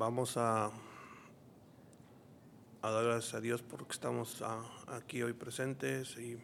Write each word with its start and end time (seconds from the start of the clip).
Vamos 0.00 0.38
a, 0.38 0.70
dar 2.80 3.04
gracias 3.04 3.34
a 3.34 3.40
Dios 3.42 3.60
porque 3.60 3.92
estamos 3.92 4.40
ah, 4.40 4.64
aquí 4.86 5.22
hoy 5.22 5.34
presentes 5.34 6.16
y 6.16 6.38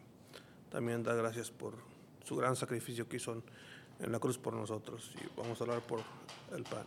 también 0.68 1.02
dar 1.02 1.16
gracias 1.16 1.50
por 1.50 1.72
su 2.22 2.36
gran 2.36 2.54
sacrificio 2.54 3.08
que 3.08 3.16
hizo 3.16 3.32
en, 3.32 3.42
en 4.00 4.12
la 4.12 4.18
cruz 4.18 4.36
por 4.36 4.52
nosotros. 4.52 5.10
Y 5.14 5.40
vamos 5.40 5.58
a 5.58 5.64
hablar 5.64 5.80
por 5.80 6.00
el 6.54 6.64
pan. 6.64 6.86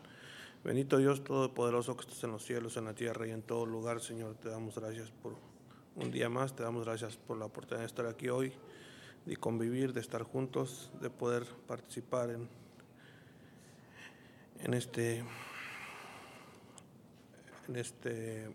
Bendito 0.63 0.98
Dios 0.98 1.23
Todopoderoso 1.23 1.98
que 1.98 2.02
estás 2.02 2.23
en 2.23 2.34
los 2.34 2.45
cielos, 2.45 2.77
en 2.77 2.86
la 2.86 2.94
tierra 2.94 3.26
y 3.26 3.31
en 3.31 3.41
todo 3.41 3.66
lugar, 3.66 3.99
Señor, 3.99 4.36
te 4.36 4.49
damos 4.49 4.76
gracias 4.77 5.09
por 5.09 5.34
un 5.95 6.12
día 6.12 6.30
más, 6.30 6.55
te 6.55 6.62
damos 6.62 6.86
gracias 6.86 7.17
por 7.17 7.40
la 7.40 7.45
oportunidad 7.45 7.80
de 7.80 7.88
estar 7.88 8.05
aquí 8.05 8.30
hoy, 8.30 8.54
de 9.26 9.36
convivir, 9.38 9.91
de 9.91 10.02
estar 10.02 10.22
juntos, 10.22 10.91
de 11.02 11.09
poder 11.09 11.48
participar 11.66 12.30
en, 12.30 12.48
en 14.59 14.76
este 14.76 15.23
en 17.70 17.76
este 17.76 18.50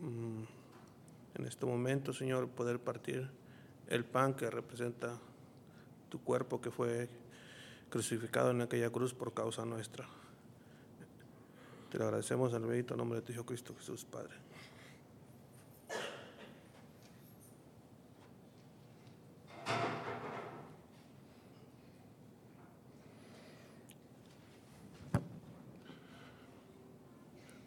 mm, 0.00 0.42
en 1.38 1.46
este 1.46 1.66
momento, 1.66 2.12
Señor, 2.12 2.48
poder 2.48 2.80
partir 2.80 3.28
el 3.88 4.04
pan 4.04 4.34
que 4.34 4.50
representa 4.50 5.18
tu 6.08 6.22
cuerpo 6.22 6.60
que 6.60 6.70
fue 6.70 7.08
crucificado 7.90 8.50
en 8.50 8.62
aquella 8.62 8.90
cruz 8.90 9.12
por 9.12 9.34
causa 9.34 9.64
nuestra. 9.66 10.06
Te 11.90 11.98
lo 11.98 12.04
agradecemos 12.04 12.54
en 12.54 12.62
el 12.62 12.68
bendito 12.68 12.96
nombre 12.96 13.20
de 13.20 13.26
tu 13.26 13.32
Hijo 13.32 13.44
Cristo 13.44 13.74
Jesús, 13.76 14.04
Padre. 14.04 14.45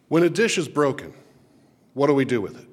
When 0.09 0.23
a 0.23 0.29
dish 0.29 0.57
is 0.57 0.67
broken, 0.67 1.13
what 1.93 2.07
do 2.07 2.13
we 2.13 2.25
do 2.25 2.41
with 2.41 2.59
it? 2.59 2.67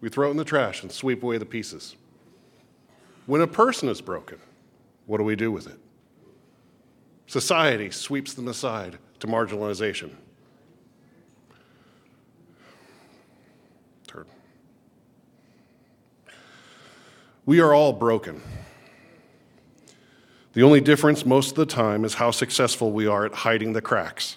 We 0.00 0.10
throw 0.10 0.28
it 0.28 0.32
in 0.32 0.36
the 0.36 0.44
trash 0.44 0.82
and 0.82 0.92
sweep 0.92 1.22
away 1.22 1.38
the 1.38 1.46
pieces. 1.46 1.96
When 3.24 3.40
a 3.40 3.46
person 3.46 3.88
is 3.88 4.02
broken, 4.02 4.38
what 5.06 5.16
do 5.16 5.24
we 5.24 5.34
do 5.34 5.50
with 5.50 5.66
it? 5.66 5.78
Society 7.26 7.90
sweeps 7.90 8.34
them 8.34 8.48
aside 8.48 8.98
to 9.20 9.26
marginalization. 9.26 10.10
Third. 14.06 14.26
We 17.46 17.60
are 17.60 17.72
all 17.72 17.94
broken. 17.94 18.42
The 20.52 20.62
only 20.62 20.82
difference 20.82 21.24
most 21.24 21.50
of 21.50 21.56
the 21.56 21.66
time 21.66 22.04
is 22.04 22.14
how 22.14 22.30
successful 22.30 22.92
we 22.92 23.06
are 23.06 23.24
at 23.24 23.32
hiding 23.32 23.72
the 23.72 23.80
cracks. 23.80 24.36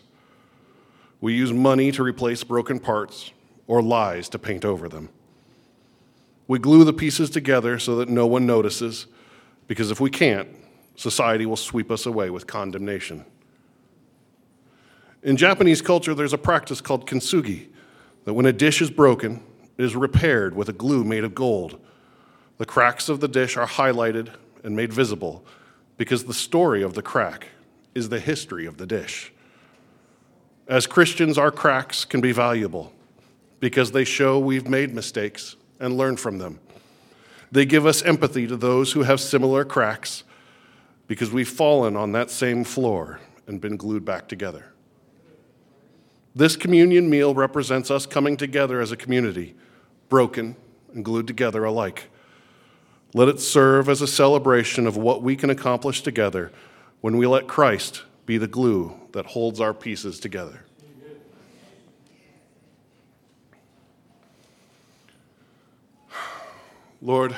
We 1.20 1.34
use 1.34 1.52
money 1.52 1.92
to 1.94 2.04
replace 2.04 2.44
broken 2.44 2.80
parts 2.80 3.32
or 3.66 3.82
lies 3.82 4.30
to 4.30 4.40
paint 4.40 4.64
over 4.64 4.88
them. 4.88 5.10
We 6.48 6.60
glue 6.60 6.84
the 6.84 6.94
pieces 6.94 7.30
together 7.30 7.80
so 7.80 7.98
that 7.98 8.10
no 8.10 8.26
one 8.26 8.46
notices, 8.46 9.08
because 9.68 9.92
if 9.92 10.00
we 10.00 10.10
can't, 10.10 10.48
society 10.96 11.46
will 11.46 11.58
sweep 11.58 11.92
us 11.92 12.06
away 12.06 12.30
with 12.30 12.48
condemnation. 12.48 13.26
In 15.24 15.36
Japanese 15.36 15.82
culture, 15.82 16.14
there's 16.14 16.34
a 16.34 16.38
practice 16.38 16.80
called 16.80 17.08
kintsugi 17.08 17.68
that 18.26 18.34
when 18.34 18.46
a 18.46 18.54
dish 18.54 18.82
is 18.82 18.90
broken, 18.90 19.44
it 19.78 19.84
is 19.84 19.96
repaired 19.96 20.56
with 20.56 20.70
a 20.70 20.74
glue 20.74 21.04
made 21.04 21.24
of 21.24 21.36
gold. 21.36 21.80
The 22.58 22.66
cracks 22.66 23.10
of 23.10 23.20
the 23.20 23.28
dish 23.28 23.58
are 23.58 23.68
highlighted 23.68 24.34
and 24.64 24.76
made 24.76 24.94
visible 24.94 25.46
because 25.98 26.26
the 26.26 26.34
story 26.34 26.82
of 26.82 26.94
the 26.94 27.02
crack 27.02 27.48
is 27.94 28.10
the 28.10 28.20
history 28.20 28.66
of 28.66 28.78
the 28.78 28.86
dish. 28.86 29.34
As 30.68 30.86
Christians, 30.86 31.38
our 31.38 31.52
cracks 31.52 32.04
can 32.04 32.20
be 32.20 32.34
valuable 32.34 32.92
because 33.60 33.92
they 33.92 34.04
show 34.04 34.38
we've 34.38 34.68
made 34.68 34.94
mistakes 34.94 35.56
and 35.80 35.98
learned 35.98 36.20
from 36.20 36.40
them. 36.40 36.60
They 37.52 37.66
give 37.66 37.86
us 37.86 38.02
empathy 38.02 38.48
to 38.48 38.58
those 38.58 38.92
who 38.92 39.04
have 39.04 39.22
similar 39.22 39.64
cracks 39.64 40.24
because 41.08 41.32
we've 41.32 41.48
fallen 41.48 41.96
on 41.96 42.12
that 42.12 42.30
same 42.30 42.66
floor 42.66 43.22
and 43.48 43.62
been 43.62 43.78
glued 43.78 44.04
back 44.04 44.28
together. 44.28 44.74
This 46.36 46.58
communion 46.58 47.10
meal 47.10 47.34
represents 47.34 47.90
us 47.90 48.06
coming 48.06 48.36
together 48.36 48.82
as 48.82 48.92
a 48.92 48.98
community, 48.98 49.56
broken 50.10 50.58
and 50.94 51.04
glued 51.04 51.28
together 51.28 51.64
alike. 51.64 52.10
Let 53.14 53.30
it 53.30 53.40
serve 53.40 53.88
as 53.88 54.02
a 54.02 54.08
celebration 54.08 54.86
of 54.86 54.98
what 54.98 55.24
we 55.24 55.38
can 55.38 55.50
accomplish 55.50 56.02
together 56.02 56.52
when 57.00 57.16
we 57.16 57.26
let 57.26 57.48
Christ 57.48 58.04
be 58.26 58.38
the 58.38 58.48
glue 58.48 59.00
that 59.18 59.26
holds 59.26 59.60
our 59.60 59.74
pieces 59.74 60.20
together. 60.20 60.64
Lord, 67.02 67.36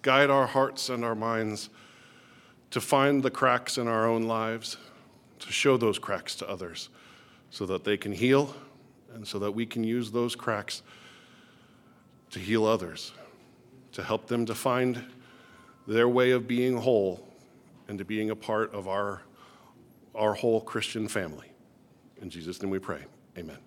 guide 0.00 0.30
our 0.30 0.46
hearts 0.46 0.88
and 0.88 1.04
our 1.04 1.14
minds 1.14 1.68
to 2.70 2.80
find 2.80 3.22
the 3.22 3.30
cracks 3.30 3.76
in 3.76 3.88
our 3.88 4.08
own 4.08 4.22
lives, 4.22 4.78
to 5.40 5.52
show 5.52 5.76
those 5.76 5.98
cracks 5.98 6.34
to 6.36 6.48
others 6.48 6.88
so 7.50 7.66
that 7.66 7.84
they 7.84 7.98
can 7.98 8.12
heal 8.12 8.56
and 9.12 9.28
so 9.28 9.38
that 9.40 9.52
we 9.52 9.66
can 9.66 9.84
use 9.84 10.12
those 10.12 10.34
cracks 10.34 10.80
to 12.30 12.38
heal 12.38 12.64
others, 12.64 13.12
to 13.92 14.02
help 14.02 14.28
them 14.28 14.46
to 14.46 14.54
find 14.54 15.04
their 15.86 16.08
way 16.08 16.30
of 16.30 16.48
being 16.48 16.78
whole 16.78 17.22
and 17.86 17.98
to 17.98 18.04
being 18.06 18.30
a 18.30 18.36
part 18.36 18.72
of 18.72 18.88
our, 18.88 19.20
our 20.14 20.34
whole 20.34 20.60
Christian 20.60 21.08
family. 21.08 21.52
In 22.20 22.30
Jesus' 22.30 22.62
name 22.62 22.70
we 22.70 22.78
pray. 22.78 23.04
Amen. 23.36 23.58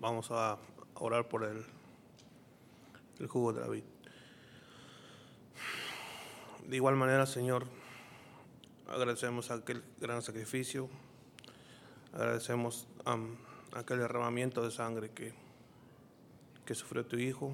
Vamos 0.00 0.30
a 0.30 0.58
orar 0.94 1.28
por 1.28 1.44
el, 1.44 1.64
el 3.18 3.26
jugo 3.26 3.52
de 3.52 3.60
la 3.60 3.68
vid. 3.68 3.82
De 6.66 6.76
igual 6.76 6.96
manera, 6.96 7.26
Señor, 7.26 7.66
agradecemos 8.88 9.50
aquel 9.50 9.82
gran 10.00 10.22
sacrificio, 10.22 10.88
agradecemos 12.12 12.86
aquel 13.72 13.98
derramamiento 13.98 14.62
de 14.62 14.70
sangre 14.70 15.10
que, 15.10 15.32
que 16.64 16.74
sufrió 16.74 17.04
tu 17.04 17.16
Hijo 17.16 17.52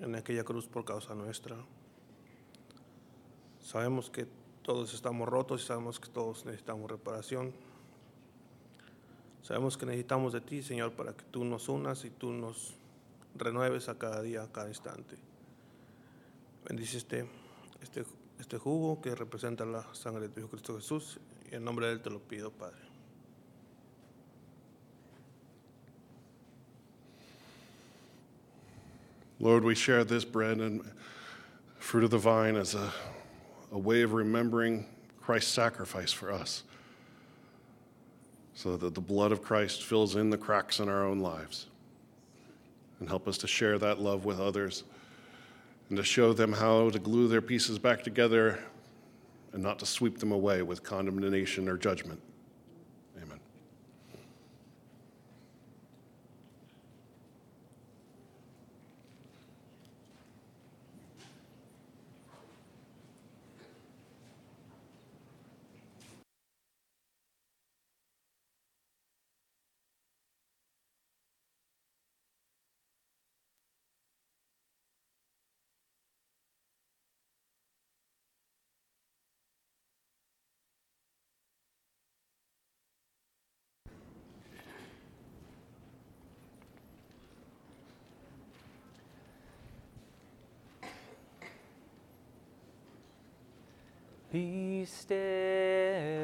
en 0.00 0.14
aquella 0.14 0.44
cruz 0.44 0.66
por 0.66 0.84
causa 0.84 1.14
nuestra. 1.14 1.56
Sabemos 3.62 4.10
que 4.10 4.26
todos 4.68 4.92
estamos 4.92 5.26
rotos 5.26 5.62
y 5.62 5.66
sabemos 5.66 5.98
que 5.98 6.10
todos 6.10 6.44
necesitamos 6.44 6.90
reparación. 6.90 7.54
Sabemos 9.42 9.78
que 9.78 9.86
necesitamos 9.86 10.34
de 10.34 10.42
ti, 10.42 10.62
Señor, 10.62 10.92
para 10.92 11.14
que 11.14 11.24
tú 11.30 11.42
nos 11.42 11.70
unas 11.70 12.04
y 12.04 12.10
tú 12.10 12.34
nos 12.34 12.74
renueves 13.34 13.88
a 13.88 13.96
cada 13.96 14.20
día, 14.20 14.42
a 14.42 14.52
cada 14.52 14.68
instante. 14.68 15.16
Bendice 16.68 16.98
este, 16.98 17.26
este, 17.80 18.04
este 18.38 18.58
jugo 18.58 19.00
que 19.00 19.14
representa 19.14 19.64
la 19.64 19.86
sangre 19.94 20.28
de 20.28 20.42
tu 20.42 20.46
Cristo 20.50 20.76
Jesús 20.76 21.18
y 21.50 21.54
en 21.54 21.64
nombre 21.64 21.86
de 21.86 21.94
Él 21.94 22.02
te 22.02 22.10
lo 22.10 22.18
pido, 22.18 22.50
Padre. 22.50 22.76
Lord, 29.40 29.64
we 29.64 29.74
share 29.74 30.04
this 30.04 30.26
bread 30.26 30.58
and 30.58 30.82
fruit 31.78 32.04
of 32.04 32.10
the 32.10 32.18
vine 32.18 32.54
as 32.54 32.74
a, 32.74 32.92
a 33.72 33.78
way 33.78 34.02
of 34.02 34.12
remembering 34.12 34.86
Christ's 35.20 35.52
sacrifice 35.52 36.12
for 36.12 36.32
us, 36.32 36.62
so 38.54 38.76
that 38.76 38.94
the 38.94 39.00
blood 39.00 39.30
of 39.30 39.42
Christ 39.42 39.84
fills 39.84 40.16
in 40.16 40.30
the 40.30 40.38
cracks 40.38 40.80
in 40.80 40.88
our 40.88 41.04
own 41.04 41.20
lives. 41.20 41.66
And 43.00 43.08
help 43.08 43.28
us 43.28 43.38
to 43.38 43.46
share 43.46 43.78
that 43.78 44.00
love 44.00 44.24
with 44.24 44.40
others 44.40 44.82
and 45.88 45.96
to 45.96 46.02
show 46.02 46.32
them 46.32 46.52
how 46.52 46.90
to 46.90 46.98
glue 46.98 47.28
their 47.28 47.40
pieces 47.40 47.78
back 47.78 48.02
together 48.02 48.58
and 49.52 49.62
not 49.62 49.78
to 49.78 49.86
sweep 49.86 50.18
them 50.18 50.32
away 50.32 50.62
with 50.62 50.82
condemnation 50.82 51.68
or 51.68 51.76
judgment. 51.76 52.20
Amen. 53.16 53.38
Be 94.88 96.17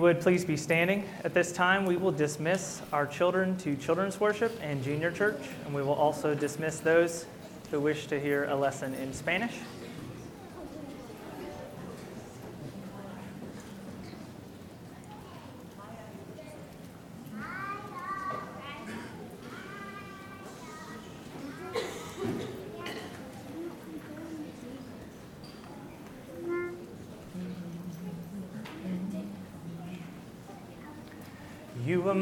you 0.00 0.04
would 0.04 0.22
please 0.22 0.46
be 0.46 0.56
standing 0.56 1.06
at 1.24 1.34
this 1.34 1.52
time, 1.52 1.84
we 1.84 1.98
will 1.98 2.10
dismiss 2.10 2.80
our 2.90 3.06
children 3.06 3.54
to 3.58 3.76
children's 3.76 4.18
worship 4.18 4.58
and 4.62 4.82
junior 4.82 5.10
church, 5.10 5.38
and 5.66 5.74
we 5.74 5.82
will 5.82 5.92
also 5.92 6.34
dismiss 6.34 6.80
those 6.80 7.26
who 7.70 7.78
wish 7.78 8.06
to 8.06 8.18
hear 8.18 8.44
a 8.44 8.56
lesson 8.56 8.94
in 8.94 9.12
Spanish. 9.12 9.52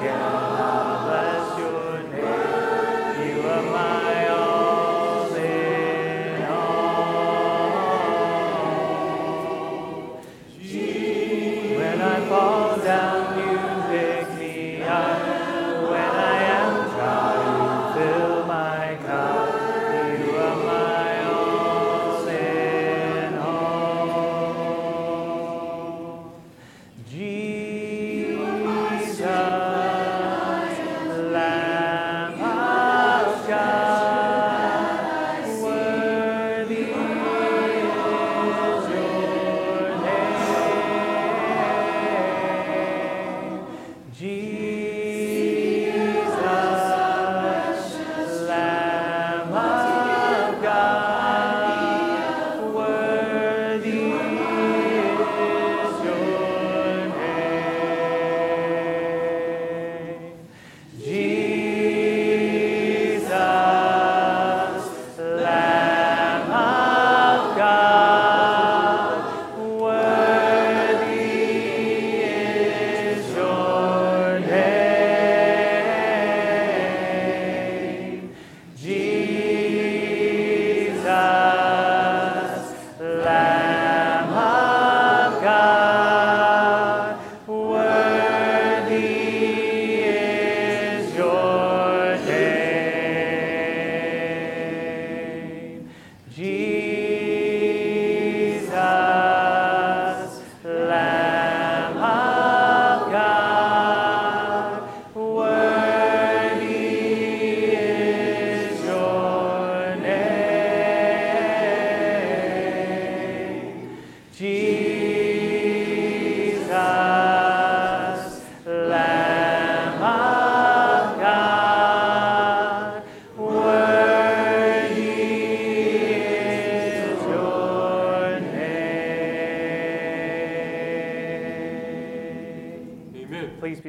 again, 0.00 0.37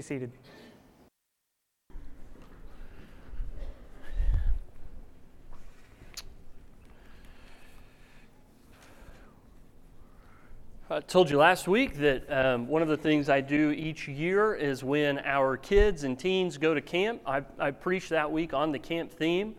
seated. 0.09 0.31
I 10.89 10.99
told 11.01 11.29
you 11.29 11.37
last 11.37 11.67
week 11.67 11.97
that 11.97 12.25
um, 12.27 12.67
one 12.67 12.81
of 12.81 12.87
the 12.87 12.97
things 12.97 13.29
I 13.29 13.39
do 13.41 13.69
each 13.69 14.07
year 14.07 14.55
is 14.55 14.83
when 14.83 15.19
our 15.19 15.55
kids 15.57 16.03
and 16.03 16.17
teens 16.17 16.57
go 16.57 16.73
to 16.73 16.81
camp. 16.81 17.21
I, 17.27 17.43
I 17.59 17.69
preach 17.69 18.09
that 18.09 18.31
week 18.31 18.55
on 18.55 18.71
the 18.71 18.79
camp 18.79 19.11
theme. 19.11 19.53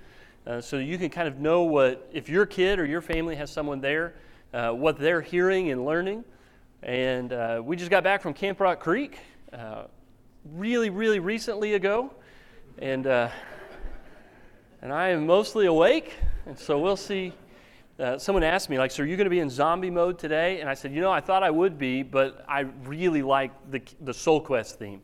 uh, 0.49 0.61
so 0.61 0.79
you 0.79 0.99
can 0.99 1.11
kind 1.11 1.29
of 1.29 1.39
know 1.39 1.63
what, 1.63 2.11
if 2.13 2.29
your 2.29 2.45
kid 2.45 2.81
or 2.81 2.85
your 2.85 3.03
family 3.03 3.37
has 3.37 3.53
someone 3.53 3.81
there, 3.81 4.15
uh, 4.53 4.73
what 4.73 4.99
they're 4.99 5.21
hearing 5.21 5.71
and 5.71 5.85
learning. 5.85 6.25
And 6.83 7.33
uh, 7.33 7.63
we 7.65 7.77
just 7.77 7.93
got 7.93 8.03
back 8.03 8.21
from 8.21 8.35
Camp 8.35 8.59
Rock 8.59 8.81
Creek 8.81 9.21
really, 10.61 10.91
really 10.91 11.21
recently 11.21 11.73
ago. 11.73 12.13
And, 12.77 13.07
uh, 13.07 13.31
and 14.83 14.93
I 14.93 15.09
am 15.09 15.25
mostly 15.25 15.65
awake, 15.65 16.13
and 16.45 16.59
so 16.59 16.79
we'll 16.79 16.99
see. 16.99 17.33
Uh, 17.99 18.19
someone 18.19 18.43
asked 18.43 18.69
me, 18.69 18.79
like, 18.79 18.91
so 18.91 19.03
are 19.03 19.07
you 19.07 19.17
going 19.17 19.25
to 19.25 19.31
be 19.31 19.39
in 19.39 19.49
zombie 19.49 19.89
mode 19.89 20.19
today? 20.19 20.61
And 20.61 20.69
I 20.69 20.75
said, 20.75 20.93
you 20.93 21.01
know, 21.01 21.11
I 21.11 21.21
thought 21.21 21.43
I 21.43 21.51
would 21.51 21.79
be, 21.79 22.03
but 22.03 22.45
I 22.47 22.67
really 22.85 23.23
like 23.23 23.53
the, 23.71 23.81
the 24.03 24.13
Soul 24.13 24.39
Quest 24.39 24.79
theme. 24.79 25.01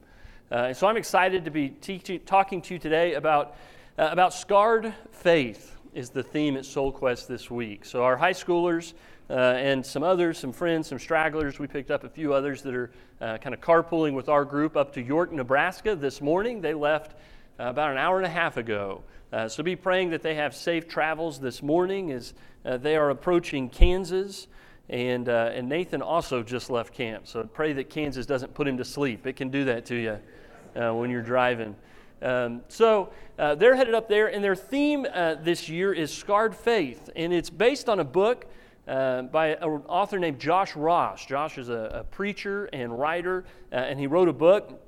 Uh, 0.52 0.56
and 0.56 0.76
so 0.76 0.86
I'm 0.88 0.98
excited 0.98 1.46
to 1.46 1.50
be 1.50 1.70
teaching, 1.70 2.20
talking 2.26 2.60
to 2.60 2.74
you 2.74 2.78
today 2.78 3.14
about, 3.14 3.56
uh, 3.96 4.08
about 4.12 4.34
scarred 4.34 4.92
faith 5.10 5.74
is 5.94 6.10
the 6.10 6.22
theme 6.22 6.58
at 6.58 6.66
Soul 6.66 6.92
Quest 6.92 7.28
this 7.28 7.50
week. 7.50 7.86
So 7.86 8.02
our 8.02 8.18
high 8.18 8.34
schoolers 8.34 8.92
uh, 9.28 9.32
and 9.32 9.84
some 9.84 10.02
others, 10.02 10.38
some 10.38 10.52
friends, 10.52 10.88
some 10.88 10.98
stragglers, 10.98 11.58
we 11.58 11.66
picked 11.66 11.90
up 11.90 12.04
a 12.04 12.08
few 12.08 12.32
others 12.32 12.62
that 12.62 12.74
are 12.74 12.90
uh, 13.20 13.38
kind 13.38 13.54
of 13.54 13.60
carpooling 13.60 14.14
with 14.14 14.28
our 14.28 14.44
group 14.44 14.76
up 14.76 14.92
to 14.94 15.02
York, 15.02 15.32
Nebraska 15.32 15.96
this 15.96 16.20
morning. 16.20 16.60
They 16.60 16.74
left 16.74 17.12
uh, 17.58 17.64
about 17.64 17.90
an 17.90 17.98
hour 17.98 18.16
and 18.18 18.26
a 18.26 18.30
half 18.30 18.56
ago. 18.56 19.02
Uh, 19.32 19.48
so 19.48 19.62
be 19.62 19.76
praying 19.76 20.10
that 20.10 20.22
they 20.22 20.34
have 20.36 20.54
safe 20.54 20.86
travels 20.86 21.40
this 21.40 21.62
morning 21.62 22.12
as 22.12 22.34
they 22.64 22.96
are 22.96 23.10
approaching 23.10 23.68
Kansas. 23.68 24.46
And, 24.88 25.28
uh, 25.28 25.50
and 25.52 25.68
Nathan 25.68 26.00
also 26.00 26.42
just 26.42 26.70
left 26.70 26.94
camp. 26.94 27.26
So 27.26 27.42
pray 27.42 27.72
that 27.72 27.90
Kansas 27.90 28.24
doesn't 28.24 28.54
put 28.54 28.68
him 28.68 28.76
to 28.76 28.84
sleep. 28.84 29.26
It 29.26 29.34
can 29.34 29.48
do 29.48 29.64
that 29.64 29.86
to 29.86 29.96
you 29.96 30.18
uh, 30.80 30.94
when 30.94 31.10
you're 31.10 31.22
driving. 31.22 31.74
Um, 32.22 32.62
so 32.68 33.10
uh, 33.38 33.56
they're 33.56 33.74
headed 33.74 33.94
up 33.94 34.08
there, 34.08 34.28
and 34.28 34.42
their 34.42 34.54
theme 34.54 35.06
uh, 35.12 35.34
this 35.34 35.68
year 35.68 35.92
is 35.92 36.12
Scarred 36.12 36.54
Faith. 36.54 37.10
And 37.16 37.32
it's 37.32 37.50
based 37.50 37.88
on 37.88 37.98
a 37.98 38.04
book 38.04 38.46
uh, 38.86 39.22
by 39.22 39.48
an 39.48 39.82
author 39.88 40.18
named 40.18 40.38
Josh 40.38 40.76
Ross. 40.76 41.24
Josh 41.26 41.58
is 41.58 41.68
a, 41.68 41.90
a 41.94 42.04
preacher 42.04 42.66
and 42.72 42.96
writer, 42.98 43.44
uh, 43.72 43.76
and 43.76 43.98
he 43.98 44.06
wrote 44.06 44.28
a 44.28 44.32
book. 44.32 44.80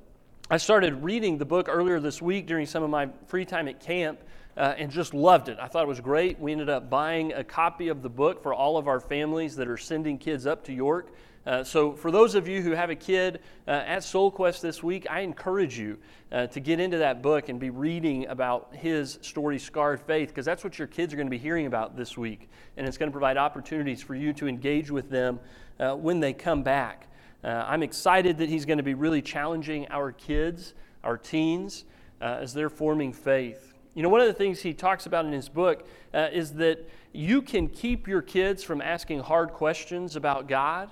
I 0.51 0.57
started 0.57 1.03
reading 1.03 1.39
the 1.39 1.45
book 1.45 1.69
earlier 1.69 2.01
this 2.01 2.23
week 2.23 2.47
during 2.47 2.67
some 2.67 2.83
of 2.83 2.91
my 2.91 3.09
free 3.27 3.45
time 3.45 3.69
at 3.69 3.81
camp. 3.81 4.21
Uh, 4.57 4.75
and 4.77 4.91
just 4.91 5.15
loved 5.15 5.49
it. 5.49 5.57
I 5.61 5.69
thought 5.69 5.85
it 5.85 5.89
was 5.89 6.01
great. 6.01 6.41
We 6.41 6.51
ended 6.51 6.69
up 6.69 6.91
buying 6.91 7.33
a 7.33 7.45
copy 7.45 7.87
of 7.87 8.03
the 8.03 8.09
book 8.09 8.43
for 8.43 8.53
all 8.53 8.77
of 8.77 8.89
our 8.89 8.99
families 8.99 9.55
that 9.55 9.69
are 9.69 9.77
sending 9.77 10.19
kids 10.19 10.49
up 10.49 10.65
to 10.65 10.73
York. 10.73 11.13
Uh, 11.49 11.65
so, 11.65 11.93
for 11.95 12.11
those 12.11 12.35
of 12.35 12.47
you 12.47 12.61
who 12.61 12.73
have 12.73 12.91
a 12.91 12.95
kid 12.95 13.41
uh, 13.67 13.71
at 13.71 14.05
Soul 14.05 14.31
Quest 14.31 14.61
this 14.61 14.83
week, 14.83 15.07
I 15.09 15.21
encourage 15.21 15.79
you 15.79 15.97
uh, 16.31 16.47
to 16.49 16.61
get 16.61 16.79
into 16.79 16.99
that 16.99 17.23
book 17.23 17.49
and 17.49 17.59
be 17.59 17.71
reading 17.71 18.27
about 18.27 18.75
his 18.75 19.19
story, 19.23 19.59
Scarred 19.59 19.99
Faith, 19.99 20.29
because 20.29 20.45
that's 20.45 20.63
what 20.63 20.79
your 20.79 20.89
kids 20.89 21.15
are 21.15 21.17
going 21.17 21.27
to 21.27 21.31
be 21.31 21.39
hearing 21.39 21.65
about 21.65 21.97
this 21.97 22.19
week. 22.19 22.51
And 22.77 22.87
it's 22.87 22.99
going 22.99 23.09
to 23.09 23.13
provide 23.13 23.39
opportunities 23.39 24.03
for 24.03 24.15
you 24.15 24.35
to 24.35 24.47
engage 24.47 24.91
with 24.91 25.09
them 25.09 25.41
uh, 25.81 25.95
when 25.95 26.21
they 26.21 26.35
come 26.35 26.63
back. 26.63 27.07
Uh, 27.43 27.65
I'm 27.67 27.83
excited 27.83 28.37
that 28.37 28.51
he's 28.51 28.67
going 28.67 28.77
to 28.77 28.85
be 28.85 28.93
really 28.93 29.23
challenging 29.23 29.89
our 29.89 30.13
kids, 30.13 30.75
our 31.03 31.17
teens, 31.17 31.87
as 32.21 32.53
they're 32.53 32.69
forming 32.69 33.11
faith. 33.11 33.73
You 33.95 34.03
know, 34.03 34.11
one 34.11 34.21
of 34.21 34.27
the 34.27 34.35
things 34.35 34.61
he 34.61 34.75
talks 34.75 35.07
about 35.07 35.25
in 35.25 35.33
his 35.33 35.49
book 35.49 35.89
is 36.13 36.53
that 36.55 36.87
you 37.15 37.41
can 37.41 37.69
keep 37.69 38.07
your 38.07 38.21
kids 38.21 38.63
from 38.63 38.83
asking 38.83 39.21
hard 39.21 39.53
questions 39.53 40.15
about 40.15 40.47
God 40.47 40.91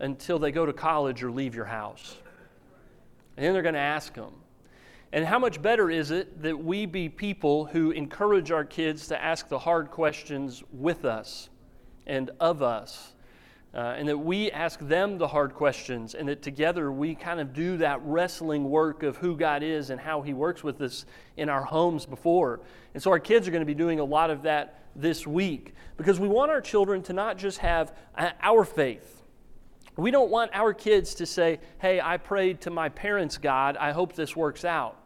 until 0.00 0.38
they 0.38 0.52
go 0.52 0.66
to 0.66 0.72
college 0.72 1.22
or 1.22 1.30
leave 1.30 1.54
your 1.54 1.64
house. 1.64 2.16
And 3.36 3.44
then 3.44 3.52
they're 3.52 3.62
going 3.62 3.74
to 3.74 3.80
ask 3.80 4.14
them. 4.14 4.32
And 5.12 5.24
how 5.24 5.38
much 5.38 5.62
better 5.62 5.90
is 5.90 6.10
it 6.10 6.42
that 6.42 6.58
we 6.58 6.84
be 6.84 7.08
people 7.08 7.64
who 7.66 7.92
encourage 7.92 8.50
our 8.50 8.64
kids 8.64 9.08
to 9.08 9.22
ask 9.22 9.48
the 9.48 9.58
hard 9.58 9.90
questions 9.90 10.62
with 10.72 11.04
us 11.04 11.48
and 12.06 12.30
of 12.40 12.62
us? 12.62 13.14
Uh, 13.74 13.94
and 13.98 14.08
that 14.08 14.18
we 14.18 14.50
ask 14.50 14.80
them 14.80 15.18
the 15.18 15.28
hard 15.28 15.54
questions, 15.54 16.14
and 16.14 16.26
that 16.26 16.40
together 16.40 16.90
we 16.90 17.14
kind 17.14 17.38
of 17.38 17.52
do 17.52 17.76
that 17.76 18.00
wrestling 18.02 18.68
work 18.68 19.02
of 19.02 19.18
who 19.18 19.36
God 19.36 19.62
is 19.62 19.90
and 19.90 20.00
how 20.00 20.22
He 20.22 20.32
works 20.32 20.64
with 20.64 20.80
us 20.80 21.04
in 21.36 21.50
our 21.50 21.62
homes 21.62 22.06
before. 22.06 22.60
And 22.94 23.02
so 23.02 23.10
our 23.10 23.18
kids 23.18 23.46
are 23.46 23.50
going 23.50 23.60
to 23.60 23.66
be 23.66 23.74
doing 23.74 24.00
a 24.00 24.04
lot 24.04 24.30
of 24.30 24.42
that 24.42 24.82
this 24.96 25.26
week 25.26 25.74
because 25.98 26.18
we 26.18 26.28
want 26.28 26.50
our 26.50 26.62
children 26.62 27.02
to 27.04 27.12
not 27.12 27.36
just 27.36 27.58
have 27.58 27.94
uh, 28.16 28.30
our 28.40 28.64
faith, 28.64 29.17
we 29.98 30.10
don't 30.10 30.30
want 30.30 30.52
our 30.54 30.72
kids 30.72 31.14
to 31.16 31.26
say, 31.26 31.58
Hey, 31.78 32.00
I 32.00 32.16
prayed 32.18 32.60
to 32.62 32.70
my 32.70 32.88
parents' 32.88 33.36
God, 33.36 33.76
I 33.76 33.92
hope 33.92 34.14
this 34.14 34.36
works 34.36 34.64
out. 34.64 34.96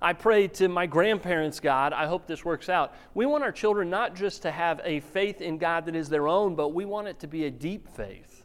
I 0.00 0.14
prayed 0.14 0.54
to 0.54 0.68
my 0.68 0.86
grandparents' 0.86 1.60
God, 1.60 1.92
I 1.92 2.06
hope 2.06 2.26
this 2.26 2.44
works 2.44 2.68
out. 2.68 2.94
We 3.14 3.26
want 3.26 3.44
our 3.44 3.52
children 3.52 3.88
not 3.88 4.16
just 4.16 4.42
to 4.42 4.50
have 4.50 4.80
a 4.84 5.00
faith 5.00 5.40
in 5.40 5.58
God 5.58 5.86
that 5.86 5.94
is 5.94 6.08
their 6.08 6.26
own, 6.26 6.56
but 6.56 6.70
we 6.70 6.84
want 6.84 7.08
it 7.08 7.20
to 7.20 7.28
be 7.28 7.44
a 7.44 7.50
deep 7.50 7.88
faith 7.88 8.44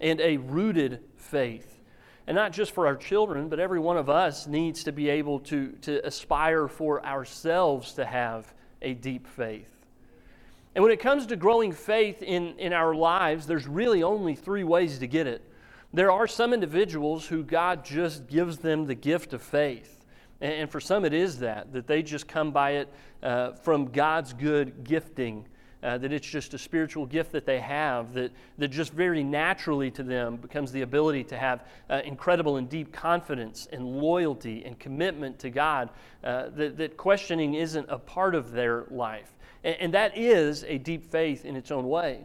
and 0.00 0.20
a 0.20 0.38
rooted 0.38 1.04
faith. 1.16 1.80
And 2.26 2.34
not 2.34 2.52
just 2.52 2.72
for 2.72 2.86
our 2.86 2.96
children, 2.96 3.48
but 3.48 3.60
every 3.60 3.78
one 3.78 3.96
of 3.96 4.10
us 4.10 4.46
needs 4.46 4.82
to 4.84 4.92
be 4.92 5.08
able 5.08 5.40
to, 5.40 5.72
to 5.82 6.04
aspire 6.06 6.68
for 6.68 7.04
ourselves 7.04 7.92
to 7.94 8.04
have 8.04 8.52
a 8.82 8.94
deep 8.94 9.26
faith. 9.26 9.77
And 10.78 10.84
when 10.84 10.92
it 10.92 11.00
comes 11.00 11.26
to 11.26 11.34
growing 11.34 11.72
faith 11.72 12.22
in, 12.22 12.56
in 12.56 12.72
our 12.72 12.94
lives, 12.94 13.48
there's 13.48 13.66
really 13.66 14.04
only 14.04 14.36
three 14.36 14.62
ways 14.62 15.00
to 15.00 15.08
get 15.08 15.26
it. 15.26 15.42
There 15.92 16.12
are 16.12 16.28
some 16.28 16.52
individuals 16.52 17.26
who 17.26 17.42
God 17.42 17.84
just 17.84 18.28
gives 18.28 18.58
them 18.58 18.86
the 18.86 18.94
gift 18.94 19.32
of 19.32 19.42
faith. 19.42 20.06
And, 20.40 20.52
and 20.52 20.70
for 20.70 20.78
some, 20.78 21.04
it 21.04 21.12
is 21.12 21.40
that, 21.40 21.72
that 21.72 21.88
they 21.88 22.04
just 22.04 22.28
come 22.28 22.52
by 22.52 22.74
it 22.74 22.92
uh, 23.24 23.54
from 23.54 23.86
God's 23.86 24.32
good 24.32 24.84
gifting. 24.84 25.46
Uh, 25.82 25.98
that 25.98 26.12
it's 26.12 26.28
just 26.28 26.54
a 26.54 26.58
spiritual 26.58 27.06
gift 27.06 27.32
that 27.32 27.44
they 27.44 27.58
have 27.58 28.12
that, 28.12 28.30
that 28.58 28.68
just 28.68 28.92
very 28.92 29.24
naturally 29.24 29.90
to 29.90 30.04
them 30.04 30.36
becomes 30.36 30.70
the 30.70 30.82
ability 30.82 31.24
to 31.24 31.36
have 31.36 31.64
uh, 31.90 32.02
incredible 32.04 32.56
and 32.56 32.68
deep 32.68 32.92
confidence 32.92 33.66
and 33.72 33.84
loyalty 33.84 34.64
and 34.64 34.78
commitment 34.78 35.40
to 35.40 35.50
God, 35.50 35.90
uh, 36.22 36.50
that, 36.50 36.76
that 36.76 36.96
questioning 36.96 37.54
isn't 37.54 37.86
a 37.88 37.98
part 37.98 38.36
of 38.36 38.52
their 38.52 38.86
life. 38.90 39.32
And, 39.76 39.94
that 39.94 40.16
is 40.16 40.64
a 40.64 40.78
deep 40.78 41.04
faith 41.04 41.44
in 41.44 41.56
its 41.56 41.70
own 41.70 41.88
way. 41.88 42.24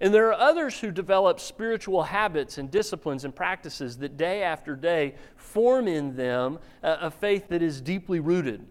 And 0.00 0.12
there 0.12 0.28
are 0.28 0.34
others 0.34 0.78
who 0.78 0.90
develop 0.90 1.40
spiritual 1.40 2.02
habits 2.02 2.58
and 2.58 2.70
disciplines 2.70 3.24
and 3.24 3.34
practices 3.34 3.96
that 3.98 4.16
day 4.16 4.42
after 4.42 4.76
day 4.76 5.14
form 5.36 5.88
in 5.88 6.16
them 6.16 6.58
a, 6.82 6.98
a 7.02 7.10
faith 7.10 7.48
that 7.48 7.62
is 7.62 7.80
deeply 7.80 8.20
rooted. 8.20 8.66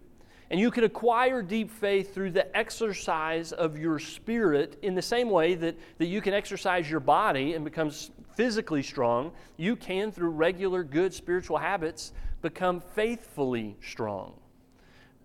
And 0.51 0.59
you 0.59 0.69
can 0.69 0.83
acquire 0.83 1.41
deep 1.41 1.71
faith 1.71 2.13
through 2.13 2.31
the 2.31 2.55
exercise 2.55 3.51
of 3.53 3.79
your 3.79 3.97
spirit 3.97 4.77
in 4.83 4.93
the 4.93 5.01
same 5.01 5.29
way 5.29 5.55
that, 5.55 5.75
that 5.97 6.05
you 6.05 6.21
can 6.21 6.33
exercise 6.33 6.87
your 6.87 6.99
body 6.99 7.53
and 7.53 7.65
become 7.65 7.89
physically 8.35 8.83
strong. 8.83 9.31
You 9.57 9.75
can, 9.75 10.11
through 10.11 10.29
regular 10.29 10.83
good 10.83 11.13
spiritual 11.13 11.57
habits, 11.57 12.13
become 12.43 12.81
faithfully 12.93 13.77
strong. 13.81 14.33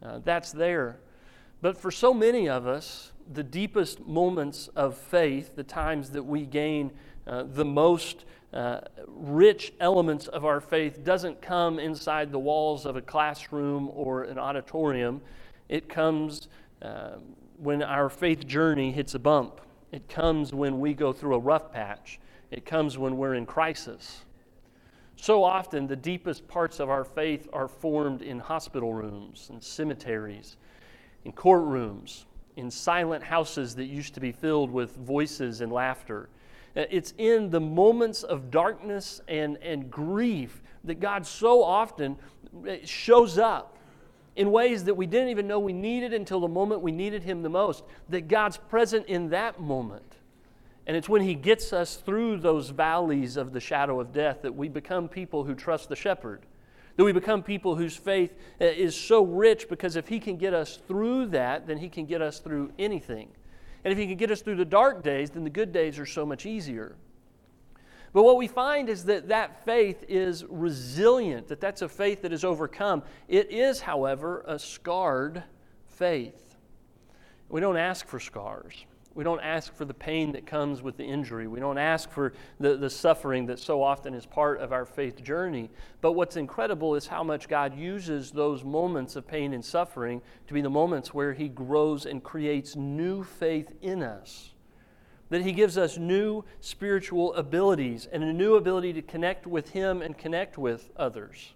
Uh, 0.03 0.21
that's 0.25 0.53
there. 0.53 1.01
But 1.61 1.77
for 1.77 1.91
so 1.91 2.15
many 2.15 2.49
of 2.49 2.67
us, 2.67 3.13
the 3.33 3.43
deepest 3.43 4.07
moments 4.07 4.69
of 4.77 4.97
faith, 4.97 5.57
the 5.57 5.65
times 5.65 6.11
that 6.11 6.23
we 6.23 6.47
gain 6.47 6.93
uh, 7.27 7.45
the 7.45 7.65
most 7.65 8.25
uh, 8.53 8.81
rich 9.07 9.73
elements 9.81 10.29
of 10.29 10.45
our 10.45 10.61
faith, 10.61 11.05
doesn't 11.05 11.43
come 11.43 11.79
inside 11.79 12.31
the 12.31 12.39
walls 12.39 12.87
of 12.87 12.97
a 12.97 13.03
classroom 13.03 13.91
or 13.93 14.23
an 14.23 14.39
auditorium. 14.39 15.21
It 15.69 15.89
comes 15.89 16.49
uh, 16.81 17.17
when 17.57 17.83
our 17.83 18.09
faith 18.09 18.47
journey 18.47 18.93
hits 18.93 19.15
a 19.15 19.19
bump. 19.19 19.61
It 19.91 20.09
comes 20.09 20.55
when 20.55 20.79
we 20.79 20.95
go 20.95 21.13
through 21.13 21.35
a 21.35 21.41
rough 21.41 21.73
patch. 21.73 22.21
It 22.51 22.65
comes 22.65 22.97
when 22.97 23.17
we're 23.17 23.35
in 23.35 23.47
crisis. 23.47 24.25
So 25.17 25.43
often, 25.43 25.89
the 25.89 25.97
deepest 25.97 26.47
parts 26.47 26.79
of 26.79 26.89
our 26.89 27.05
faith 27.05 27.49
are 27.53 27.67
formed 27.67 28.23
in 28.23 28.39
hospital 28.39 28.95
rooms 28.95 29.49
and 29.51 29.63
cemeteries 29.63 30.57
in 31.29 31.35
courtrooms, 31.35 32.25
in 32.57 32.71
silent 32.71 33.23
houses 33.23 33.75
that 33.75 33.85
used 33.85 34.15
to 34.15 34.21
be 34.21 34.33
filled 34.33 34.71
with 34.71 34.97
voices 34.97 35.61
and 35.61 35.71
laughter. 35.71 36.31
Uh, 36.75 36.85
it's 36.91 37.13
in 37.19 37.51
the 37.51 37.61
moments 37.61 38.23
of 38.23 38.51
darkness 38.51 39.21
and, 39.29 39.59
and 39.59 39.91
grief 39.91 40.63
that 40.85 41.01
God 41.01 41.27
so 41.27 41.63
often 41.63 42.17
uh, 42.67 42.77
shows 42.83 43.37
up 43.37 43.77
in 44.37 44.51
ways 44.51 44.85
that 44.85 44.95
we 44.95 45.05
didn't 45.05 45.29
even 45.29 45.47
know 45.47 45.59
we 45.59 45.75
needed 45.75 46.15
until 46.15 46.41
the 46.41 46.49
moment 46.49 46.81
we 46.81 46.93
needed 46.93 47.23
Him 47.23 47.43
the 47.43 47.51
most. 47.51 47.85
That 48.09 48.27
God's 48.27 48.57
present 48.57 49.07
in 49.07 49.29
that 49.29 49.61
moment. 49.61 50.17
And 50.87 50.97
it's 50.97 51.11
when 51.11 51.21
He 51.21 51.35
gets 51.35 51.75
us 51.75 51.97
through 51.97 52.39
those 52.39 52.71
valleys 52.71 53.37
of 53.37 53.53
the 53.53 53.61
shadow 53.61 54.01
of 54.01 54.15
death 54.15 54.41
that 54.43 54.55
we 54.55 54.71
become 54.71 55.09
people 55.11 55.45
who 55.45 55.55
trust 55.55 55.91
the 55.91 55.97
shepherd 55.97 56.41
that 56.99 57.05
we 57.05 57.13
become 57.13 57.45
people 57.45 57.77
whose 57.77 57.97
faith 57.97 58.35
uh, 58.61 58.65
is 58.65 58.93
so 58.95 59.23
rich 59.23 59.69
because 59.69 59.95
if 59.95 60.09
He 60.09 60.19
can 60.19 60.37
get 60.37 60.53
us 60.53 60.81
through 60.89 61.27
that, 61.27 61.65
then 61.65 61.79
He 61.79 61.89
can 61.89 62.07
get 62.07 62.21
us 62.21 62.41
through 62.41 62.73
anything. 62.77 63.29
And 63.85 63.93
if 63.93 63.99
He 63.99 64.09
can 64.09 64.17
get 64.17 64.33
us 64.33 64.43
through 64.43 64.57
the 64.57 64.65
dark 64.65 65.05
days, 65.05 65.31
then 65.31 65.45
the 65.45 65.51
good 65.51 65.73
days 65.73 66.01
are 66.01 66.07
so 66.07 66.27
much 66.27 66.45
easier. 66.45 66.97
But 68.13 68.25
what 68.25 68.37
we 68.37 68.49
find 68.49 68.89
is 68.89 69.05
that 69.05 69.29
that 69.29 69.65
faith 69.65 70.05
is 70.09 70.45
resilient, 70.49 71.47
that 71.49 71.61
that's 71.61 71.83
a 71.83 71.89
faith 71.89 72.23
that 72.23 72.33
is 72.33 72.45
overcome. 72.45 73.05
It 73.29 73.53
is, 73.53 73.81
however, 73.81 74.43
a 74.45 74.59
scarred 74.59 75.45
faith. 75.87 76.57
We 77.49 77.61
don't 77.61 77.77
ask 77.77 78.09
for 78.09 78.19
scars. 78.19 78.87
We 79.19 79.25
don't 79.25 79.41
ask 79.41 79.75
for 79.75 79.85
the 79.85 79.95
pain 79.95 80.31
that 80.31 80.47
comes 80.47 80.81
with 80.81 80.97
the 80.97 81.03
injury. 81.03 81.49
We 81.49 81.59
don't 81.59 81.77
ask 81.77 82.09
for 82.09 82.35
the, 82.61 82.77
the 82.77 82.89
suffering 82.89 83.47
that 83.47 83.59
so 83.59 83.83
often 83.83 84.15
is 84.15 84.25
part 84.25 84.61
of 84.61 84.73
our 84.73 84.87
faith 84.87 85.25
journey. 85.25 85.71
But 86.01 86.13
what's 86.13 86.37
incredible 86.37 86.95
is 86.95 87.09
how 87.09 87.25
much 87.25 87.49
God 87.49 87.77
uses 87.77 88.31
those 88.31 88.63
moments 88.63 89.17
of 89.17 89.27
pain 89.27 89.55
and 89.55 89.65
suffering 89.65 90.23
to 90.47 90.55
be 90.55 90.61
the 90.61 90.71
moments 90.71 91.13
where 91.13 91.33
He 91.33 91.49
grows 91.49 92.07
and 92.07 92.23
creates 92.23 92.77
new 92.77 93.25
faith 93.25 93.75
in 93.83 94.05
us. 94.05 94.51
That 95.31 95.43
He 95.43 95.51
gives 95.51 95.77
us 95.77 95.99
new 95.99 96.45
spiritual 96.61 97.35
abilities 97.35 98.07
and 98.07 98.23
a 98.23 98.33
new 98.33 98.55
ability 98.55 98.93
to 98.93 99.03
connect 99.03 99.49
with 99.49 99.71
Him 99.71 100.01
and 100.01 100.17
connect 100.17 100.57
with 100.57 100.93
others. 100.97 101.55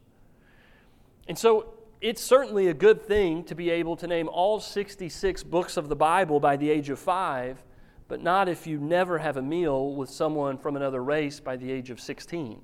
And 1.29 1.39
so 1.39 1.75
it's 2.03 2.21
certainly 2.21 2.67
a 2.67 2.75
good 2.75 3.01
thing 3.01 3.45
to 3.45 3.55
be 3.55 3.71
able 3.71 3.95
to 3.95 4.09
name 4.09 4.29
all 4.29 4.59
66 4.59 5.45
books 5.45 5.77
of 5.77 5.89
the 5.89 5.95
Bible 5.95 6.41
by 6.41 6.57
the 6.57 6.69
age 6.69 6.91
of 6.91 6.99
five, 6.99 7.63
but 8.09 8.21
not 8.21 8.49
if 8.49 8.67
you 8.67 8.79
never 8.79 9.19
have 9.19 9.37
a 9.37 9.43
meal 9.43 9.95
with 9.95 10.11
someone 10.11 10.59
from 10.59 10.75
another 10.75 11.03
race 11.03 11.39
by 11.39 11.57
the 11.57 11.71
age 11.71 11.91
of 11.91 12.01
16. 12.01 12.61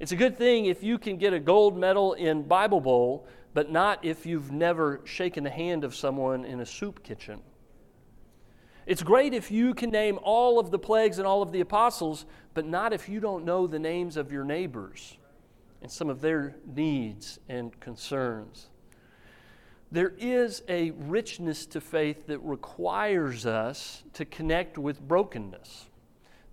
It's 0.00 0.10
a 0.10 0.16
good 0.16 0.36
thing 0.36 0.66
if 0.66 0.82
you 0.82 0.98
can 0.98 1.16
get 1.16 1.32
a 1.32 1.38
gold 1.38 1.78
medal 1.78 2.14
in 2.14 2.42
Bible 2.42 2.80
Bowl, 2.80 3.28
but 3.54 3.70
not 3.70 4.04
if 4.04 4.26
you've 4.26 4.50
never 4.50 5.00
shaken 5.04 5.44
the 5.44 5.50
hand 5.50 5.84
of 5.84 5.94
someone 5.94 6.44
in 6.44 6.58
a 6.58 6.66
soup 6.66 7.04
kitchen. 7.04 7.40
It's 8.84 9.04
great 9.04 9.32
if 9.32 9.52
you 9.52 9.74
can 9.74 9.90
name 9.90 10.18
all 10.24 10.58
of 10.58 10.72
the 10.72 10.78
plagues 10.78 11.18
and 11.18 11.26
all 11.26 11.40
of 11.40 11.52
the 11.52 11.60
apostles, 11.60 12.26
but 12.52 12.66
not 12.66 12.92
if 12.92 13.08
you 13.08 13.20
don't 13.20 13.44
know 13.44 13.68
the 13.68 13.78
names 13.78 14.16
of 14.16 14.32
your 14.32 14.42
neighbors 14.42 15.18
and 15.82 15.90
some 15.90 16.08
of 16.08 16.20
their 16.20 16.56
needs 16.64 17.38
and 17.48 17.78
concerns. 17.80 18.68
There 19.90 20.14
is 20.16 20.62
a 20.68 20.92
richness 20.92 21.66
to 21.66 21.80
faith 21.80 22.26
that 22.28 22.38
requires 22.38 23.44
us 23.44 24.02
to 24.14 24.24
connect 24.24 24.78
with 24.78 25.00
brokenness. 25.00 25.90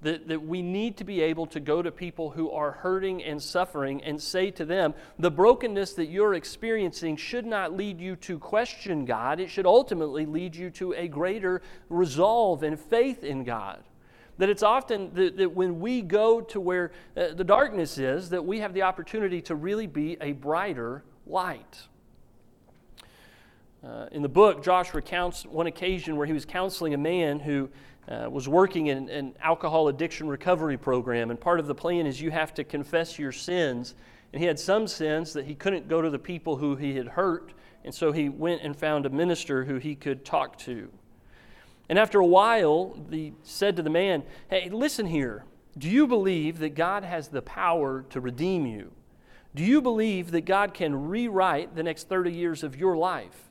That, 0.02 0.30
that 0.30 0.42
we 0.42 0.62
need 0.62 0.96
to 0.98 1.04
be 1.04 1.22
able 1.22 1.46
to 1.48 1.60
go 1.60 1.82
to 1.82 1.92
people 1.92 2.30
who 2.30 2.52
are 2.52 2.72
hurting 2.72 3.22
and 3.22 3.42
suffering 3.42 4.02
and 4.02 4.22
say 4.22 4.50
to 4.52 4.64
them, 4.64 4.94
the 5.18 5.30
brokenness 5.30 5.94
that 5.96 6.06
you're 6.06 6.36
experiencing 6.36 7.18
should 7.18 7.46
not 7.46 7.76
lead 7.76 8.00
you 8.00 8.16
to 8.18 8.40
question 8.40 9.04
God. 9.04 9.42
It 9.42 9.50
should 9.50 9.66
ultimately 9.66 10.26
lead 10.26 10.56
you 10.56 10.70
to 10.72 10.94
a 10.94 11.10
greater 11.10 11.62
resolve 11.90 12.64
and 12.64 12.80
faith 12.80 13.26
in 13.26 13.44
God. 13.44 13.84
That 14.40 14.50
it's 14.50 14.64
often 14.64 15.14
that, 15.14 15.38
that 15.38 15.54
when 15.54 15.80
we 15.80 16.02
go 16.02 16.42
to 16.42 16.60
where 16.60 16.92
uh, 17.16 17.34
the 17.36 17.44
darkness 17.44 17.98
is, 17.98 18.30
that 18.30 18.44
we 18.44 18.60
have 18.60 18.74
the 18.74 18.82
opportunity 18.82 19.42
to 19.44 19.56
really 19.56 19.86
be 19.86 20.18
a 20.22 20.32
brighter 20.32 21.04
light. 21.28 21.84
Uh, 23.86 24.08
in 24.12 24.22
the 24.22 24.30
book, 24.30 24.64
Josh 24.64 24.94
recounts 24.94 25.46
one 25.46 25.68
occasion 25.68 26.16
where 26.16 26.26
he 26.26 26.34
was 26.34 26.46
counseling 26.46 26.94
a 26.94 26.98
man 26.98 27.40
who 27.40 27.70
uh, 28.08 28.30
was 28.30 28.48
working 28.48 28.88
in 28.88 29.10
an 29.10 29.36
alcohol 29.42 29.90
addiction 29.90 30.28
recovery 30.28 30.78
program. 30.78 31.32
And 31.32 31.40
part 31.40 31.60
of 31.60 31.68
the 31.68 31.76
plan 31.76 32.08
is 32.08 32.22
you 32.22 32.32
have 32.32 32.54
to 32.56 32.64
confess 32.64 33.20
your 33.20 33.32
sins. 33.32 33.94
And 34.32 34.42
he 34.42 34.48
had 34.48 34.60
some 34.60 34.88
sins 34.88 35.34
that 35.34 35.46
he 35.46 35.56
couldn't 35.56 35.88
go 35.88 36.02
to 36.02 36.10
the 36.10 36.20
people 36.20 36.56
who 36.56 36.76
he 36.76 36.96
had 36.96 37.08
hurt. 37.08 37.54
And 37.84 37.94
so 37.94 38.12
he 38.12 38.30
went 38.30 38.62
and 38.64 38.76
found 38.76 39.06
a 39.06 39.10
minister 39.10 39.66
who 39.66 39.78
he 39.78 39.96
could 39.96 40.24
talk 40.24 40.58
to. 40.60 40.90
And 41.90 41.98
after 41.98 42.20
a 42.20 42.26
while, 42.26 42.96
he 43.10 43.34
said 43.44 43.76
to 43.76 43.82
the 43.82 43.90
man, 43.90 44.24
Hey, 44.50 44.70
listen 44.70 45.08
here. 45.08 45.44
Do 45.78 45.90
you 45.90 46.08
believe 46.08 46.60
that 46.60 46.76
God 46.76 47.04
has 47.04 47.28
the 47.28 47.42
power 47.42 48.06
to 48.10 48.22
redeem 48.22 48.66
you? 48.66 48.92
Do 49.56 49.64
you 49.64 49.82
believe 49.82 50.32
that 50.32 50.46
God 50.46 50.74
can 50.74 51.08
rewrite 51.08 51.76
the 51.76 51.84
next 51.84 52.08
30 52.08 52.32
years 52.32 52.64
of 52.64 52.76
your 52.76 52.96
life? 52.96 53.50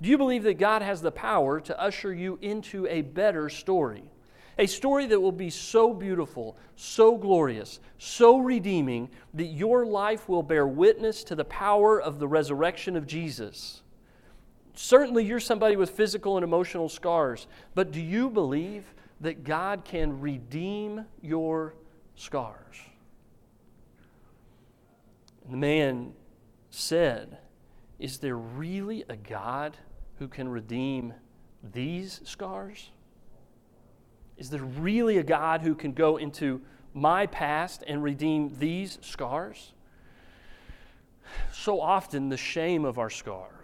Do 0.00 0.08
you 0.08 0.18
believe 0.18 0.42
that 0.44 0.58
God 0.58 0.82
has 0.82 1.00
the 1.00 1.10
power 1.10 1.60
to 1.60 1.80
usher 1.80 2.12
you 2.12 2.38
into 2.42 2.86
a 2.86 3.02
better 3.02 3.48
story? 3.48 4.04
A 4.58 4.66
story 4.66 5.06
that 5.06 5.20
will 5.20 5.32
be 5.32 5.50
so 5.50 5.94
beautiful, 5.94 6.56
so 6.76 7.16
glorious, 7.16 7.80
so 7.96 8.38
redeeming 8.38 9.08
that 9.34 9.46
your 9.46 9.86
life 9.86 10.28
will 10.28 10.42
bear 10.42 10.66
witness 10.66 11.24
to 11.24 11.34
the 11.34 11.44
power 11.44 12.00
of 12.00 12.18
the 12.18 12.28
resurrection 12.28 12.96
of 12.96 13.06
Jesus. 13.06 13.82
Certainly, 14.80 15.24
you're 15.24 15.40
somebody 15.40 15.74
with 15.74 15.90
physical 15.90 16.36
and 16.36 16.44
emotional 16.44 16.88
scars, 16.88 17.48
but 17.74 17.90
do 17.90 18.00
you 18.00 18.30
believe 18.30 18.84
that 19.20 19.42
God 19.42 19.84
can 19.84 20.20
redeem 20.20 21.04
your 21.20 21.74
scars? 22.14 22.76
And 25.42 25.52
the 25.52 25.56
man 25.56 26.12
said, 26.70 27.38
Is 27.98 28.18
there 28.18 28.36
really 28.36 29.04
a 29.08 29.16
God 29.16 29.76
who 30.20 30.28
can 30.28 30.48
redeem 30.48 31.12
these 31.72 32.20
scars? 32.22 32.90
Is 34.36 34.48
there 34.48 34.62
really 34.62 35.18
a 35.18 35.24
God 35.24 35.62
who 35.62 35.74
can 35.74 35.92
go 35.92 36.18
into 36.18 36.60
my 36.94 37.26
past 37.26 37.82
and 37.88 38.00
redeem 38.00 38.54
these 38.60 39.00
scars? 39.02 39.72
So 41.52 41.80
often, 41.80 42.28
the 42.28 42.36
shame 42.36 42.84
of 42.84 43.00
our 43.00 43.10
scars 43.10 43.57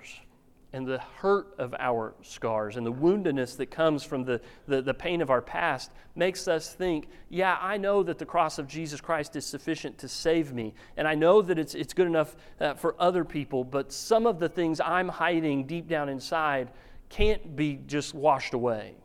and 0.74 0.84
the 0.84 0.98
hurt 1.18 1.54
of 1.56 1.72
our 1.78 2.14
scars 2.20 2.76
and 2.76 2.84
the 2.84 2.92
woundedness 2.92 3.56
that 3.56 3.70
comes 3.70 4.02
from 4.02 4.24
the, 4.24 4.40
the, 4.66 4.82
the, 4.82 4.92
pain 4.92 5.20
of 5.20 5.30
our 5.30 5.40
past 5.40 5.92
makes 6.16 6.48
us 6.48 6.74
think, 6.74 7.06
yeah, 7.28 7.56
I 7.60 7.76
know 7.76 8.02
that 8.02 8.18
the 8.18 8.26
cross 8.26 8.58
of 8.58 8.66
Jesus 8.66 9.00
Christ 9.00 9.36
is 9.36 9.46
sufficient 9.46 9.98
to 9.98 10.08
save 10.08 10.52
me. 10.52 10.74
And 10.96 11.06
I 11.06 11.14
know 11.14 11.40
that 11.42 11.60
it's, 11.60 11.76
it's 11.76 11.94
good 11.94 12.08
enough 12.08 12.34
uh, 12.60 12.74
for 12.74 12.96
other 12.98 13.24
people, 13.24 13.62
but 13.62 13.92
some 13.92 14.26
of 14.26 14.40
the 14.40 14.48
things 14.48 14.80
I'm 14.80 15.08
hiding 15.08 15.64
deep 15.64 15.86
down 15.86 16.08
inside 16.08 16.72
can't 17.08 17.54
be 17.54 17.78
just 17.86 18.12
washed 18.12 18.52
away, 18.52 18.96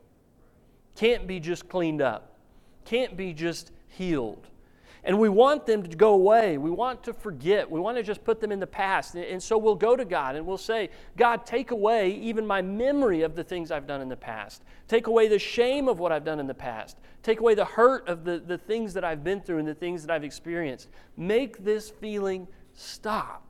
can't 0.95 1.27
be 1.27 1.39
just 1.39 1.69
cleaned 1.69 2.01
up, 2.01 2.39
can't 2.84 3.15
be 3.15 3.32
just 3.32 3.71
healed. 3.89 4.48
And 5.03 5.17
we 5.17 5.29
want 5.29 5.65
them 5.65 5.83
to 5.83 5.95
go 5.95 6.13
away. 6.13 6.57
We 6.57 6.69
want 6.69 7.03
to 7.03 7.13
forget. 7.13 7.69
We 7.69 7.79
want 7.79 7.97
to 7.97 8.03
just 8.03 8.23
put 8.23 8.41
them 8.41 8.51
in 8.51 8.59
the 8.59 8.67
past. 8.67 9.15
And 9.15 9.41
so 9.41 9.57
we'll 9.57 9.75
go 9.75 9.95
to 9.95 10.05
God 10.05 10.35
and 10.35 10.45
we'll 10.45 10.57
say, 10.57 10.89
God, 11.15 11.45
take 11.45 11.71
away 11.71 12.12
even 12.12 12.45
my 12.45 12.62
memory 12.62 13.21
of 13.21 13.35
the 13.35 13.43
things 13.43 13.71
I've 13.71 13.88
done 13.88 14.01
in 14.01 14.09
the 14.09 14.17
past. 14.17 14.63
Take 14.88 15.07
away 15.07 15.27
the 15.27 15.39
shame 15.39 15.88
of 15.88 15.99
what 15.99 16.12
I've 16.12 16.25
done 16.25 16.39
in 16.39 16.47
the 16.47 16.53
past. 16.53 16.97
Take 17.23 17.39
away 17.39 17.55
the 17.55 17.65
hurt 17.65 18.07
of 18.07 18.23
the, 18.23 18.39
the 18.39 18.57
things 18.57 18.93
that 18.93 19.03
I've 19.03 19.23
been 19.23 19.41
through 19.41 19.59
and 19.59 19.67
the 19.67 19.75
things 19.75 20.05
that 20.05 20.12
I've 20.13 20.23
experienced. 20.23 20.89
Make 21.15 21.63
this 21.63 21.89
feeling 21.89 22.47
stop. 22.73 23.48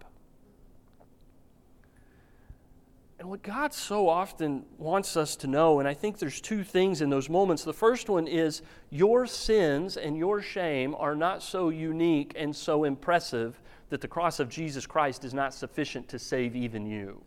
And 3.20 3.30
what 3.30 3.44
God 3.44 3.74
so 3.74 4.08
often 4.08 4.64
wants 4.78 5.18
us 5.18 5.36
to 5.38 5.48
know, 5.48 5.80
and 5.80 5.88
I 5.88 5.94
think 5.94 6.20
there's 6.20 6.40
two 6.40 6.64
things 6.64 7.02
in 7.02 7.10
those 7.10 7.28
moments. 7.28 7.66
The 7.66 7.74
first 7.74 8.08
one 8.08 8.28
is 8.28 8.62
your 8.90 9.28
sins 9.28 9.98
and 9.98 10.18
your 10.18 10.42
shame 10.42 10.96
are 10.96 11.16
not 11.16 11.44
so 11.44 11.68
unique 11.68 12.32
and 12.38 12.56
so 12.56 12.86
impressive 12.86 13.62
that 13.90 14.00
the 14.00 14.08
cross 14.08 14.40
of 14.40 14.48
Jesus 14.48 14.88
Christ 14.88 15.26
is 15.26 15.34
not 15.34 15.54
sufficient 15.54 16.08
to 16.10 16.18
save 16.18 16.56
even 16.56 16.86
you. 16.86 17.22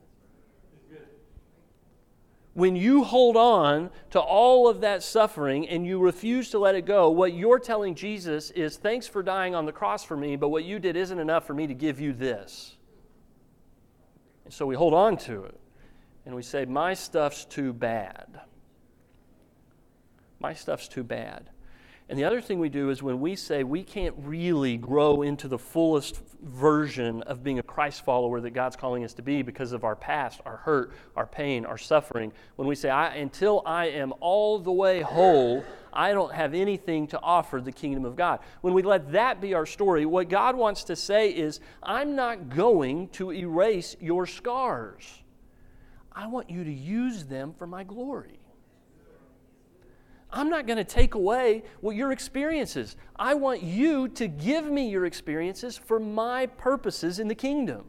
When 2.55 2.75
you 2.75 3.05
hold 3.05 3.37
on 3.37 3.91
to 4.11 4.21
all 4.21 4.69
of 4.69 4.81
that 4.81 5.03
suffering 5.03 5.69
and 5.69 5.87
you 5.87 5.99
refuse 5.99 6.51
to 6.51 6.59
let 6.59 6.75
it 6.75 6.87
go, 6.87 7.11
what 7.11 7.35
you're 7.35 7.59
telling 7.59 7.95
Jesus 7.95 8.51
is, 8.51 8.77
Thanks 8.77 9.07
for 9.07 9.23
dying 9.23 9.55
on 9.55 9.67
the 9.67 9.73
cross 9.73 10.05
for 10.05 10.17
me, 10.17 10.37
but 10.37 10.49
what 10.49 10.65
you 10.65 10.79
did 10.79 10.97
isn't 10.97 11.19
enough 11.19 11.47
for 11.47 11.55
me 11.55 11.67
to 11.67 11.75
give 11.75 12.01
you 12.01 12.15
this. 12.15 12.77
And 14.45 14.53
so 14.53 14.65
we 14.67 14.75
hold 14.75 14.95
on 14.95 15.19
to 15.19 15.45
it 15.45 15.59
and 16.25 16.35
we 16.35 16.43
say, 16.43 16.65
My 16.65 16.95
stuff's 16.95 17.45
too 17.45 17.73
bad. 17.73 18.41
My 20.41 20.55
stuff's 20.55 20.89
too 20.89 21.05
bad. 21.05 21.51
And 22.09 22.19
the 22.19 22.25
other 22.25 22.43
thing 22.43 22.59
we 22.59 22.69
do 22.69 22.91
is 22.91 23.03
when 23.03 23.21
we 23.21 23.37
say 23.37 23.65
we 23.65 23.83
can't 23.83 24.15
really 24.19 24.77
grow 24.77 25.23
into 25.23 25.49
the 25.49 25.59
fullest 25.59 26.21
version 26.43 27.23
of 27.23 27.43
being 27.43 27.59
a 27.59 27.63
Christ 27.63 28.05
follower 28.05 28.41
that 28.41 28.51
God's 28.51 28.77
calling 28.77 29.05
us 29.05 29.15
to 29.15 29.23
be 29.23 29.41
because 29.41 29.73
of 29.73 29.83
our 29.83 29.97
past, 29.97 30.41
our 30.45 30.57
hurt, 30.59 30.93
our 31.17 31.27
pain, 31.27 31.65
our 31.65 31.79
suffering, 31.79 32.33
when 32.57 32.69
we 32.69 32.75
say, 32.75 32.91
I, 32.91 33.15
until 33.15 33.63
I 33.65 33.87
am 33.87 34.13
all 34.21 34.59
the 34.59 34.73
way 34.73 35.01
whole, 35.01 35.65
I 35.93 36.13
don't 36.13 36.35
have 36.35 36.53
anything 36.53 37.07
to 37.09 37.21
offer 37.21 37.61
the 37.61 37.73
kingdom 37.73 38.05
of 38.05 38.17
God. 38.17 38.41
When 38.61 38.75
we 38.75 38.83
let 38.83 39.13
that 39.13 39.41
be 39.41 39.55
our 39.55 39.65
story, 39.65 40.05
what 40.05 40.29
God 40.29 40.57
wants 40.57 40.85
to 40.85 40.97
say 40.97 41.31
is, 41.31 41.61
I'm 41.83 42.15
not 42.15 42.51
going 42.51 43.09
to 43.11 43.33
erase 43.33 43.97
your 44.01 44.27
scars. 44.27 45.22
I 46.15 46.27
want 46.27 46.51
you 46.51 46.65
to 46.65 46.73
use 46.73 47.25
them 47.25 47.53
for 47.53 47.67
my 47.67 47.85
glory. 47.85 48.39
I'm 50.31 50.49
not 50.49 50.67
going 50.67 50.79
to 50.79 50.85
take 50.85 51.15
away 51.15 51.63
what 51.81 51.95
your 51.95 52.11
experiences. 52.11 52.97
I 53.17 53.35
want 53.35 53.63
you 53.63 54.09
to 54.09 54.29
give 54.29 54.65
me 54.65 54.89
your 54.89 55.05
experiences 55.05 55.77
for 55.77 56.01
my 56.01 56.47
purposes 56.47 57.19
in 57.19 57.29
the 57.29 57.35
kingdom. 57.35 57.85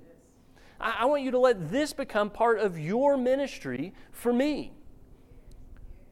I, 0.79 0.97
I 0.99 1.05
want 1.05 1.23
you 1.23 1.31
to 1.31 1.39
let 1.39 1.71
this 1.71 1.93
become 1.93 2.29
part 2.29 2.59
of 2.59 2.77
your 2.77 3.15
ministry 3.15 3.93
for 4.11 4.33
me. 4.33 4.73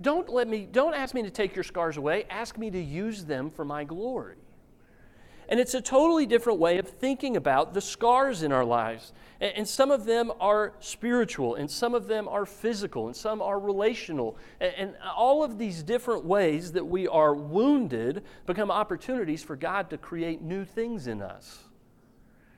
Don't 0.01 0.29
let 0.29 0.47
me 0.47 0.67
don't 0.71 0.95
ask 0.95 1.13
me 1.13 1.21
to 1.21 1.29
take 1.29 1.53
your 1.55 1.63
scars 1.63 1.97
away. 1.97 2.25
Ask 2.29 2.57
me 2.57 2.71
to 2.71 2.79
use 2.81 3.25
them 3.25 3.51
for 3.51 3.63
my 3.63 3.83
glory. 3.83 4.40
And 5.51 5.59
it's 5.59 5.73
a 5.73 5.81
totally 5.81 6.25
different 6.25 6.59
way 6.59 6.77
of 6.77 6.87
thinking 6.87 7.35
about 7.35 7.73
the 7.73 7.81
scars 7.81 8.41
in 8.41 8.53
our 8.53 8.63
lives. 8.63 9.11
And, 9.41 9.67
some 9.67 9.91
of 9.91 10.05
them 10.05 10.31
are 10.39 10.73
spiritual, 10.79 11.55
and 11.55 11.69
some 11.69 11.93
of 11.93 12.07
them 12.07 12.29
are 12.29 12.45
physical, 12.45 13.07
and 13.07 13.15
some 13.15 13.41
are 13.41 13.59
relational. 13.59 14.37
And, 14.61 14.95
all 15.13 15.43
of 15.43 15.57
these 15.57 15.83
different 15.83 16.23
ways 16.23 16.71
that 16.71 16.85
we 16.85 17.05
are 17.05 17.35
wounded 17.35 18.23
become 18.45 18.71
opportunities 18.71 19.43
for 19.43 19.57
God 19.57 19.89
to 19.89 19.97
create 19.97 20.41
new 20.41 20.63
things 20.63 21.07
in 21.07 21.21
us 21.21 21.65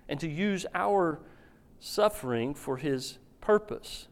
and 0.08 0.19
to 0.19 0.29
use 0.29 0.67
our 0.75 1.19
suffering 1.79 2.53
for 2.53 2.77
His 2.77 3.17
purpose. 3.41 4.08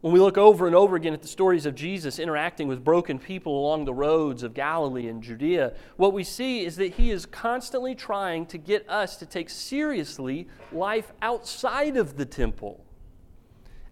When 0.00 0.12
we 0.12 0.20
look 0.20 0.38
over 0.38 0.68
and 0.68 0.76
over 0.76 0.94
again 0.94 1.12
at 1.12 1.22
the 1.22 1.28
stories 1.28 1.66
of 1.66 1.74
Jesus 1.74 2.20
interacting 2.20 2.68
with 2.68 2.84
broken 2.84 3.18
people 3.18 3.58
along 3.58 3.84
the 3.84 3.92
roads 3.92 4.44
of 4.44 4.54
Galilee 4.54 5.08
and 5.08 5.20
Judea, 5.20 5.72
what 5.96 6.12
we 6.12 6.22
see 6.22 6.64
is 6.64 6.76
that 6.76 6.94
he 6.94 7.10
is 7.10 7.26
constantly 7.26 7.96
trying 7.96 8.46
to 8.46 8.58
get 8.58 8.88
us 8.88 9.16
to 9.16 9.26
take 9.26 9.50
seriously 9.50 10.46
life 10.70 11.12
outside 11.20 11.96
of 11.96 12.16
the 12.16 12.24
temple, 12.24 12.84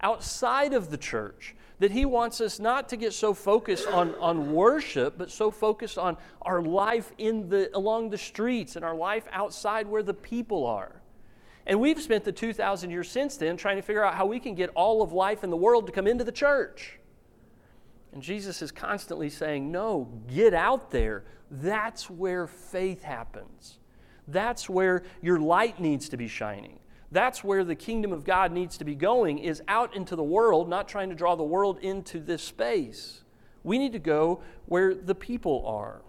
outside 0.01 0.75
of 0.75 0.91
the 0.91 0.97
church. 0.97 1.57
That 1.81 1.91
he 1.91 2.07
wants 2.07 2.41
us 2.41 2.59
not 2.59 2.89
to 2.91 2.97
get 2.97 3.13
so 3.13 3.35
focused 3.35 3.87
on, 3.89 4.15
on 4.15 4.55
worship, 4.55 5.19
but 5.19 5.31
so 5.31 5.51
focused 5.51 5.99
on 5.99 6.17
our 6.41 6.63
life 6.63 7.13
in 7.19 7.51
the, 7.51 7.69
along 7.77 8.11
the 8.11 8.17
streets 8.17 8.77
and 8.77 8.85
our 8.85 8.95
life 8.95 9.27
outside 9.31 9.87
where 9.87 10.03
the 10.03 10.15
people 10.15 10.65
are. 10.67 11.03
And 11.67 11.81
we've 11.81 12.01
spent 12.01 12.25
the 12.25 12.33
2,000 12.33 12.91
years 12.91 13.11
since 13.11 13.37
then 13.37 13.57
trying 13.57 13.77
to 13.77 13.83
figure 13.83 14.05
out 14.05 14.15
how 14.15 14.27
we 14.27 14.39
can 14.39 14.55
get 14.55 14.71
all 14.75 15.03
of 15.03 15.13
life 15.13 15.43
in 15.43 15.51
the 15.51 15.57
world 15.57 15.87
to 15.87 15.93
come 15.93 16.07
into 16.07 16.23
the 16.23 16.33
church. 16.33 16.99
And 18.13 18.23
Jesus 18.23 18.63
is 18.63 18.71
constantly 18.71 19.29
saying, 19.29 19.71
No, 19.71 20.09
get 20.33 20.55
out 20.55 20.91
there. 20.91 21.25
That's 21.51 22.09
where 22.09 22.47
faith 22.47 23.03
happens. 23.03 23.79
That's 24.29 24.69
where 24.69 25.03
your 25.23 25.41
light 25.41 25.81
needs 25.81 26.09
to 26.09 26.17
be 26.17 26.29
shining. 26.29 26.79
That's 27.13 27.45
where 27.45 27.63
the 27.63 27.75
kingdom 27.75 28.13
of 28.13 28.25
God 28.25 28.53
needs 28.53 28.79
to 28.79 28.85
be 28.85 28.95
going, 28.95 29.39
is 29.39 29.63
out 29.69 29.95
into 29.95 30.17
the 30.17 30.25
world, 30.25 30.69
not 30.69 30.89
trying 30.89 31.09
to 31.11 31.15
draw 31.15 31.37
the 31.37 31.45
world 31.45 31.79
into 31.81 32.19
this 32.19 32.43
space. 32.43 33.23
We 33.63 33.79
need 33.79 33.93
to 33.93 33.99
go 33.99 34.43
where 34.67 34.95
the 34.95 35.15
people 35.15 35.65
are 35.67 36.03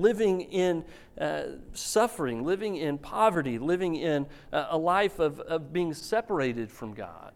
living 0.00 0.40
in 0.42 0.84
uh, 1.20 1.42
suffering, 1.72 2.44
living 2.44 2.76
in 2.76 2.98
poverty, 2.98 3.58
living 3.58 3.96
in 3.96 4.26
uh, 4.52 4.66
a 4.70 4.78
life 4.78 5.18
of, 5.18 5.40
of 5.40 5.72
being 5.72 5.92
separated 5.92 6.70
from 6.70 6.94
God. 6.94 7.32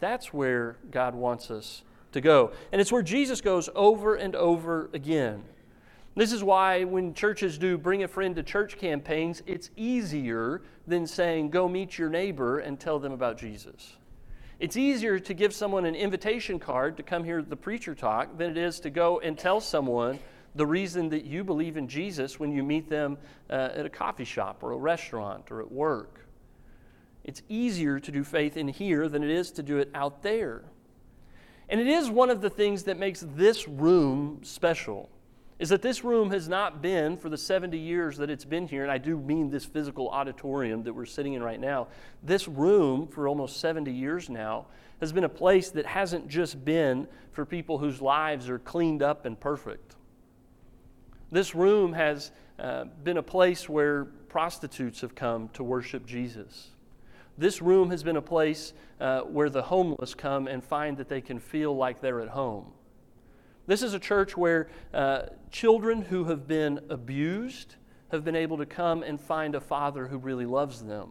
That's 0.00 0.32
where 0.32 0.76
God 0.90 1.14
wants 1.14 1.50
us 1.50 1.82
to 2.12 2.20
go. 2.20 2.52
And 2.72 2.80
it's 2.80 2.92
where 2.92 3.02
Jesus 3.02 3.40
goes 3.40 3.68
over 3.74 4.16
and 4.16 4.34
over 4.34 4.90
again. 4.92 5.44
This 6.16 6.32
is 6.32 6.42
why 6.42 6.84
when 6.84 7.14
churches 7.14 7.56
do 7.56 7.78
bring 7.78 8.02
a 8.02 8.08
friend 8.08 8.34
to 8.36 8.42
church 8.42 8.76
campaigns, 8.78 9.42
it's 9.46 9.70
easier 9.76 10.62
than 10.86 11.06
saying, 11.06 11.50
go 11.50 11.68
meet 11.68 11.98
your 11.98 12.10
neighbor 12.10 12.58
and 12.58 12.80
tell 12.80 12.98
them 12.98 13.12
about 13.12 13.38
Jesus. 13.38 13.96
It's 14.58 14.76
easier 14.76 15.18
to 15.18 15.32
give 15.32 15.54
someone 15.54 15.86
an 15.86 15.94
invitation 15.94 16.58
card 16.58 16.96
to 16.98 17.02
come 17.02 17.24
hear 17.24 17.42
the 17.42 17.56
preacher 17.56 17.94
talk 17.94 18.36
than 18.36 18.50
it 18.50 18.58
is 18.58 18.80
to 18.80 18.90
go 18.90 19.20
and 19.20 19.38
tell 19.38 19.60
someone 19.60 20.18
the 20.54 20.66
reason 20.66 21.08
that 21.10 21.24
you 21.24 21.44
believe 21.44 21.76
in 21.76 21.88
Jesus 21.88 22.40
when 22.40 22.52
you 22.52 22.62
meet 22.62 22.88
them 22.88 23.18
uh, 23.48 23.70
at 23.74 23.86
a 23.86 23.90
coffee 23.90 24.24
shop 24.24 24.62
or 24.62 24.72
a 24.72 24.76
restaurant 24.76 25.50
or 25.50 25.60
at 25.60 25.70
work. 25.70 26.26
It's 27.24 27.42
easier 27.48 28.00
to 28.00 28.10
do 28.10 28.24
faith 28.24 28.56
in 28.56 28.68
here 28.68 29.08
than 29.08 29.22
it 29.22 29.30
is 29.30 29.50
to 29.52 29.62
do 29.62 29.78
it 29.78 29.90
out 29.94 30.22
there. 30.22 30.64
And 31.68 31.80
it 31.80 31.86
is 31.86 32.10
one 32.10 32.30
of 32.30 32.40
the 32.40 32.50
things 32.50 32.84
that 32.84 32.98
makes 32.98 33.24
this 33.36 33.68
room 33.68 34.40
special. 34.42 35.08
Is 35.60 35.68
that 35.68 35.82
this 35.82 36.02
room 36.02 36.30
has 36.30 36.48
not 36.48 36.80
been 36.80 37.18
for 37.18 37.28
the 37.28 37.36
70 37.36 37.78
years 37.78 38.16
that 38.16 38.30
it's 38.30 38.46
been 38.46 38.66
here, 38.66 38.82
and 38.82 38.90
I 38.90 38.96
do 38.96 39.18
mean 39.18 39.50
this 39.50 39.66
physical 39.66 40.08
auditorium 40.08 40.82
that 40.84 40.94
we're 40.94 41.04
sitting 41.04 41.34
in 41.34 41.42
right 41.42 41.60
now. 41.60 41.88
This 42.22 42.48
room, 42.48 43.06
for 43.06 43.28
almost 43.28 43.60
70 43.60 43.92
years 43.92 44.30
now, 44.30 44.66
has 45.00 45.12
been 45.12 45.24
a 45.24 45.28
place 45.28 45.70
that 45.70 45.84
hasn't 45.84 46.28
just 46.28 46.64
been 46.64 47.06
for 47.32 47.44
people 47.44 47.76
whose 47.76 48.00
lives 48.00 48.48
are 48.48 48.58
cleaned 48.58 49.02
up 49.02 49.26
and 49.26 49.38
perfect. 49.38 49.96
This 51.32 51.54
room 51.54 51.92
has 51.92 52.32
uh, 52.58 52.84
been 53.04 53.16
a 53.16 53.22
place 53.22 53.68
where 53.68 54.06
prostitutes 54.28 55.00
have 55.00 55.14
come 55.14 55.48
to 55.50 55.62
worship 55.62 56.04
Jesus. 56.04 56.70
This 57.38 57.62
room 57.62 57.90
has 57.90 58.02
been 58.02 58.16
a 58.16 58.22
place 58.22 58.72
uh, 59.00 59.20
where 59.20 59.48
the 59.48 59.62
homeless 59.62 60.14
come 60.14 60.46
and 60.46 60.62
find 60.62 60.96
that 60.98 61.08
they 61.08 61.20
can 61.20 61.38
feel 61.38 61.74
like 61.74 62.00
they're 62.00 62.20
at 62.20 62.28
home. 62.28 62.72
This 63.66 63.82
is 63.82 63.94
a 63.94 63.98
church 64.00 64.36
where 64.36 64.68
uh, 64.92 65.22
children 65.50 66.02
who 66.02 66.24
have 66.24 66.48
been 66.48 66.80
abused 66.90 67.76
have 68.10 68.24
been 68.24 68.34
able 68.34 68.58
to 68.58 68.66
come 68.66 69.04
and 69.04 69.20
find 69.20 69.54
a 69.54 69.60
father 69.60 70.08
who 70.08 70.18
really 70.18 70.46
loves 70.46 70.82
them. 70.82 71.10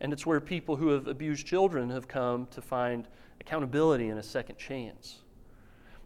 And 0.00 0.12
it's 0.12 0.24
where 0.24 0.40
people 0.40 0.76
who 0.76 0.88
have 0.88 1.08
abused 1.08 1.46
children 1.46 1.90
have 1.90 2.06
come 2.06 2.46
to 2.52 2.62
find 2.62 3.08
accountability 3.40 4.08
and 4.08 4.18
a 4.18 4.22
second 4.22 4.56
chance. 4.56 5.23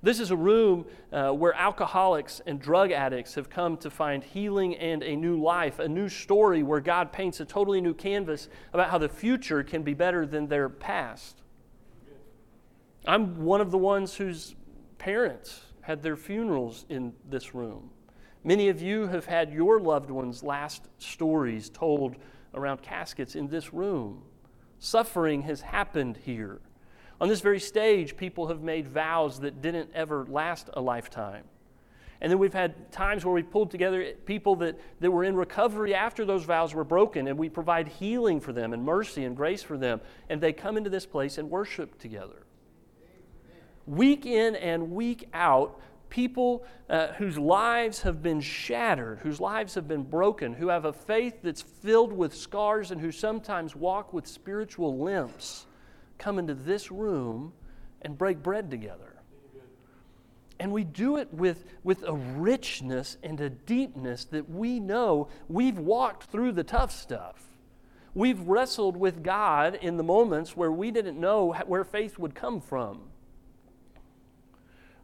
This 0.02 0.20
is 0.20 0.30
a 0.30 0.36
room 0.36 0.86
uh, 1.12 1.32
where 1.32 1.52
alcoholics 1.54 2.40
and 2.46 2.60
drug 2.60 2.92
addicts 2.92 3.34
have 3.34 3.50
come 3.50 3.76
to 3.78 3.90
find 3.90 4.22
healing 4.22 4.76
and 4.76 5.02
a 5.02 5.16
new 5.16 5.42
life, 5.42 5.80
a 5.80 5.88
new 5.88 6.08
story 6.08 6.62
where 6.62 6.80
God 6.80 7.12
paints 7.12 7.40
a 7.40 7.44
totally 7.44 7.80
new 7.80 7.94
canvas 7.94 8.48
about 8.72 8.90
how 8.90 8.98
the 8.98 9.08
future 9.08 9.64
can 9.64 9.82
be 9.82 9.94
better 9.94 10.24
than 10.24 10.46
their 10.46 10.68
past. 10.68 11.42
I'm 13.06 13.44
one 13.44 13.60
of 13.60 13.70
the 13.70 13.78
ones 13.78 14.14
whose 14.14 14.54
parents 14.98 15.62
had 15.80 16.02
their 16.02 16.16
funerals 16.16 16.84
in 16.88 17.14
this 17.28 17.54
room. 17.54 17.90
Many 18.44 18.68
of 18.68 18.80
you 18.80 19.08
have 19.08 19.24
had 19.24 19.52
your 19.52 19.80
loved 19.80 20.10
ones' 20.10 20.42
last 20.42 20.86
stories 20.98 21.70
told 21.70 22.16
around 22.54 22.82
caskets 22.82 23.34
in 23.34 23.48
this 23.48 23.72
room. 23.72 24.22
Suffering 24.78 25.42
has 25.42 25.60
happened 25.60 26.18
here. 26.18 26.60
On 27.20 27.28
this 27.28 27.40
very 27.40 27.58
stage, 27.58 28.16
people 28.16 28.46
have 28.46 28.62
made 28.62 28.88
vows 28.88 29.40
that 29.40 29.60
didn't 29.60 29.90
ever 29.92 30.24
last 30.28 30.70
a 30.74 30.80
lifetime. 30.80 31.44
And 32.20 32.30
then 32.30 32.38
we've 32.38 32.54
had 32.54 32.90
times 32.90 33.24
where 33.24 33.34
we've 33.34 33.50
pulled 33.50 33.70
together 33.70 34.12
people 34.26 34.56
that, 34.56 34.78
that 35.00 35.10
were 35.10 35.24
in 35.24 35.36
recovery 35.36 35.94
after 35.94 36.24
those 36.24 36.44
vows 36.44 36.74
were 36.74 36.84
broken, 36.84 37.28
and 37.28 37.38
we 37.38 37.48
provide 37.48 37.88
healing 37.88 38.40
for 38.40 38.52
them 38.52 38.72
and 38.72 38.84
mercy 38.84 39.24
and 39.24 39.36
grace 39.36 39.62
for 39.62 39.76
them. 39.76 40.00
And 40.28 40.40
they 40.40 40.52
come 40.52 40.76
into 40.76 40.90
this 40.90 41.06
place 41.06 41.38
and 41.38 41.48
worship 41.48 41.98
together. 41.98 42.44
Week 43.86 44.26
in 44.26 44.56
and 44.56 44.90
week 44.90 45.28
out, 45.32 45.80
people 46.10 46.64
uh, 46.90 47.08
whose 47.14 47.38
lives 47.38 48.02
have 48.02 48.22
been 48.22 48.40
shattered, 48.40 49.20
whose 49.20 49.40
lives 49.40 49.74
have 49.74 49.86
been 49.86 50.02
broken, 50.02 50.54
who 50.54 50.68
have 50.68 50.84
a 50.84 50.92
faith 50.92 51.36
that's 51.42 51.62
filled 51.62 52.12
with 52.12 52.34
scars, 52.34 52.90
and 52.90 53.00
who 53.00 53.12
sometimes 53.12 53.76
walk 53.76 54.12
with 54.12 54.26
spiritual 54.26 54.98
limps 54.98 55.67
come 56.18 56.38
into 56.38 56.54
this 56.54 56.90
room 56.90 57.52
and 58.02 58.16
break 58.16 58.42
bread 58.42 58.70
together. 58.70 59.14
And 60.60 60.72
we 60.72 60.82
do 60.82 61.18
it 61.18 61.32
with, 61.32 61.64
with 61.84 62.02
a 62.02 62.14
richness 62.14 63.16
and 63.22 63.40
a 63.40 63.48
deepness 63.48 64.24
that 64.26 64.50
we 64.50 64.80
know 64.80 65.28
we've 65.48 65.78
walked 65.78 66.24
through 66.24 66.52
the 66.52 66.64
tough 66.64 66.90
stuff. 66.90 67.44
We've 68.14 68.40
wrestled 68.40 68.96
with 68.96 69.22
God 69.22 69.76
in 69.76 69.96
the 69.96 70.02
moments 70.02 70.56
where 70.56 70.72
we 70.72 70.90
didn't 70.90 71.20
know 71.20 71.52
where 71.66 71.84
faith 71.84 72.18
would 72.18 72.34
come 72.34 72.60
from. 72.60 73.02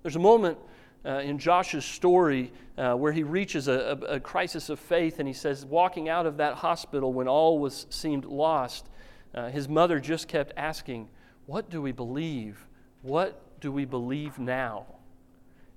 There's 0.02 0.16
a 0.16 0.20
moment 0.20 0.58
uh, 1.06 1.18
in 1.18 1.38
Josh's 1.38 1.84
story 1.84 2.52
uh, 2.76 2.94
where 2.94 3.12
he 3.12 3.22
reaches 3.22 3.68
a, 3.68 3.98
a, 4.08 4.14
a, 4.14 4.20
crisis 4.20 4.68
of 4.70 4.80
faith 4.80 5.18
and 5.18 5.28
he 5.28 5.34
says, 5.34 5.64
walking 5.64 6.08
out 6.08 6.26
of 6.26 6.38
that 6.38 6.54
hospital 6.54 7.12
when 7.12 7.28
all 7.28 7.58
was 7.58 7.86
seemed 7.90 8.24
lost, 8.24 8.88
uh, 9.34 9.48
his 9.48 9.68
mother 9.68 10.00
just 10.00 10.28
kept 10.28 10.52
asking, 10.56 11.08
What 11.46 11.70
do 11.70 11.82
we 11.82 11.92
believe? 11.92 12.66
What 13.02 13.60
do 13.60 13.72
we 13.72 13.84
believe 13.84 14.38
now? 14.38 14.86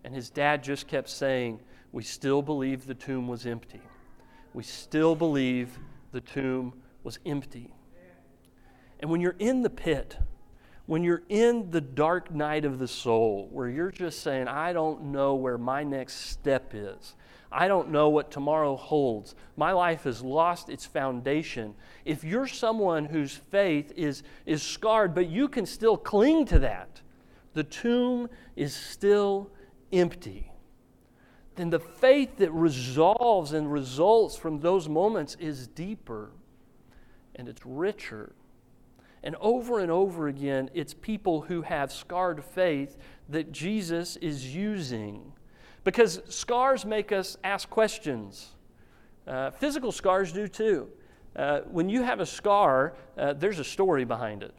And 0.04 0.14
his 0.14 0.30
dad 0.30 0.64
just 0.64 0.88
kept 0.88 1.10
saying, 1.10 1.60
We 1.92 2.04
still 2.04 2.42
believe 2.42 2.86
the 2.86 2.94
tomb 2.94 3.28
was 3.28 3.46
empty. 3.46 3.82
We 4.54 4.64
still 4.64 5.16
believe 5.16 5.78
the 6.12 6.22
tomb 6.22 6.74
was 7.04 7.20
empty. 7.26 7.74
And 9.00 9.12
when 9.12 9.22
you're 9.22 9.36
in 9.40 9.62
the 9.62 9.70
pit, 9.70 10.18
when 10.88 11.04
you're 11.04 11.24
in 11.30 11.70
the 11.70 11.82
dark 11.82 12.34
night 12.34 12.66
of 12.66 12.80
the 12.80 12.88
soul, 12.88 13.50
where 13.52 13.70
you're 13.70 13.92
just 13.92 14.22
saying, 14.22 14.48
I 14.48 14.74
don't 14.74 15.06
know 15.06 15.36
where 15.36 15.58
my 15.58 15.84
next 15.84 16.32
step 16.32 16.72
is, 16.74 17.16
I 17.58 17.68
don't 17.68 17.90
know 17.90 18.10
what 18.10 18.30
tomorrow 18.30 18.76
holds. 18.76 19.34
My 19.56 19.72
life 19.72 20.04
has 20.04 20.22
lost 20.22 20.70
its 20.70 20.86
foundation. 20.86 21.74
If 22.06 22.24
you're 22.24 22.46
someone 22.46 23.06
whose 23.06 23.34
faith 23.34 23.92
is, 23.96 24.22
is 24.46 24.62
scarred, 24.62 25.16
but 25.16 25.28
you 25.28 25.48
can 25.48 25.66
still 25.66 25.98
cling 25.98 26.46
to 26.46 26.60
that, 26.60 27.02
the 27.56 27.64
tomb 27.64 28.30
is 28.56 28.76
still 28.76 29.50
empty. 29.92 30.52
Then 31.56 31.72
the 31.72 31.80
faith 31.80 32.38
that 32.38 32.52
resolves 32.52 33.54
and 33.54 33.74
results 33.74 34.36
from 34.36 34.60
those 34.60 34.88
moments 34.88 35.36
is 35.40 35.68
deeper 35.68 36.30
and 37.34 37.50
it's 37.50 37.66
richer. 37.66 38.36
And 39.24 39.36
over 39.42 39.80
and 39.80 39.90
over 39.90 40.28
again, 40.28 40.70
it's 40.76 40.94
people 40.94 41.42
who 41.42 41.64
have 41.64 41.92
scarred 41.92 42.44
faith 42.44 42.98
that 43.30 43.52
Jesus 43.52 44.16
is 44.18 44.54
using 44.54 45.34
because 45.88 46.20
scars 46.28 46.84
make 46.84 47.14
us 47.14 47.38
ask 47.46 47.70
questions. 47.70 48.50
Uh, 49.26 49.52
physical 49.52 49.90
scars 49.90 50.34
do 50.34 50.46
too. 50.46 50.90
Uh, 51.34 51.62
when 51.72 51.88
you 51.88 52.04
have 52.04 52.20
a 52.20 52.26
scar, 52.26 52.94
uh, 53.18 53.32
there's 53.32 53.58
a 53.58 53.64
story 53.64 54.04
behind 54.04 54.44
it. 54.44 54.54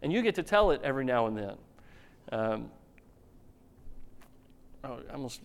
And 0.00 0.12
you 0.12 0.22
get 0.22 0.36
to 0.36 0.44
tell 0.44 0.70
it 0.70 0.80
every 0.84 1.04
now 1.04 1.26
and 1.26 1.36
then. 1.36 1.54
Um, 2.30 2.70
oh, 4.84 5.00
I 5.10 5.12
almost 5.12 5.40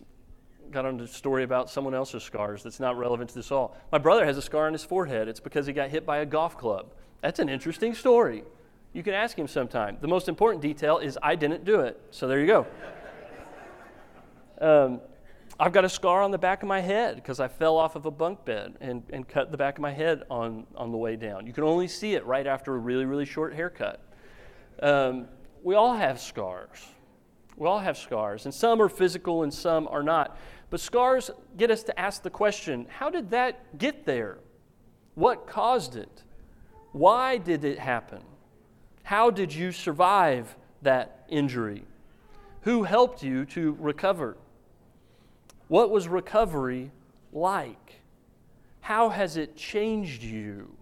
got 0.70 0.86
on 0.86 1.00
a 1.00 1.08
story 1.08 1.42
about 1.42 1.68
someone 1.68 1.92
else's 1.92 2.22
scars 2.22 2.62
that's 2.62 2.78
not 2.78 2.96
relevant 2.96 3.30
to 3.30 3.34
this 3.34 3.50
all. 3.50 3.76
My 3.90 3.98
brother 3.98 4.24
has 4.24 4.38
a 4.38 4.42
scar 4.42 4.68
on 4.68 4.74
his 4.74 4.84
forehead. 4.84 5.26
It's 5.26 5.40
because 5.40 5.66
he 5.66 5.72
got 5.72 5.90
hit 5.90 6.06
by 6.06 6.18
a 6.18 6.26
golf 6.26 6.56
club. 6.56 6.92
That's 7.20 7.40
an 7.40 7.48
interesting 7.48 7.96
story. 7.96 8.44
You 8.92 9.02
can 9.02 9.14
ask 9.14 9.36
him 9.36 9.48
sometime. 9.48 9.98
The 10.00 10.06
most 10.06 10.28
important 10.28 10.62
detail 10.62 10.98
is 10.98 11.18
I 11.20 11.34
didn't 11.34 11.64
do 11.64 11.80
it. 11.80 12.00
So 12.12 12.28
there 12.28 12.38
you 12.38 12.46
go. 12.46 12.64
Um, 14.60 15.00
I've 15.60 15.72
got 15.72 15.84
a 15.84 15.88
scar 15.88 16.22
on 16.22 16.30
the 16.30 16.38
back 16.38 16.62
of 16.62 16.68
my 16.68 16.80
head 16.80 17.16
because 17.16 17.40
I 17.40 17.48
fell 17.48 17.76
off 17.76 17.96
of 17.96 18.06
a 18.06 18.10
bunk 18.10 18.44
bed 18.44 18.76
and, 18.80 19.02
and 19.12 19.26
cut 19.26 19.50
the 19.50 19.56
back 19.56 19.76
of 19.76 19.82
my 19.82 19.90
head 19.90 20.22
on, 20.30 20.66
on 20.76 20.92
the 20.92 20.96
way 20.96 21.16
down. 21.16 21.46
You 21.46 21.52
can 21.52 21.64
only 21.64 21.88
see 21.88 22.14
it 22.14 22.24
right 22.24 22.46
after 22.46 22.74
a 22.74 22.78
really, 22.78 23.04
really 23.06 23.24
short 23.24 23.54
haircut. 23.54 24.00
Um, 24.80 25.26
we 25.64 25.74
all 25.74 25.94
have 25.94 26.20
scars. 26.20 26.86
We 27.56 27.66
all 27.66 27.80
have 27.80 27.98
scars, 27.98 28.44
and 28.44 28.54
some 28.54 28.80
are 28.80 28.88
physical 28.88 29.42
and 29.42 29.52
some 29.52 29.88
are 29.88 30.04
not. 30.04 30.38
But 30.70 30.78
scars 30.78 31.30
get 31.56 31.72
us 31.72 31.82
to 31.84 31.98
ask 31.98 32.22
the 32.22 32.30
question 32.30 32.86
how 32.88 33.10
did 33.10 33.30
that 33.30 33.78
get 33.78 34.06
there? 34.06 34.38
What 35.16 35.48
caused 35.48 35.96
it? 35.96 36.22
Why 36.92 37.36
did 37.36 37.64
it 37.64 37.80
happen? 37.80 38.22
How 39.02 39.30
did 39.30 39.52
you 39.52 39.72
survive 39.72 40.56
that 40.82 41.26
injury? 41.28 41.82
Who 42.62 42.84
helped 42.84 43.24
you 43.24 43.44
to 43.46 43.76
recover? 43.80 44.36
What 45.68 45.90
was 45.90 46.08
recovery 46.08 46.90
like? 47.32 48.00
How 48.80 49.10
has 49.10 49.36
it 49.36 49.56
changed 49.56 50.22
you? 50.22 50.74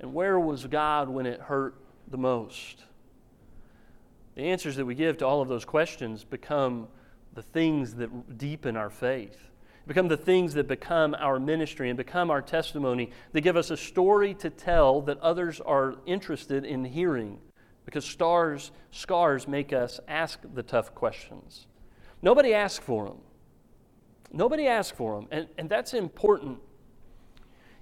And 0.00 0.14
where 0.14 0.38
was 0.38 0.66
God 0.66 1.08
when 1.08 1.26
it 1.26 1.40
hurt 1.40 1.74
the 2.08 2.16
most? 2.16 2.84
The 4.36 4.42
answers 4.42 4.76
that 4.76 4.84
we 4.84 4.94
give 4.94 5.18
to 5.18 5.26
all 5.26 5.42
of 5.42 5.48
those 5.48 5.64
questions 5.64 6.24
become 6.24 6.88
the 7.34 7.42
things 7.42 7.94
that 7.94 8.38
deepen 8.38 8.76
our 8.76 8.90
faith, 8.90 9.36
become 9.86 10.08
the 10.08 10.16
things 10.16 10.54
that 10.54 10.68
become 10.68 11.14
our 11.18 11.40
ministry 11.40 11.90
and 11.90 11.96
become 11.96 12.30
our 12.30 12.42
testimony. 12.42 13.10
They 13.32 13.40
give 13.40 13.56
us 13.56 13.70
a 13.70 13.76
story 13.76 14.34
to 14.34 14.50
tell 14.50 15.02
that 15.02 15.18
others 15.20 15.60
are 15.60 15.96
interested 16.06 16.64
in 16.64 16.84
hearing 16.84 17.38
because 17.84 18.04
stars, 18.04 18.70
scars 18.92 19.48
make 19.48 19.72
us 19.72 19.98
ask 20.06 20.38
the 20.54 20.62
tough 20.62 20.94
questions. 20.94 21.66
Nobody 22.22 22.54
asks 22.54 22.84
for 22.84 23.06
them. 23.06 23.18
Nobody 24.32 24.66
asked 24.66 24.96
for 24.96 25.16
them, 25.16 25.28
and, 25.30 25.48
and 25.58 25.68
that's 25.68 25.92
important. 25.92 26.58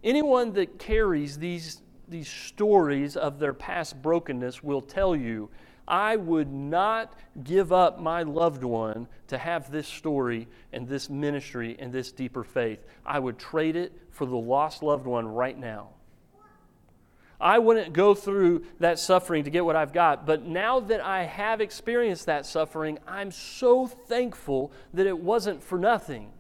Anyone 0.02 0.52
that 0.54 0.78
carries 0.78 1.38
these, 1.38 1.80
these 2.08 2.28
stories 2.28 3.16
of 3.16 3.38
their 3.38 3.54
past 3.54 4.02
brokenness 4.02 4.62
will 4.62 4.80
tell 4.80 5.14
you, 5.14 5.48
I 5.86 6.16
would 6.16 6.52
not 6.52 7.14
give 7.42 7.72
up 7.72 8.00
my 8.00 8.22
loved 8.22 8.64
one 8.64 9.08
to 9.28 9.38
have 9.38 9.70
this 9.70 9.86
story 9.86 10.48
and 10.72 10.88
this 10.88 11.10
ministry 11.10 11.76
and 11.78 11.92
this 11.92 12.12
deeper 12.12 12.44
faith. 12.44 12.84
I 13.04 13.18
would 13.18 13.38
trade 13.38 13.76
it 13.76 13.92
for 14.10 14.26
the 14.26 14.36
lost 14.36 14.82
loved 14.82 15.06
one 15.06 15.26
right 15.26 15.58
now. 15.58 15.90
I 17.40 17.58
wouldn't 17.58 17.92
go 17.92 18.14
through 18.14 18.64
that 18.80 18.98
suffering 18.98 19.44
to 19.44 19.50
get 19.50 19.64
what 19.64 19.74
I've 19.74 19.92
got. 19.92 20.26
But 20.26 20.44
now 20.44 20.78
that 20.80 21.00
I 21.00 21.24
have 21.24 21.60
experienced 21.60 22.26
that 22.26 22.44
suffering, 22.44 22.98
I'm 23.06 23.30
so 23.30 23.86
thankful 23.86 24.72
that 24.92 25.06
it 25.06 25.18
wasn't 25.18 25.62
for 25.62 25.78
nothing. 25.78 26.32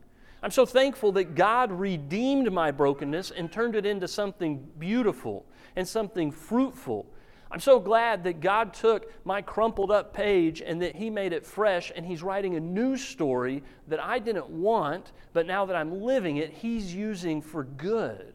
I'm 0.42 0.50
so 0.50 0.64
thankful 0.64 1.12
that 1.12 1.34
God 1.34 1.70
redeemed 1.70 2.50
my 2.52 2.70
brokenness 2.70 3.30
and 3.30 3.52
turned 3.52 3.76
it 3.76 3.84
into 3.84 4.08
something 4.08 4.66
beautiful 4.78 5.44
and 5.76 5.86
something 5.86 6.30
fruitful. 6.30 7.06
I'm 7.52 7.60
so 7.60 7.80
glad 7.80 8.24
that 8.24 8.40
God 8.40 8.72
took 8.72 9.12
my 9.24 9.42
crumpled 9.42 9.90
up 9.90 10.14
page 10.14 10.62
and 10.62 10.80
that 10.82 10.96
He 10.96 11.10
made 11.10 11.32
it 11.32 11.44
fresh 11.44 11.92
and 11.94 12.06
He's 12.06 12.22
writing 12.22 12.56
a 12.56 12.60
new 12.60 12.96
story 12.96 13.62
that 13.88 14.00
I 14.00 14.18
didn't 14.18 14.48
want, 14.48 15.12
but 15.32 15.46
now 15.46 15.66
that 15.66 15.76
I'm 15.76 16.00
living 16.00 16.38
it, 16.38 16.52
He's 16.52 16.94
using 16.94 17.42
for 17.42 17.64
good. 17.64 18.34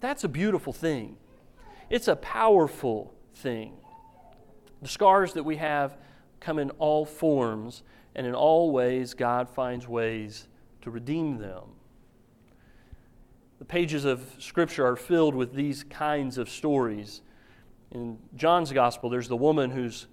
That's 0.00 0.22
a 0.22 0.28
beautiful 0.28 0.72
thing. 0.72 1.16
It's 1.90 2.08
a 2.08 2.16
powerful 2.16 3.14
thing. 3.34 3.72
The 4.82 4.88
scars 4.88 5.32
that 5.32 5.44
we 5.44 5.56
have 5.56 5.96
come 6.38 6.58
in 6.58 6.70
all 6.72 7.04
forms, 7.04 7.82
and 8.14 8.26
in 8.26 8.34
all 8.34 8.70
ways, 8.70 9.14
God 9.14 9.48
finds 9.48 9.88
ways 9.88 10.46
to 10.82 10.90
redeem 10.90 11.38
them. 11.38 11.64
The 13.58 13.64
pages 13.64 14.04
of 14.04 14.22
Scripture 14.38 14.86
are 14.86 14.96
filled 14.96 15.34
with 15.34 15.52
these 15.52 15.82
kinds 15.84 16.38
of 16.38 16.48
stories. 16.48 17.22
In 17.90 18.18
John's 18.36 18.72
Gospel, 18.72 19.10
there's 19.10 19.28
the 19.28 19.36
woman 19.36 19.70
who's 19.70 20.06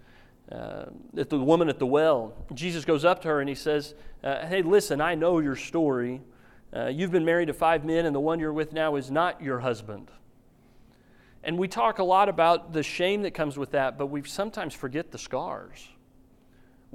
uh, 0.51 0.85
the 1.13 1.39
woman 1.39 1.69
at 1.69 1.79
the 1.79 1.87
well. 1.87 2.33
Jesus 2.53 2.85
goes 2.85 3.03
up 3.03 3.21
to 3.23 3.27
her 3.29 3.39
and 3.39 3.49
he 3.49 3.55
says, 3.55 3.95
uh, 4.23 4.45
Hey, 4.45 4.61
listen, 4.61 5.01
I 5.01 5.15
know 5.15 5.39
your 5.39 5.55
story. 5.55 6.21
Uh, 6.75 6.87
you've 6.87 7.11
been 7.11 7.25
married 7.25 7.47
to 7.47 7.53
five 7.53 7.85
men, 7.85 8.05
and 8.05 8.13
the 8.13 8.19
one 8.19 8.39
you're 8.39 8.53
with 8.53 8.73
now 8.73 8.95
is 8.95 9.09
not 9.09 9.41
your 9.41 9.59
husband. 9.59 10.11
And 11.43 11.57
we 11.57 11.67
talk 11.67 11.99
a 11.99 12.03
lot 12.03 12.27
about 12.27 12.73
the 12.73 12.83
shame 12.83 13.21
that 13.21 13.33
comes 13.33 13.57
with 13.57 13.71
that, 13.71 13.97
but 13.97 14.07
we 14.07 14.23
sometimes 14.23 14.73
forget 14.73 15.11
the 15.11 15.17
scars. 15.17 15.87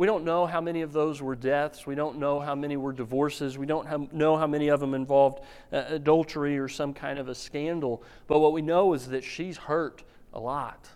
We 0.00 0.06
don't 0.06 0.24
know 0.24 0.46
how 0.46 0.62
many 0.62 0.80
of 0.80 0.94
those 0.94 1.20
were 1.20 1.36
deaths. 1.36 1.86
We 1.86 1.94
don't 1.94 2.18
know 2.18 2.40
how 2.40 2.54
many 2.54 2.78
were 2.78 2.94
divorces. 2.94 3.58
We 3.58 3.66
don't 3.66 4.14
know 4.14 4.34
how 4.34 4.46
many 4.46 4.68
of 4.68 4.80
them 4.80 4.94
involved 4.94 5.44
uh, 5.70 5.84
adultery 5.88 6.58
or 6.58 6.68
some 6.68 6.94
kind 6.94 7.18
of 7.18 7.28
a 7.28 7.34
scandal. 7.34 8.02
But 8.26 8.38
what 8.38 8.54
we 8.54 8.62
know 8.62 8.94
is 8.94 9.08
that 9.08 9.22
she's 9.22 9.58
hurt 9.58 10.02
a 10.32 10.40
lot. 10.40 10.88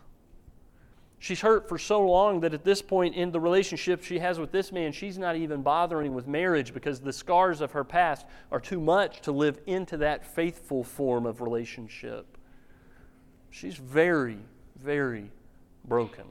She's 1.18 1.42
hurt 1.42 1.68
for 1.68 1.76
so 1.76 2.00
long 2.00 2.40
that 2.40 2.54
at 2.54 2.64
this 2.64 2.80
point 2.80 3.14
in 3.14 3.30
the 3.30 3.40
relationship 3.40 4.02
she 4.02 4.20
has 4.20 4.38
with 4.38 4.52
this 4.52 4.72
man, 4.72 4.90
she's 4.90 5.18
not 5.18 5.36
even 5.36 5.60
bothering 5.60 6.14
with 6.14 6.26
marriage 6.26 6.72
because 6.72 6.98
the 6.98 7.12
scars 7.12 7.60
of 7.60 7.72
her 7.72 7.84
past 7.84 8.24
are 8.50 8.58
too 8.58 8.80
much 8.80 9.20
to 9.20 9.32
live 9.32 9.60
into 9.66 9.98
that 9.98 10.24
faithful 10.24 10.82
form 10.82 11.26
of 11.26 11.42
relationship. 11.42 12.38
She's 13.50 13.76
very, 13.76 14.38
very 14.82 15.30
broken. 15.84 16.24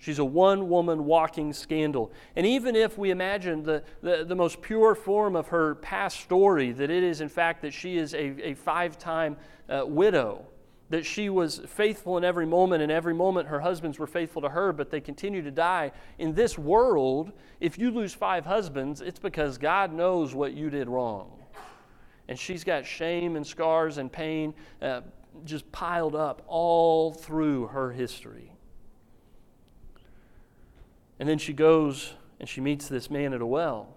She's 0.00 0.18
a 0.18 0.24
one 0.24 0.70
woman 0.70 1.04
walking 1.04 1.52
scandal. 1.52 2.10
And 2.34 2.46
even 2.46 2.74
if 2.74 2.96
we 2.96 3.10
imagine 3.10 3.62
the, 3.62 3.84
the, 4.02 4.24
the, 4.24 4.34
most 4.34 4.62
pure 4.62 4.94
form 4.94 5.36
of 5.36 5.48
her 5.48 5.74
past 5.76 6.20
story, 6.20 6.72
that 6.72 6.90
it 6.90 7.02
is 7.02 7.20
in 7.20 7.28
fact 7.28 7.60
that 7.60 7.74
she 7.74 7.98
is 7.98 8.14
a, 8.14 8.48
a 8.48 8.54
five 8.54 8.98
time 8.98 9.36
uh, 9.68 9.84
widow, 9.84 10.46
that 10.88 11.04
she 11.04 11.28
was 11.28 11.60
faithful 11.66 12.16
in 12.16 12.24
every 12.24 12.46
moment, 12.46 12.82
and 12.82 12.90
every 12.90 13.12
moment 13.12 13.46
her 13.48 13.60
husbands 13.60 13.98
were 13.98 14.06
faithful 14.06 14.40
to 14.40 14.48
her, 14.48 14.72
but 14.72 14.90
they 14.90 15.02
continue 15.02 15.42
to 15.42 15.50
die. 15.50 15.92
In 16.18 16.32
this 16.32 16.56
world, 16.56 17.32
if 17.60 17.78
you 17.78 17.90
lose 17.90 18.14
five 18.14 18.46
husbands, 18.46 19.02
it's 19.02 19.18
because 19.18 19.58
God 19.58 19.92
knows 19.92 20.34
what 20.34 20.54
you 20.54 20.70
did 20.70 20.88
wrong. 20.88 21.30
And 22.26 22.38
she's 22.38 22.64
got 22.64 22.86
shame 22.86 23.36
and 23.36 23.46
scars 23.46 23.98
and 23.98 24.10
pain 24.10 24.54
uh, 24.80 25.02
just 25.44 25.70
piled 25.72 26.16
up 26.16 26.42
all 26.46 27.12
through 27.12 27.66
her 27.66 27.92
history. 27.92 28.50
And 31.20 31.28
then 31.28 31.38
she 31.38 31.52
goes 31.52 32.14
and 32.40 32.48
she 32.48 32.62
meets 32.62 32.88
this 32.88 33.10
man 33.10 33.34
at 33.34 33.42
a 33.42 33.46
well, 33.46 33.94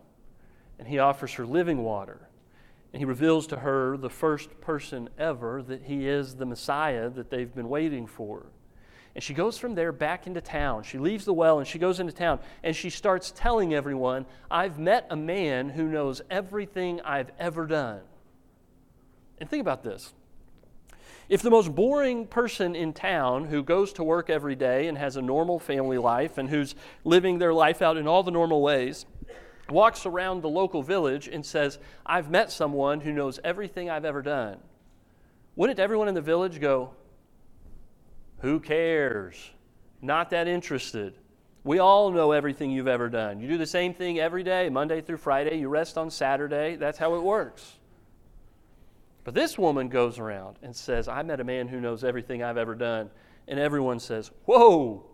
and 0.78 0.86
he 0.86 1.00
offers 1.00 1.32
her 1.36 1.46
living 1.46 1.82
water. 1.82 2.28
And 2.92 3.00
he 3.00 3.06
reveals 3.06 3.48
to 3.48 3.56
her, 3.56 3.98
the 3.98 4.10
first 4.10 4.60
person 4.60 5.10
ever, 5.18 5.64
that 5.64 5.84
he 5.84 6.06
is 6.08 6.36
the 6.36 6.46
Messiah 6.46 7.10
that 7.12 7.30
they've 7.32 7.56
been 7.56 7.70
waiting 7.70 8.06
for. 8.06 8.48
And 9.16 9.24
she 9.24 9.34
goes 9.34 9.58
from 9.58 9.74
there 9.74 9.94
back 9.94 10.28
into 10.28 10.42
town. 10.42 10.84
She 10.84 10.98
leaves 10.98 11.24
the 11.24 11.34
well 11.34 11.60
and 11.60 11.68
she 11.68 11.80
goes 11.80 12.00
into 12.00 12.12
town 12.12 12.40
and 12.62 12.76
she 12.76 12.90
starts 12.90 13.32
telling 13.36 13.74
everyone, 13.74 14.26
I've 14.52 14.78
met 14.78 15.08
a 15.10 15.16
man 15.16 15.70
who 15.70 15.88
knows 15.88 16.22
everything 16.30 17.00
I've 17.02 17.32
ever 17.40 17.66
done. 17.66 18.02
And 19.38 19.50
think 19.50 19.62
about 19.62 19.84
this 19.84 20.14
if 21.34 21.41
the 21.41 21.50
most 21.50 21.74
boring 21.74 22.28
person 22.28 22.76
in 22.76 22.93
town 22.93 23.46
who 23.46 23.63
goes 23.63 23.91
to 23.91 24.04
work 24.04 24.30
every 24.30 24.54
day 24.54 24.88
and 24.88 24.96
has 24.96 25.17
a 25.17 25.22
normal 25.22 25.58
family 25.58 25.98
life 25.98 26.38
and 26.38 26.48
who's 26.48 26.76
living 27.04 27.39
their 27.39 27.52
life 27.52 27.82
out 27.82 27.98
in 27.98 28.08
all 28.08 28.22
the 28.22 28.30
normal 28.30 28.62
ways 28.62 29.08
walks 29.67 30.06
around 30.06 30.43
the 30.43 30.48
local 30.48 30.84
village 30.84 31.28
and 31.28 31.43
says, 31.43 31.80
I've 32.06 32.30
met 32.30 32.52
someone 32.52 33.02
who 33.02 33.12
knows 33.12 33.39
everything 33.43 33.89
I've 33.89 34.06
ever 34.06 34.22
done, 34.22 34.60
wouldn't 35.56 35.80
everyone 35.80 36.08
in 36.08 36.13
the 36.13 36.22
village 36.22 36.62
go, 36.62 36.91
Who 38.41 38.60
cares? 38.60 39.54
Not 40.04 40.30
that 40.30 40.48
interested. 40.48 41.15
We 41.63 41.80
all 41.80 42.12
know 42.12 42.32
everything 42.32 42.69
you've 42.69 42.88
ever 42.88 43.10
done. 43.10 43.39
You 43.39 43.48
do 43.48 43.58
the 43.58 43.65
same 43.65 43.96
thing 43.96 44.19
every 44.19 44.43
day, 44.43 44.69
Monday 44.69 45.02
through 45.02 45.17
Friday. 45.17 45.58
You 45.58 45.69
rest 45.69 45.98
on 45.98 46.12
Saturday. 46.12 46.76
That's 46.76 47.00
how 47.00 47.15
it 47.15 47.24
works. 47.24 47.80
But 49.24 49.34
this 49.34 49.58
woman 49.58 49.88
goes 49.88 50.20
around 50.20 50.58
and 50.62 50.76
says, 50.76 51.08
I 51.08 51.24
met 51.24 51.40
a 51.40 51.44
man 51.44 51.68
who 51.68 51.80
knows 51.80 52.04
everything 52.04 52.44
I've 52.44 52.58
ever 52.58 52.76
done. 52.76 53.10
And 53.48 53.60
everyone 53.60 54.00
says, 54.00 54.32
Whoa, 54.46 55.06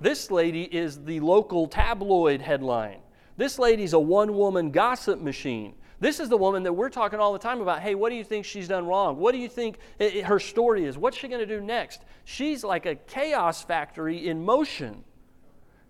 this 0.00 0.30
lady 0.30 0.64
is 0.64 1.04
the 1.04 1.20
local 1.20 1.66
tabloid 1.66 2.40
headline. 2.40 3.00
This 3.36 3.58
lady's 3.58 3.92
a 3.92 3.98
one 3.98 4.34
woman 4.34 4.70
gossip 4.70 5.20
machine. 5.20 5.74
This 6.00 6.20
is 6.20 6.28
the 6.28 6.36
woman 6.36 6.62
that 6.62 6.72
we're 6.72 6.90
talking 6.90 7.18
all 7.18 7.32
the 7.32 7.38
time 7.38 7.60
about. 7.60 7.80
Hey, 7.80 7.94
what 7.94 8.10
do 8.10 8.16
you 8.16 8.22
think 8.22 8.44
she's 8.44 8.68
done 8.68 8.86
wrong? 8.86 9.16
What 9.16 9.32
do 9.32 9.38
you 9.38 9.48
think 9.48 9.78
her 10.24 10.38
story 10.38 10.84
is? 10.84 10.96
What's 10.96 11.16
she 11.16 11.26
going 11.26 11.40
to 11.40 11.46
do 11.46 11.60
next? 11.60 12.02
She's 12.24 12.62
like 12.62 12.86
a 12.86 12.94
chaos 12.94 13.62
factory 13.62 14.28
in 14.28 14.44
motion. 14.44 15.02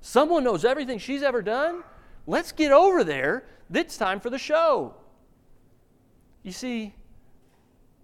Someone 0.01 0.45
knows 0.45 0.65
everything 0.65 0.99
she's 0.99 1.23
ever 1.23 1.43
done. 1.43 1.83
Let's 2.27 2.53
get 2.53 2.73
over 2.73 3.05
there. 3.05 3.47
It's 3.73 3.99
time 3.99 4.21
for 4.21 4.31
the 4.31 4.39
show. 4.39 4.95
You 6.43 6.53
see, 6.53 6.95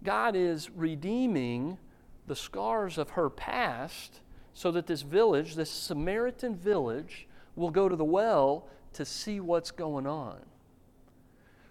God 0.05 0.37
is 0.37 0.71
redeeming 0.71 1.79
the 2.27 2.37
scars 2.37 2.99
of 2.99 3.11
her 3.11 3.29
past 3.29 4.21
so 4.53 4.71
that 4.71 4.87
this 4.87 5.03
village, 5.03 5.55
this 5.55 5.71
Samaritan 5.71 6.55
village, 6.55 7.27
will 7.57 7.71
go 7.71 7.89
to 7.89 7.97
the 7.97 8.05
well 8.05 8.69
to 8.93 9.05
see 9.05 9.41
what's 9.41 9.71
going 9.71 10.07
on. 10.07 10.39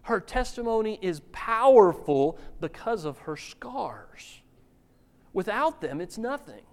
Her 0.04 0.20
testimony 0.20 1.00
is 1.02 1.22
powerful 1.32 2.38
because 2.60 3.06
of 3.06 3.20
her 3.20 3.38
scars. 3.38 4.42
Without 5.32 5.80
them, 5.80 6.02
it's 6.02 6.18
nothing. 6.18 6.64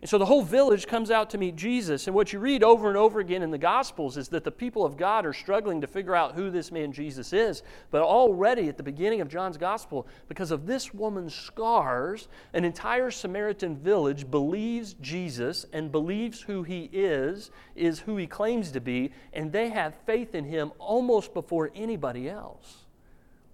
And 0.00 0.08
so 0.08 0.16
the 0.16 0.26
whole 0.26 0.42
village 0.42 0.86
comes 0.86 1.10
out 1.10 1.30
to 1.30 1.38
meet 1.38 1.56
Jesus. 1.56 2.06
And 2.06 2.14
what 2.14 2.32
you 2.32 2.38
read 2.38 2.62
over 2.62 2.86
and 2.86 2.96
over 2.96 3.18
again 3.18 3.42
in 3.42 3.50
the 3.50 3.58
Gospels 3.58 4.16
is 4.16 4.28
that 4.28 4.44
the 4.44 4.50
people 4.50 4.84
of 4.84 4.96
God 4.96 5.26
are 5.26 5.32
struggling 5.32 5.80
to 5.80 5.88
figure 5.88 6.14
out 6.14 6.36
who 6.36 6.50
this 6.50 6.70
man 6.70 6.92
Jesus 6.92 7.32
is. 7.32 7.64
But 7.90 8.02
already 8.02 8.68
at 8.68 8.76
the 8.76 8.84
beginning 8.84 9.20
of 9.20 9.28
John's 9.28 9.56
Gospel, 9.56 10.06
because 10.28 10.52
of 10.52 10.66
this 10.66 10.94
woman's 10.94 11.34
scars, 11.34 12.28
an 12.52 12.64
entire 12.64 13.10
Samaritan 13.10 13.76
village 13.76 14.30
believes 14.30 14.94
Jesus 15.00 15.66
and 15.72 15.90
believes 15.90 16.42
who 16.42 16.62
he 16.62 16.88
is, 16.92 17.50
is 17.74 17.98
who 17.98 18.16
he 18.16 18.28
claims 18.28 18.70
to 18.72 18.80
be, 18.80 19.10
and 19.32 19.50
they 19.50 19.70
have 19.70 19.94
faith 20.06 20.32
in 20.32 20.44
him 20.44 20.70
almost 20.78 21.34
before 21.34 21.72
anybody 21.74 22.30
else. 22.30 22.84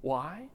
Why? 0.02 0.48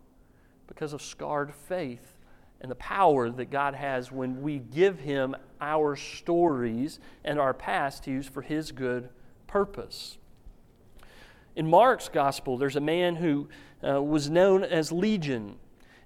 Because 0.67 0.93
of 0.93 1.01
scarred 1.01 1.51
faith 1.51 2.13
and 2.61 2.69
the 2.69 2.75
power 2.75 3.29
that 3.29 3.49
God 3.49 3.73
has 3.73 4.11
when 4.11 4.41
we 4.41 4.59
give 4.59 4.99
Him 4.99 5.35
our 5.61 5.95
stories 5.95 6.99
and 7.23 7.39
our 7.39 7.53
past 7.53 8.03
to 8.03 8.11
use 8.11 8.27
for 8.27 8.41
His 8.41 8.71
good 8.71 9.09
purpose. 9.47 10.17
In 11.55 11.67
Mark's 11.67 12.09
gospel, 12.09 12.57
there's 12.57 12.75
a 12.75 12.81
man 12.81 13.15
who 13.15 13.49
uh, 13.85 14.01
was 14.01 14.29
known 14.29 14.63
as 14.63 14.91
Legion, 14.91 15.55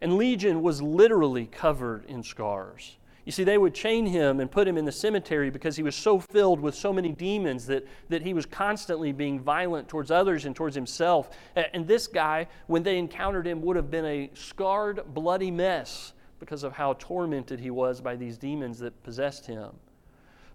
and 0.01 0.17
Legion 0.17 0.61
was 0.61 0.81
literally 0.81 1.45
covered 1.45 2.05
in 2.05 2.23
scars. 2.23 2.97
You 3.25 3.31
see, 3.31 3.45
they 3.45 3.57
would 3.57 3.73
chain 3.73 4.05
him 4.05 4.41
and 4.41 4.51
put 4.51 4.67
him 4.67 4.77
in 4.77 4.83
the 4.83 4.91
cemetery 4.91 5.49
because 5.49 5.77
he 5.77 5.83
was 5.83 5.95
so 5.95 6.19
filled 6.19 6.59
with 6.59 6.75
so 6.75 6.91
many 6.91 7.13
demons 7.13 7.65
that, 7.67 7.87
that 8.09 8.21
he 8.21 8.33
was 8.33 8.45
constantly 8.45 9.13
being 9.13 9.39
violent 9.39 9.87
towards 9.87 10.11
others 10.11 10.45
and 10.45 10.53
towards 10.53 10.75
himself. 10.75 11.29
And 11.55 11.87
this 11.87 12.07
guy, 12.07 12.47
when 12.67 12.83
they 12.83 12.97
encountered 12.97 13.47
him, 13.47 13.61
would 13.61 13.77
have 13.77 13.89
been 13.89 14.05
a 14.05 14.29
scarred, 14.33 15.13
bloody 15.13 15.51
mess 15.51 16.13
because 16.43 16.63
of 16.63 16.73
how 16.73 16.93
tormented 16.99 17.61
he 17.61 17.71
was 17.71 18.01
by 18.01 18.17
these 18.17 18.37
demons 18.37 18.77
that 18.79 19.01
possessed 19.01 19.45
him. 19.45 19.71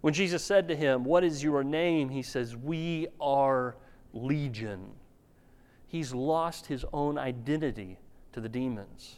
When 0.02 0.12
Jesus 0.12 0.44
said 0.44 0.68
to 0.68 0.76
him, 0.76 1.02
What 1.02 1.24
is 1.24 1.42
your 1.42 1.64
name? 1.64 2.10
he 2.10 2.20
says, 2.20 2.54
We 2.54 3.08
are 3.18 3.74
Legion. 4.12 4.90
He's 5.86 6.12
lost 6.12 6.66
his 6.66 6.84
own 6.92 7.16
identity 7.16 7.96
to 8.32 8.40
the 8.42 8.50
demons. 8.50 9.16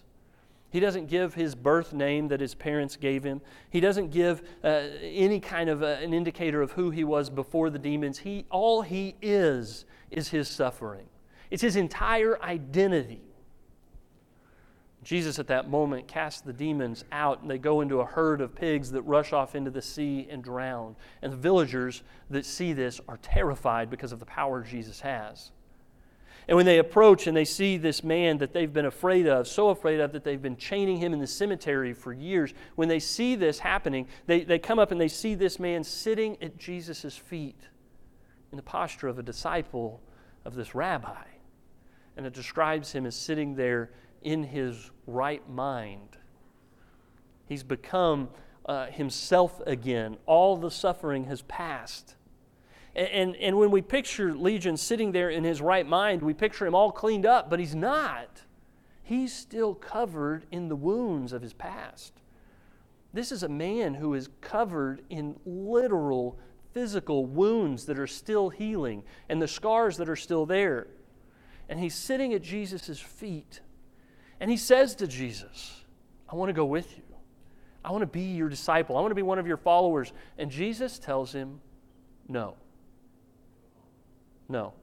He 0.70 0.78
doesn't 0.78 1.06
give 1.06 1.34
his 1.34 1.56
birth 1.56 1.92
name 1.92 2.28
that 2.28 2.40
his 2.40 2.54
parents 2.54 2.94
gave 2.94 3.24
him. 3.24 3.40
He 3.70 3.80
doesn't 3.80 4.12
give 4.12 4.42
uh, 4.62 4.82
any 5.02 5.40
kind 5.40 5.68
of 5.68 5.82
uh, 5.82 5.86
an 5.86 6.14
indicator 6.14 6.62
of 6.62 6.70
who 6.70 6.90
he 6.90 7.02
was 7.02 7.28
before 7.28 7.70
the 7.70 7.78
demons. 7.80 8.18
He, 8.18 8.46
all 8.48 8.82
he 8.82 9.16
is 9.20 9.84
is 10.12 10.28
his 10.28 10.46
suffering. 10.46 11.06
It's 11.50 11.62
his 11.62 11.74
entire 11.74 12.40
identity. 12.40 13.29
Jesus, 15.02 15.38
at 15.38 15.46
that 15.46 15.70
moment, 15.70 16.06
casts 16.06 16.42
the 16.42 16.52
demons 16.52 17.04
out, 17.10 17.40
and 17.40 17.50
they 17.50 17.56
go 17.56 17.80
into 17.80 18.00
a 18.00 18.04
herd 18.04 18.40
of 18.40 18.54
pigs 18.54 18.90
that 18.92 19.02
rush 19.02 19.32
off 19.32 19.54
into 19.54 19.70
the 19.70 19.80
sea 19.80 20.28
and 20.30 20.44
drown. 20.44 20.94
And 21.22 21.32
the 21.32 21.38
villagers 21.38 22.02
that 22.28 22.44
see 22.44 22.74
this 22.74 23.00
are 23.08 23.16
terrified 23.22 23.88
because 23.88 24.12
of 24.12 24.20
the 24.20 24.26
power 24.26 24.62
Jesus 24.62 25.00
has. 25.00 25.52
And 26.48 26.56
when 26.56 26.66
they 26.66 26.78
approach 26.78 27.26
and 27.26 27.36
they 27.36 27.44
see 27.44 27.76
this 27.76 28.02
man 28.02 28.38
that 28.38 28.52
they've 28.52 28.72
been 28.72 28.86
afraid 28.86 29.26
of, 29.26 29.46
so 29.46 29.68
afraid 29.68 30.00
of 30.00 30.12
that 30.12 30.24
they've 30.24 30.40
been 30.40 30.56
chaining 30.56 30.98
him 30.98 31.12
in 31.12 31.20
the 31.20 31.26
cemetery 31.26 31.92
for 31.94 32.12
years, 32.12 32.52
when 32.74 32.88
they 32.88 32.98
see 32.98 33.36
this 33.36 33.60
happening, 33.60 34.06
they, 34.26 34.42
they 34.42 34.58
come 34.58 34.78
up 34.78 34.90
and 34.90 35.00
they 35.00 35.08
see 35.08 35.34
this 35.34 35.58
man 35.58 35.84
sitting 35.84 36.36
at 36.42 36.58
Jesus' 36.58 37.16
feet 37.16 37.60
in 38.50 38.56
the 38.56 38.62
posture 38.62 39.08
of 39.08 39.18
a 39.18 39.22
disciple 39.22 40.02
of 40.44 40.54
this 40.54 40.74
rabbi. 40.74 41.24
And 42.16 42.26
it 42.26 42.34
describes 42.34 42.92
him 42.92 43.06
as 43.06 43.14
sitting 43.14 43.54
there 43.54 43.90
in 44.22 44.42
his 44.42 44.90
right 45.06 45.48
mind. 45.48 46.16
He's 47.46 47.62
become 47.62 48.28
uh, 48.66 48.86
himself 48.86 49.60
again. 49.66 50.16
All 50.26 50.56
the 50.56 50.70
suffering 50.70 51.24
has 51.24 51.42
passed. 51.42 52.16
And, 52.94 53.08
and, 53.08 53.36
and 53.36 53.58
when 53.58 53.70
we 53.70 53.82
picture 53.82 54.34
Legion 54.34 54.76
sitting 54.76 55.12
there 55.12 55.30
in 55.30 55.44
his 55.44 55.60
right 55.60 55.86
mind, 55.86 56.22
we 56.22 56.34
picture 56.34 56.66
him 56.66 56.74
all 56.74 56.92
cleaned 56.92 57.26
up, 57.26 57.50
but 57.50 57.58
he's 57.58 57.74
not. 57.74 58.42
He's 59.02 59.34
still 59.34 59.74
covered 59.74 60.46
in 60.50 60.68
the 60.68 60.76
wounds 60.76 61.32
of 61.32 61.42
his 61.42 61.52
past. 61.52 62.12
This 63.12 63.32
is 63.32 63.42
a 63.42 63.48
man 63.48 63.94
who 63.94 64.14
is 64.14 64.28
covered 64.40 65.02
in 65.10 65.34
literal 65.44 66.38
physical 66.72 67.26
wounds 67.26 67.86
that 67.86 67.98
are 67.98 68.06
still 68.06 68.50
healing 68.50 69.02
and 69.28 69.42
the 69.42 69.48
scars 69.48 69.96
that 69.96 70.08
are 70.08 70.16
still 70.16 70.46
there. 70.46 70.86
And 71.68 71.80
he's 71.80 71.94
sitting 71.94 72.32
at 72.34 72.42
Jesus' 72.42 73.00
feet 73.00 73.60
and 74.40 74.50
he 74.50 74.56
says 74.56 74.94
to 74.96 75.06
Jesus, 75.06 75.84
I 76.28 76.34
want 76.34 76.48
to 76.48 76.54
go 76.54 76.64
with 76.64 76.96
you. 76.96 77.04
I 77.84 77.92
want 77.92 78.02
to 78.02 78.06
be 78.06 78.22
your 78.22 78.48
disciple. 78.48 78.96
I 78.96 79.00
want 79.00 79.10
to 79.10 79.16
be 79.16 79.22
one 79.22 79.38
of 79.38 79.46
your 79.46 79.56
followers. 79.56 80.12
And 80.38 80.50
Jesus 80.50 80.98
tells 80.98 81.32
him, 81.32 81.60
No. 82.28 82.56
No. 84.48 84.74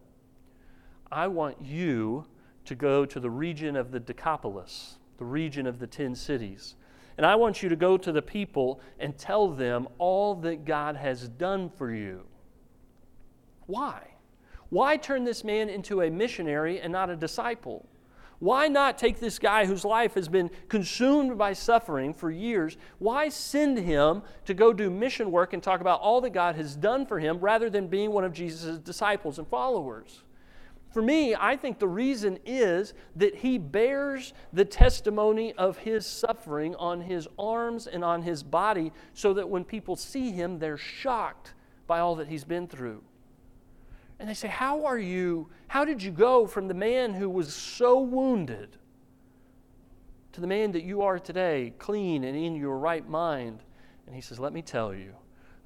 I 1.11 1.27
want 1.27 1.61
you 1.61 2.25
to 2.65 2.75
go 2.75 3.05
to 3.05 3.19
the 3.19 3.29
region 3.29 3.75
of 3.75 3.91
the 3.91 3.99
Decapolis, 3.99 4.97
the 5.17 5.25
region 5.25 5.67
of 5.67 5.79
the 5.79 5.87
ten 5.87 6.15
cities. 6.15 6.75
And 7.17 7.25
I 7.25 7.35
want 7.35 7.63
you 7.63 7.69
to 7.69 7.75
go 7.75 7.97
to 7.97 8.11
the 8.11 8.21
people 8.21 8.79
and 8.99 9.17
tell 9.17 9.49
them 9.49 9.87
all 9.97 10.35
that 10.35 10.65
God 10.65 10.95
has 10.95 11.27
done 11.27 11.69
for 11.69 11.91
you. 11.91 12.23
Why? 13.65 14.01
Why 14.69 14.97
turn 14.97 15.23
this 15.23 15.43
man 15.43 15.69
into 15.69 16.01
a 16.01 16.09
missionary 16.09 16.79
and 16.79 16.91
not 16.91 17.09
a 17.09 17.15
disciple? 17.15 17.87
Why 18.39 18.67
not 18.67 18.99
take 18.99 19.19
this 19.19 19.39
guy 19.39 19.65
whose 19.65 19.83
life 19.83 20.13
has 20.13 20.27
been 20.27 20.51
consumed 20.69 21.37
by 21.37 21.53
suffering 21.53 22.13
for 22.13 22.29
years? 22.29 22.77
Why 22.99 23.29
send 23.29 23.79
him 23.79 24.21
to 24.45 24.53
go 24.53 24.73
do 24.73 24.91
mission 24.91 25.31
work 25.31 25.53
and 25.53 25.63
talk 25.63 25.81
about 25.81 26.01
all 26.01 26.21
that 26.21 26.31
God 26.31 26.55
has 26.55 26.75
done 26.75 27.05
for 27.07 27.19
him 27.19 27.39
rather 27.39 27.69
than 27.69 27.87
being 27.87 28.11
one 28.11 28.23
of 28.23 28.33
Jesus' 28.33 28.77
disciples 28.77 29.39
and 29.39 29.47
followers? 29.47 30.23
For 30.91 31.01
me, 31.01 31.35
I 31.35 31.55
think 31.55 31.79
the 31.79 31.87
reason 31.87 32.39
is 32.45 32.93
that 33.15 33.35
he 33.35 33.57
bears 33.57 34.33
the 34.53 34.65
testimony 34.65 35.53
of 35.53 35.79
his 35.79 36.05
suffering 36.05 36.75
on 36.75 37.01
his 37.01 37.27
arms 37.37 37.87
and 37.87 38.03
on 38.03 38.21
his 38.21 38.43
body 38.43 38.93
so 39.13 39.33
that 39.33 39.49
when 39.49 39.63
people 39.63 39.95
see 39.95 40.31
him, 40.31 40.59
they're 40.59 40.77
shocked 40.77 41.53
by 41.87 41.99
all 41.99 42.15
that 42.15 42.27
he's 42.27 42.43
been 42.43 42.67
through. 42.67 43.03
And 44.19 44.27
they 44.27 44.33
say, 44.33 44.47
How 44.47 44.85
are 44.85 44.97
you? 44.97 45.49
How 45.67 45.85
did 45.85 46.01
you 46.01 46.11
go 46.11 46.47
from 46.47 46.67
the 46.67 46.73
man 46.73 47.13
who 47.13 47.29
was 47.29 47.53
so 47.53 47.99
wounded 47.99 48.77
to 50.31 50.41
the 50.41 50.47
man 50.47 50.71
that 50.71 50.83
you 50.83 51.01
are 51.01 51.19
today, 51.19 51.73
clean 51.77 52.23
and 52.23 52.37
in 52.37 52.55
your 52.55 52.77
right 52.77 53.07
mind? 53.07 53.63
And 54.05 54.15
he 54.15 54.21
says, 54.21 54.39
Let 54.39 54.53
me 54.53 54.61
tell 54.61 54.93
you 54.93 55.13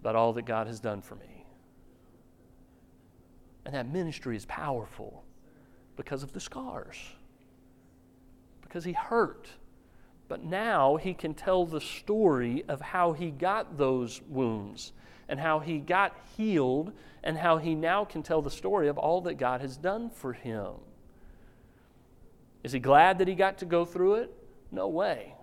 about 0.01 0.15
all 0.15 0.33
that 0.33 0.45
God 0.45 0.67
has 0.67 0.79
done 0.79 1.01
for 1.01 1.15
me. 1.15 1.45
And 3.65 3.75
that 3.75 3.87
ministry 3.87 4.35
is 4.35 4.45
powerful 4.45 5.23
because 5.95 6.23
of 6.23 6.33
the 6.33 6.39
scars, 6.39 6.97
because 8.61 8.83
he 8.83 8.93
hurt. 8.93 9.49
But 10.27 10.43
now 10.43 10.95
he 10.95 11.13
can 11.13 11.33
tell 11.33 11.65
the 11.65 11.81
story 11.81 12.63
of 12.67 12.81
how 12.81 13.11
he 13.11 13.31
got 13.31 13.77
those 13.77 14.21
wounds 14.29 14.93
and 15.31 15.39
how 15.39 15.59
he 15.59 15.79
got 15.79 16.13
healed 16.35 16.91
and 17.23 17.37
how 17.37 17.57
he 17.57 17.73
now 17.73 18.03
can 18.03 18.21
tell 18.21 18.41
the 18.41 18.51
story 18.51 18.89
of 18.89 18.97
all 18.97 19.21
that 19.21 19.35
God 19.35 19.61
has 19.61 19.77
done 19.77 20.09
for 20.09 20.33
him. 20.33 20.73
Is 22.63 22.73
he 22.73 22.79
glad 22.79 23.17
that 23.19 23.29
he 23.29 23.33
got 23.33 23.57
to 23.59 23.65
go 23.65 23.85
through 23.85 24.15
it? 24.15 24.33
No 24.71 24.89
way. 24.89 25.33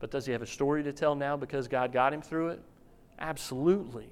But 0.00 0.10
does 0.10 0.24
he 0.24 0.32
have 0.32 0.40
a 0.40 0.46
story 0.46 0.82
to 0.84 0.92
tell 0.92 1.14
now 1.14 1.36
because 1.36 1.68
God 1.68 1.92
got 1.92 2.14
him 2.14 2.22
through 2.22 2.48
it? 2.48 2.62
Absolutely. 3.18 4.08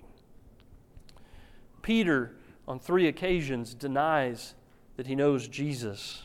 Peter, 1.81 2.37
on 2.69 2.79
three 2.79 3.09
occasions, 3.09 3.73
denies 3.73 4.55
that 4.97 5.07
he 5.07 5.15
knows 5.15 5.49
Jesus. 5.49 6.25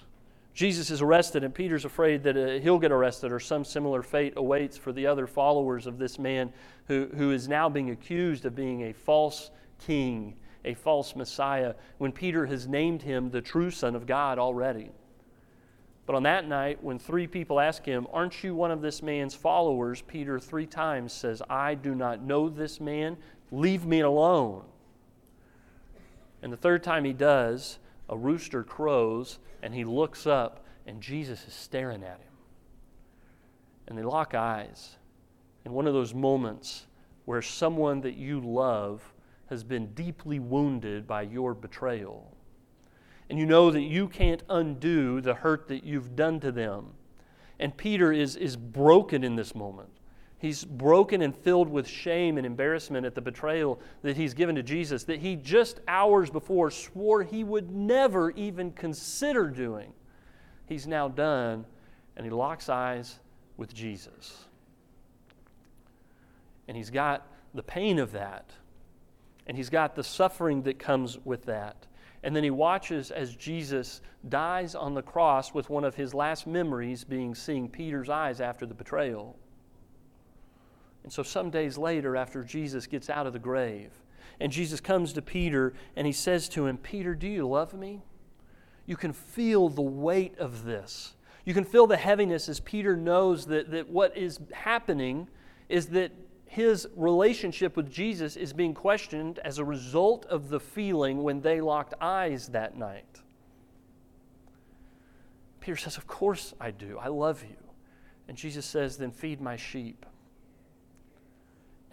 Jesus 0.54 0.92
is 0.92 1.02
arrested, 1.02 1.44
and 1.44 1.54
Peter's 1.54 1.86
afraid 1.86 2.24
that 2.24 2.38
uh, 2.38 2.62
he'll 2.62 2.78
get 2.78 2.92
arrested 2.92 3.32
or 3.32 3.40
some 3.40 3.66
similar 3.66 4.04
fate 4.04 4.34
awaits 4.36 4.78
for 4.78 4.92
the 4.92 5.08
other 5.08 5.26
followers 5.26 5.88
of 5.88 5.98
this 5.98 6.20
man 6.20 6.54
who, 6.88 7.10
who 7.16 7.32
is 7.32 7.48
now 7.48 7.68
being 7.70 7.90
accused 7.90 8.46
of 8.46 8.56
being 8.56 8.84
a 8.84 8.94
false 8.94 9.50
king, 9.80 10.36
a 10.64 10.76
false 10.76 11.16
Messiah, 11.16 11.74
when 11.98 12.12
Peter 12.12 12.46
has 12.46 12.68
named 12.68 13.02
him 13.02 13.32
the 13.32 13.42
true 13.42 13.72
Son 13.72 13.96
of 13.96 14.06
God 14.06 14.38
already. 14.38 14.92
But 16.06 16.16
on 16.16 16.24
that 16.24 16.48
night, 16.48 16.84
when 16.84 17.00
three 17.00 17.28
people 17.28 17.60
ask 17.60 17.86
him, 17.86 18.06
Aren't 18.12 18.44
you 18.44 18.54
one 18.54 18.72
of 18.72 18.82
this 18.82 19.02
man's 19.02 19.34
followers? 19.34 20.02
Peter 20.02 20.38
three 20.38 20.68
times 20.68 21.14
says, 21.14 21.42
I 21.50 21.76
do 21.76 21.96
not 21.96 22.22
know 22.22 22.50
this 22.50 22.80
man. 22.80 23.18
Leave 23.52 23.86
me 23.86 24.02
alone. 24.02 24.64
And 26.42 26.52
the 26.52 26.58
third 26.58 26.84
time 26.84 27.06
he 27.06 27.14
does, 27.14 27.80
a 28.10 28.18
rooster 28.18 28.64
crows, 28.64 29.40
and 29.62 29.74
he 29.74 29.84
looks 29.84 30.28
up, 30.28 30.66
and 30.86 31.02
Jesus 31.02 31.46
is 31.48 31.54
staring 31.54 32.04
at 32.04 32.20
him. 32.20 32.34
And 33.88 33.98
they 33.98 34.04
lock 34.04 34.34
eyes. 34.34 34.98
In 35.66 35.74
one 35.74 35.88
of 35.88 35.94
those 35.94 36.14
moments 36.14 36.88
where 37.26 37.42
someone 37.42 38.02
that 38.02 38.16
you 38.16 38.40
love 38.42 39.14
has 39.48 39.64
been 39.64 39.94
deeply 39.94 40.40
wounded 40.40 41.08
by 41.08 41.22
your 41.22 41.54
betrayal 41.54 42.34
and 43.30 43.40
you 43.40 43.46
know 43.46 43.72
that 43.72 43.82
you 43.82 44.08
can't 44.08 44.44
undo 44.50 45.22
the 45.22 45.34
hurt 45.34 45.68
that 45.68 45.84
you've 45.84 46.16
done 46.16 46.40
to 46.42 46.52
them. 46.52 46.94
And 47.60 47.76
Peter 47.76 48.12
is, 48.12 48.36
is 48.36 48.56
broken 48.56 49.24
in 49.24 49.36
this 49.36 49.56
moment. 49.56 49.90
He's 50.44 50.66
broken 50.66 51.22
and 51.22 51.34
filled 51.34 51.70
with 51.70 51.88
shame 51.88 52.38
and 52.38 52.46
embarrassment 52.46 53.06
at 53.06 53.16
the 53.16 53.22
betrayal 53.22 53.80
that 54.02 54.18
he's 54.18 54.34
given 54.34 54.56
to 54.56 54.62
Jesus, 54.62 55.06
that 55.06 55.22
he 55.22 55.38
just 55.38 55.80
hours 55.88 56.30
before 56.30 56.70
swore 56.70 57.24
he 57.24 57.46
would 57.46 57.72
never 57.72 58.30
even 58.32 58.74
consider 58.74 59.48
doing. 59.48 59.94
He's 60.66 60.86
now 60.86 61.08
done, 61.08 61.66
and 62.18 62.26
he 62.26 62.30
locks 62.30 62.68
eyes 62.68 63.22
with 63.56 63.74
Jesus. 63.74 64.44
And 66.68 66.76
he's 66.76 66.90
got 66.90 67.26
the 67.54 67.64
pain 67.64 67.98
of 67.98 68.12
that, 68.12 68.52
and 69.48 69.56
he's 69.56 69.70
got 69.70 69.96
the 69.96 70.04
suffering 70.04 70.64
that 70.64 70.78
comes 70.78 71.20
with 71.24 71.46
that. 71.46 71.88
And 72.22 72.36
then 72.36 72.44
he 72.44 72.52
watches 72.52 73.12
as 73.12 73.34
Jesus 73.34 74.02
dies 74.28 74.76
on 74.76 74.94
the 74.94 75.04
cross 75.04 75.54
with 75.54 75.70
one 75.70 75.86
of 75.86 75.96
his 75.96 76.14
last 76.14 76.46
memories 76.48 77.06
being 77.06 77.34
seeing 77.34 77.70
Peter's 77.70 78.10
eyes 78.10 78.42
after 78.42 78.66
the 78.66 78.74
betrayal. 78.74 79.38
And 81.04 81.12
so, 81.12 81.24
some 81.24 81.50
days 81.50 81.78
later, 81.78 82.16
after 82.16 82.44
Jesus 82.44 82.88
gets 82.88 83.10
out 83.10 83.28
of 83.28 83.34
the 83.34 83.40
grave, 83.40 83.92
and 84.40 84.52
Jesus 84.52 84.80
comes 84.80 85.14
to 85.14 85.22
Peter 85.22 85.74
and 85.96 86.08
he 86.08 86.14
says 86.14 86.50
to 86.50 86.66
him, 86.66 86.78
Peter, 86.78 87.14
do 87.16 87.28
you 87.28 87.48
love 87.48 87.74
me? 87.74 88.02
You 88.86 88.98
can 88.98 89.14
feel 89.14 89.70
the 89.70 89.82
weight 89.82 90.38
of 90.40 90.66
this. 90.66 91.14
You 91.46 91.54
can 91.54 91.64
feel 91.64 91.88
the 91.88 91.98
heaviness 91.98 92.50
as 92.50 92.60
Peter 92.60 92.96
knows 92.96 93.46
that, 93.48 93.72
that 93.72 93.90
what 93.90 94.18
is 94.18 94.40
happening 94.54 95.28
is 95.70 95.88
that 95.88 96.12
his 96.46 96.88
relationship 96.96 97.76
with 97.76 97.92
Jesus 97.92 98.36
is 98.36 98.54
being 98.54 98.74
questioned 98.74 99.40
as 99.40 99.58
a 99.58 99.66
result 99.66 100.26
of 100.28 100.50
the 100.50 100.60
feeling 100.60 101.24
when 101.24 101.42
they 101.42 101.62
locked 101.62 101.94
eyes 102.00 102.48
that 102.50 102.78
night. 102.78 103.22
Peter 105.60 105.78
says, 105.78 105.98
Of 105.98 106.08
course 106.08 106.54
I 106.60 106.72
do. 106.72 106.98
I 107.00 107.08
love 107.08 107.44
you. 107.44 107.56
And 108.28 108.38
Jesus 108.38 108.66
says, 108.66 108.98
Then 108.98 109.12
feed 109.12 109.42
my 109.42 109.56
sheep. 109.56 110.06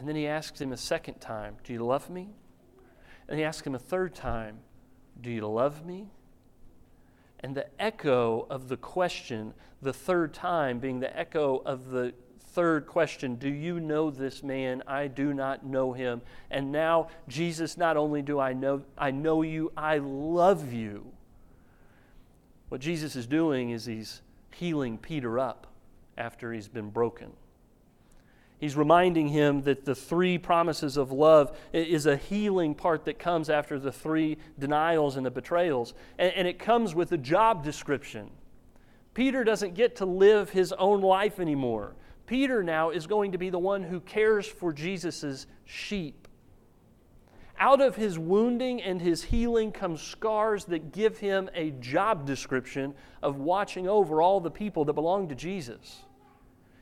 And 0.00 0.08
then 0.08 0.16
he 0.16 0.26
asks 0.26 0.60
him 0.60 0.72
a 0.72 0.76
second 0.76 1.20
time, 1.20 1.58
Do 1.62 1.72
you 1.72 1.84
love 1.84 2.10
me? 2.10 2.30
And 3.28 3.38
he 3.38 3.44
asks 3.44 3.64
him 3.64 3.76
a 3.76 3.78
third 3.78 4.16
time, 4.16 4.58
Do 5.20 5.30
you 5.30 5.46
love 5.46 5.86
me? 5.86 6.08
And 7.38 7.54
the 7.54 7.66
echo 7.80 8.46
of 8.50 8.68
the 8.68 8.76
question, 8.76 9.54
the 9.80 9.92
third 9.92 10.34
time 10.34 10.80
being 10.80 10.98
the 10.98 11.16
echo 11.16 11.62
of 11.64 11.90
the 11.90 12.14
Third 12.52 12.86
question 12.88 13.36
Do 13.36 13.48
you 13.48 13.78
know 13.78 14.10
this 14.10 14.42
man? 14.42 14.82
I 14.86 15.06
do 15.06 15.32
not 15.32 15.64
know 15.64 15.92
him. 15.92 16.20
And 16.50 16.72
now, 16.72 17.08
Jesus, 17.28 17.76
not 17.78 17.96
only 17.96 18.22
do 18.22 18.40
I 18.40 18.54
know, 18.54 18.82
I 18.98 19.12
know 19.12 19.42
you, 19.42 19.70
I 19.76 19.98
love 19.98 20.72
you. 20.72 21.12
What 22.68 22.80
Jesus 22.80 23.14
is 23.14 23.28
doing 23.28 23.70
is 23.70 23.86
he's 23.86 24.22
healing 24.52 24.98
Peter 24.98 25.38
up 25.38 25.68
after 26.18 26.52
he's 26.52 26.66
been 26.66 26.90
broken. 26.90 27.30
He's 28.60 28.76
reminding 28.76 29.28
him 29.28 29.62
that 29.62 29.86
the 29.86 29.94
three 29.94 30.36
promises 30.36 30.98
of 30.98 31.12
love 31.12 31.58
is 31.72 32.04
a 32.04 32.18
healing 32.18 32.74
part 32.74 33.06
that 33.06 33.18
comes 33.18 33.48
after 33.48 33.78
the 33.78 33.90
three 33.90 34.36
denials 34.58 35.16
and 35.16 35.24
the 35.24 35.30
betrayals. 35.30 35.94
And, 36.18 36.34
and, 36.34 36.46
it 36.46 36.58
comes 36.58 36.94
with 36.94 37.10
a 37.12 37.16
job 37.16 37.64
description. 37.64 38.30
Peter 39.14 39.44
doesn't 39.44 39.74
get 39.74 39.96
to 39.96 40.04
live 40.04 40.50
his 40.50 40.72
own 40.72 41.00
life 41.00 41.40
anymore. 41.40 41.96
Peter 42.26 42.62
now 42.62 42.90
is 42.90 43.06
going 43.06 43.32
to 43.32 43.38
be 43.38 43.48
the 43.48 43.58
one 43.58 43.82
who 43.82 43.98
cares 43.98 44.46
for 44.46 44.74
Jesus' 44.74 45.46
sheep. 45.64 46.28
Out 47.58 47.80
of 47.80 47.96
his 47.96 48.18
wounding 48.18 48.82
and 48.82 49.00
his 49.00 49.22
healing 49.22 49.72
come 49.72 49.96
scars 49.96 50.66
that 50.66 50.92
give 50.92 51.18
him 51.18 51.48
a 51.54 51.70
job 51.72 52.26
description 52.26 52.94
of 53.22 53.36
watching 53.36 53.88
over 53.88 54.20
all 54.20 54.38
the 54.38 54.50
people 54.50 54.84
that 54.84 54.92
belong 54.92 55.28
to 55.30 55.34
Jesus. 55.34 56.04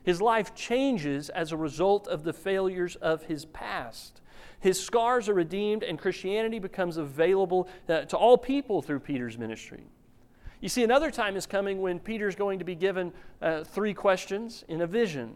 His 0.09 0.23
life 0.23 0.55
changes 0.55 1.29
as 1.29 1.53
a 1.53 1.57
result 1.59 2.09
of 2.09 2.25
the 2.25 2.33
failures 2.33 2.97
of 2.97 3.25
his 3.25 3.45
past. 3.45 4.23
His 4.59 4.83
scars 4.83 5.29
are 5.29 5.35
redeemed, 5.35 5.83
and 5.83 5.99
Christianity 5.99 6.59
becomes 6.59 6.97
available 6.97 7.69
uh, 7.91 8.07
to 8.07 8.17
all 8.17 8.39
people 8.39 8.81
through 8.81 9.01
Peter's 9.01 9.37
ministry. 9.37 9.85
You 10.63 10.71
see, 10.71 10.83
another 10.83 11.11
time 11.11 11.37
is 11.37 11.45
coming 11.45 11.83
when 11.83 11.99
Peter's 11.99 12.35
going 12.35 12.59
to 12.59 12.65
be 12.65 12.75
given 12.75 13.13
uh, 13.43 13.65
three 13.65 13.93
questions 13.93 14.65
in 14.67 14.81
a 14.81 14.87
vision. 14.87 15.35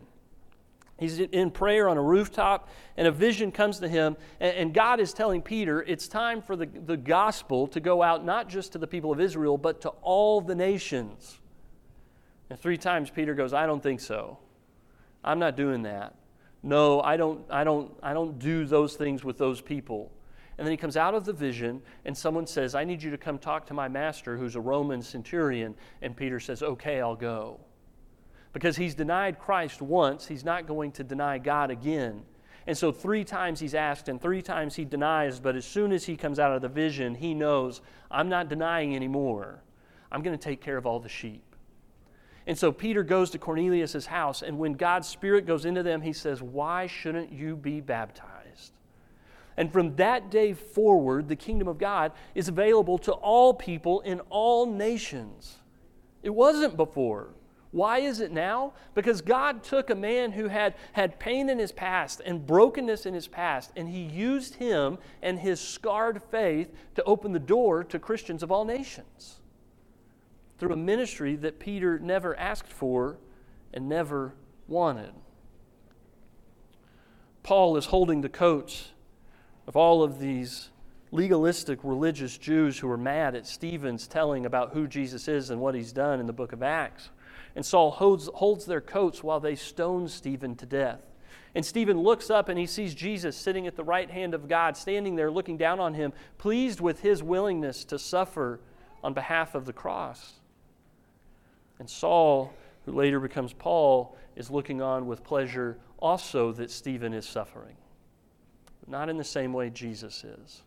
He's 0.98 1.20
in 1.20 1.50
prayer 1.50 1.86
on 1.86 1.98
a 1.98 2.02
rooftop, 2.02 2.70
and 2.96 3.06
a 3.06 3.12
vision 3.12 3.52
comes 3.52 3.78
to 3.80 3.88
him, 3.90 4.16
and, 4.40 4.56
and 4.56 4.72
God 4.72 5.00
is 5.00 5.12
telling 5.12 5.42
Peter 5.42 5.82
it's 5.82 6.08
time 6.08 6.40
for 6.40 6.56
the, 6.56 6.64
the 6.64 6.96
gospel 6.96 7.66
to 7.66 7.80
go 7.80 8.02
out 8.02 8.24
not 8.24 8.48
just 8.48 8.72
to 8.72 8.78
the 8.78 8.86
people 8.86 9.12
of 9.12 9.20
Israel, 9.20 9.58
but 9.58 9.82
to 9.82 9.90
all 10.00 10.40
the 10.40 10.54
nations. 10.54 11.40
And 12.48 12.58
three 12.58 12.78
times 12.78 13.10
Peter 13.10 13.34
goes, 13.34 13.52
I 13.52 13.66
don't 13.66 13.82
think 13.82 14.00
so. 14.00 14.38
I'm 15.24 15.38
not 15.38 15.56
doing 15.56 15.82
that. 15.82 16.14
No, 16.62 17.00
I 17.00 17.16
don't, 17.16 17.44
I 17.50 17.64
don't, 17.64 17.92
I 18.02 18.12
don't 18.12 18.38
do 18.38 18.64
those 18.64 18.94
things 18.94 19.24
with 19.24 19.38
those 19.38 19.60
people. 19.60 20.12
And 20.58 20.66
then 20.66 20.70
he 20.70 20.76
comes 20.76 20.96
out 20.96 21.14
of 21.14 21.24
the 21.24 21.32
vision, 21.32 21.82
and 22.04 22.16
someone 22.16 22.46
says, 22.46 22.74
I 22.74 22.84
need 22.84 23.02
you 23.02 23.10
to 23.10 23.18
come 23.18 23.38
talk 23.38 23.66
to 23.66 23.74
my 23.74 23.88
master, 23.88 24.36
who's 24.36 24.54
a 24.54 24.60
Roman 24.60 25.02
centurion. 25.02 25.74
And 26.02 26.16
Peter 26.16 26.38
says, 26.38 26.62
Okay, 26.62 27.00
I'll 27.00 27.16
go. 27.16 27.58
Because 28.52 28.76
he's 28.76 28.94
denied 28.94 29.38
Christ 29.38 29.80
once, 29.80 30.26
he's 30.26 30.44
not 30.44 30.66
going 30.66 30.92
to 30.92 31.04
deny 31.04 31.38
God 31.38 31.70
again. 31.70 32.22
And 32.66 32.76
so, 32.78 32.92
three 32.92 33.24
times 33.24 33.58
he's 33.58 33.74
asked, 33.74 34.08
and 34.08 34.20
three 34.20 34.42
times 34.42 34.76
he 34.76 34.84
denies, 34.84 35.40
but 35.40 35.56
as 35.56 35.64
soon 35.64 35.90
as 35.90 36.04
he 36.04 36.16
comes 36.16 36.38
out 36.38 36.52
of 36.52 36.62
the 36.62 36.68
vision, 36.68 37.14
he 37.14 37.34
knows, 37.34 37.80
I'm 38.10 38.28
not 38.28 38.48
denying 38.48 38.94
anymore. 38.94 39.62
I'm 40.12 40.22
going 40.22 40.38
to 40.38 40.42
take 40.42 40.60
care 40.60 40.76
of 40.76 40.86
all 40.86 41.00
the 41.00 41.08
sheep. 41.08 41.51
And 42.46 42.58
so 42.58 42.72
Peter 42.72 43.02
goes 43.02 43.30
to 43.30 43.38
Cornelius' 43.38 44.06
house, 44.06 44.42
and 44.42 44.58
when 44.58 44.72
God's 44.72 45.08
Spirit 45.08 45.46
goes 45.46 45.64
into 45.64 45.82
them, 45.82 46.02
he 46.02 46.12
says, 46.12 46.42
Why 46.42 46.86
shouldn't 46.86 47.30
you 47.32 47.56
be 47.56 47.80
baptized? 47.80 48.72
And 49.56 49.72
from 49.72 49.94
that 49.96 50.30
day 50.30 50.54
forward, 50.54 51.28
the 51.28 51.36
kingdom 51.36 51.68
of 51.68 51.78
God 51.78 52.12
is 52.34 52.48
available 52.48 52.98
to 52.98 53.12
all 53.12 53.54
people 53.54 54.00
in 54.00 54.20
all 54.30 54.66
nations. 54.66 55.58
It 56.22 56.30
wasn't 56.30 56.76
before. 56.76 57.28
Why 57.70 57.98
is 57.98 58.20
it 58.20 58.32
now? 58.32 58.74
Because 58.94 59.22
God 59.22 59.62
took 59.62 59.88
a 59.90 59.94
man 59.94 60.32
who 60.32 60.48
had, 60.48 60.74
had 60.92 61.18
pain 61.18 61.48
in 61.48 61.58
his 61.58 61.72
past 61.72 62.20
and 62.24 62.46
brokenness 62.46 63.06
in 63.06 63.14
his 63.14 63.28
past, 63.28 63.72
and 63.76 63.88
he 63.88 64.02
used 64.02 64.56
him 64.56 64.98
and 65.22 65.38
his 65.38 65.60
scarred 65.60 66.22
faith 66.22 66.70
to 66.96 67.04
open 67.04 67.32
the 67.32 67.38
door 67.38 67.84
to 67.84 67.98
Christians 67.98 68.42
of 68.42 68.50
all 68.50 68.64
nations 68.64 69.41
through 70.62 70.74
a 70.74 70.76
ministry 70.76 71.34
that 71.34 71.58
Peter 71.58 71.98
never 71.98 72.38
asked 72.38 72.72
for 72.72 73.18
and 73.74 73.88
never 73.88 74.32
wanted. 74.68 75.10
Paul 77.42 77.76
is 77.76 77.86
holding 77.86 78.20
the 78.20 78.28
coats 78.28 78.92
of 79.66 79.74
all 79.74 80.04
of 80.04 80.20
these 80.20 80.70
legalistic 81.10 81.80
religious 81.82 82.38
Jews 82.38 82.78
who 82.78 82.86
were 82.86 82.96
mad 82.96 83.34
at 83.34 83.44
Stephen's 83.44 84.06
telling 84.06 84.46
about 84.46 84.72
who 84.72 84.86
Jesus 84.86 85.26
is 85.26 85.50
and 85.50 85.60
what 85.60 85.74
he's 85.74 85.92
done 85.92 86.20
in 86.20 86.28
the 86.28 86.32
book 86.32 86.52
of 86.52 86.62
Acts. 86.62 87.10
And 87.56 87.66
Saul 87.66 87.90
holds, 87.90 88.30
holds 88.34 88.64
their 88.64 88.80
coats 88.80 89.20
while 89.20 89.40
they 89.40 89.56
stone 89.56 90.06
Stephen 90.06 90.54
to 90.54 90.66
death. 90.66 91.00
And 91.56 91.66
Stephen 91.66 91.98
looks 91.98 92.30
up 92.30 92.48
and 92.48 92.56
he 92.56 92.66
sees 92.66 92.94
Jesus 92.94 93.36
sitting 93.36 93.66
at 93.66 93.74
the 93.74 93.82
right 93.82 94.08
hand 94.08 94.32
of 94.32 94.46
God, 94.46 94.76
standing 94.76 95.16
there 95.16 95.28
looking 95.28 95.56
down 95.56 95.80
on 95.80 95.94
him, 95.94 96.12
pleased 96.38 96.80
with 96.80 97.00
his 97.00 97.20
willingness 97.20 97.84
to 97.86 97.98
suffer 97.98 98.60
on 99.02 99.12
behalf 99.12 99.56
of 99.56 99.64
the 99.64 99.72
cross. 99.72 100.34
And 101.82 101.90
Saul, 101.90 102.54
who 102.86 102.92
later 102.92 103.18
becomes 103.18 103.52
Paul, 103.52 104.16
is 104.36 104.52
looking 104.52 104.80
on 104.80 105.08
with 105.08 105.24
pleasure 105.24 105.78
also 105.98 106.52
that 106.52 106.70
Stephen 106.70 107.12
is 107.12 107.28
suffering 107.28 107.74
not 108.86 109.08
in 109.08 109.16
the 109.16 109.24
same 109.24 109.52
way 109.52 109.70
Jesus 109.70 110.22
is. 110.22 110.62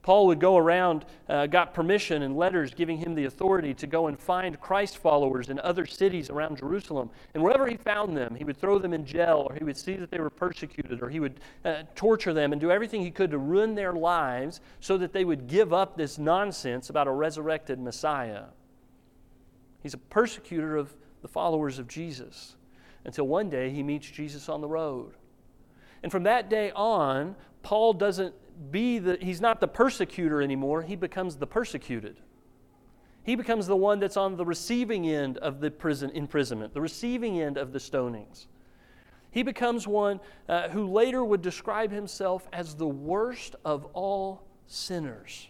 Paul 0.00 0.28
would 0.28 0.40
go 0.40 0.56
around, 0.56 1.04
uh, 1.28 1.46
got 1.46 1.74
permission 1.74 2.22
and 2.22 2.36
letters 2.36 2.72
giving 2.72 2.96
him 2.96 3.14
the 3.14 3.26
authority 3.26 3.74
to 3.74 3.86
go 3.86 4.06
and 4.06 4.18
find 4.18 4.58
Christ 4.58 4.96
followers 4.96 5.50
in 5.50 5.58
other 5.60 5.84
cities 5.84 6.30
around 6.30 6.56
Jerusalem. 6.56 7.10
And 7.34 7.42
wherever 7.42 7.66
he 7.66 7.76
found 7.76 8.16
them, 8.16 8.34
he 8.34 8.44
would 8.44 8.56
throw 8.56 8.78
them 8.78 8.94
in 8.94 9.04
jail, 9.04 9.46
or 9.46 9.54
he 9.54 9.64
would 9.64 9.76
see 9.76 9.96
that 9.96 10.10
they 10.10 10.20
were 10.20 10.30
persecuted, 10.30 11.02
or 11.02 11.10
he 11.10 11.20
would 11.20 11.40
uh, 11.64 11.82
torture 11.94 12.32
them 12.32 12.52
and 12.52 12.60
do 12.60 12.70
everything 12.70 13.02
he 13.02 13.10
could 13.10 13.30
to 13.32 13.38
ruin 13.38 13.74
their 13.74 13.92
lives 13.92 14.62
so 14.80 14.96
that 14.96 15.12
they 15.12 15.26
would 15.26 15.46
give 15.46 15.74
up 15.74 15.96
this 15.96 16.16
nonsense 16.16 16.88
about 16.88 17.06
a 17.06 17.12
resurrected 17.12 17.78
Messiah. 17.78 18.44
He's 19.82 19.94
a 19.94 19.98
persecutor 19.98 20.76
of 20.76 20.94
the 21.22 21.28
followers 21.28 21.78
of 21.78 21.88
Jesus 21.88 22.56
until 23.04 23.26
one 23.26 23.48
day 23.48 23.70
he 23.70 23.82
meets 23.82 24.10
Jesus 24.10 24.48
on 24.48 24.60
the 24.60 24.68
road. 24.68 25.14
And 26.02 26.12
from 26.12 26.24
that 26.24 26.48
day 26.48 26.70
on, 26.72 27.36
Paul 27.62 27.92
doesn't 27.92 28.34
be 28.70 28.98
the, 28.98 29.18
he's 29.20 29.40
not 29.40 29.60
the 29.60 29.68
persecutor 29.68 30.42
anymore, 30.42 30.82
he 30.82 30.96
becomes 30.96 31.36
the 31.36 31.46
persecuted. 31.46 32.20
He 33.22 33.34
becomes 33.34 33.66
the 33.66 33.76
one 33.76 34.00
that's 34.00 34.16
on 34.16 34.36
the 34.36 34.44
receiving 34.44 35.08
end 35.08 35.38
of 35.38 35.60
the 35.60 35.70
prison 35.70 36.10
imprisonment, 36.10 36.72
the 36.72 36.80
receiving 36.80 37.40
end 37.40 37.58
of 37.58 37.72
the 37.72 37.78
stonings. 37.78 38.46
He 39.30 39.42
becomes 39.42 39.86
one 39.86 40.20
uh, 40.48 40.70
who 40.70 40.86
later 40.86 41.22
would 41.22 41.42
describe 41.42 41.92
himself 41.92 42.48
as 42.52 42.74
the 42.74 42.88
worst 42.88 43.54
of 43.64 43.84
all 43.92 44.46
sinners. 44.66 45.48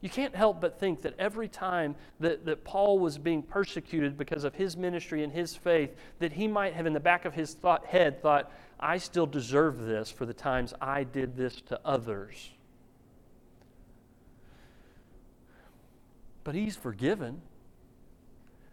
You 0.00 0.08
can't 0.08 0.34
help 0.34 0.60
but 0.60 0.78
think 0.78 1.02
that 1.02 1.18
every 1.18 1.48
time 1.48 1.96
that, 2.20 2.44
that 2.44 2.64
Paul 2.64 2.98
was 2.98 3.18
being 3.18 3.42
persecuted 3.42 4.16
because 4.16 4.44
of 4.44 4.54
his 4.54 4.76
ministry 4.76 5.24
and 5.24 5.32
his 5.32 5.56
faith, 5.56 5.96
that 6.20 6.32
he 6.32 6.46
might 6.46 6.74
have 6.74 6.86
in 6.86 6.92
the 6.92 7.00
back 7.00 7.24
of 7.24 7.34
his 7.34 7.54
thought, 7.54 7.84
head 7.86 8.22
thought, 8.22 8.52
I 8.78 8.98
still 8.98 9.26
deserve 9.26 9.80
this 9.80 10.10
for 10.10 10.24
the 10.24 10.34
times 10.34 10.72
I 10.80 11.02
did 11.02 11.36
this 11.36 11.60
to 11.62 11.80
others. 11.84 12.50
But 16.44 16.54
he's 16.54 16.76
forgiven. 16.76 17.42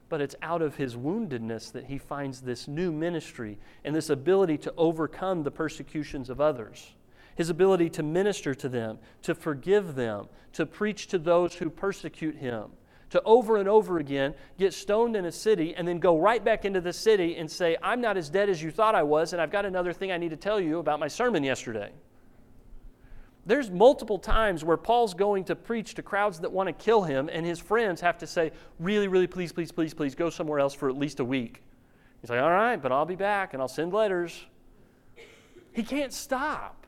But 0.07 0.21
it's 0.21 0.35
out 0.43 0.61
of 0.61 0.75
his 0.75 0.95
woundedness 0.95 1.71
that 1.71 1.85
he 1.85 1.97
finds 1.97 2.41
this 2.41 2.67
new 2.67 2.91
ministry 2.91 3.57
and 3.83 3.95
this 3.95 4.11
ability 4.11 4.59
to 4.59 4.73
overcome 4.77 5.41
the 5.41 5.49
persecutions 5.49 6.29
of 6.29 6.39
others 6.39 6.93
his 7.35 7.49
ability 7.49 7.89
to 7.91 8.03
minister 8.03 8.55
to 8.55 8.69
them, 8.69 8.97
to 9.21 9.35
forgive 9.35 9.95
them, 9.95 10.27
to 10.53 10.65
preach 10.65 11.07
to 11.07 11.19
those 11.19 11.53
who 11.53 11.69
persecute 11.69 12.35
him, 12.35 12.71
to 13.09 13.21
over 13.23 13.57
and 13.57 13.69
over 13.69 13.99
again 13.99 14.33
get 14.57 14.73
stoned 14.73 15.15
in 15.15 15.25
a 15.25 15.31
city 15.31 15.75
and 15.75 15.87
then 15.87 15.99
go 15.99 16.17
right 16.17 16.43
back 16.43 16.65
into 16.65 16.81
the 16.81 16.93
city 16.93 17.37
and 17.37 17.49
say, 17.49 17.77
I'm 17.83 18.01
not 18.01 18.17
as 18.17 18.29
dead 18.29 18.49
as 18.49 18.63
you 18.63 18.71
thought 18.71 18.95
I 18.95 19.03
was, 19.03 19.33
and 19.33 19.41
I've 19.41 19.51
got 19.51 19.65
another 19.65 19.93
thing 19.93 20.11
I 20.11 20.17
need 20.17 20.29
to 20.29 20.37
tell 20.37 20.59
you 20.59 20.79
about 20.79 20.99
my 20.99 21.07
sermon 21.07 21.43
yesterday. 21.43 21.91
There's 23.45 23.69
multiple 23.69 24.17
times 24.17 24.63
where 24.63 24.77
Paul's 24.77 25.13
going 25.13 25.43
to 25.45 25.55
preach 25.55 25.93
to 25.95 26.01
crowds 26.01 26.39
that 26.39 26.51
want 26.51 26.67
to 26.67 26.73
kill 26.73 27.03
him, 27.03 27.29
and 27.31 27.45
his 27.45 27.59
friends 27.59 28.01
have 28.01 28.17
to 28.19 28.27
say, 28.27 28.51
Really, 28.79 29.07
really, 29.07 29.27
please, 29.27 29.51
please, 29.51 29.71
please, 29.71 29.93
please, 29.93 30.15
go 30.15 30.31
somewhere 30.31 30.59
else 30.59 30.73
for 30.73 30.89
at 30.89 30.97
least 30.97 31.19
a 31.19 31.25
week. 31.25 31.61
He's 32.21 32.31
like, 32.31 32.41
All 32.41 32.49
right, 32.49 32.81
but 32.81 32.91
I'll 32.91 33.05
be 33.05 33.15
back 33.15 33.53
and 33.53 33.61
I'll 33.61 33.67
send 33.67 33.93
letters. 33.93 34.45
He 35.73 35.83
can't 35.83 36.11
stop. 36.11 36.84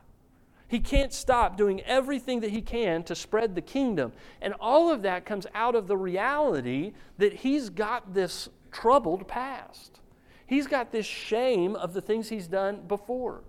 He 0.68 0.80
can't 0.80 1.12
stop 1.14 1.56
doing 1.56 1.80
everything 1.80 2.40
that 2.40 2.50
he 2.50 2.60
can 2.60 3.02
to 3.04 3.14
spread 3.14 3.54
the 3.54 3.62
kingdom. 3.62 4.12
And 4.42 4.54
all 4.60 4.90
of 4.90 5.02
that 5.02 5.24
comes 5.24 5.46
out 5.54 5.74
of 5.74 5.88
the 5.88 5.96
reality 5.96 6.92
that 7.16 7.32
he's 7.32 7.70
got 7.70 8.12
this 8.12 8.50
troubled 8.70 9.26
past. 9.26 10.00
He's 10.46 10.66
got 10.66 10.92
this 10.92 11.06
shame 11.06 11.74
of 11.74 11.94
the 11.94 12.02
things 12.02 12.28
he's 12.28 12.46
done 12.46 12.82
before. 12.86 13.42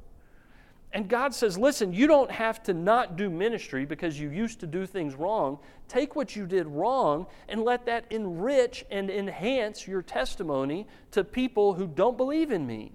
And 0.91 1.07
God 1.07 1.36
says, 1.36 1.57
listen, 1.57 1.93
you 1.93 2.07
don't 2.07 2.32
have 2.32 2.63
to 2.63 2.74
not 2.74 3.15
do 3.15 3.30
ministry 3.30 3.86
because 3.86 4.20
you 4.20 4.32
used 4.32 4.59
to 4.61 4.67
do 4.67 4.86
things 4.86 5.13
wrong. 5.13 5.59
Take 5.88 6.15
what 6.15 6.36
you 6.36 6.47
did 6.47 6.67
wrong 6.67 7.28
and 7.47 7.63
let 7.63 7.86
that 7.86 8.05
enrich 8.09 8.86
and 8.89 9.09
enhance 9.09 9.88
your 9.88 10.01
testimony 10.01 10.88
to 11.11 11.24
people 11.24 11.74
who 11.74 11.86
don't 11.86 12.17
believe 12.17 12.51
in 12.51 12.65
me. 12.65 12.91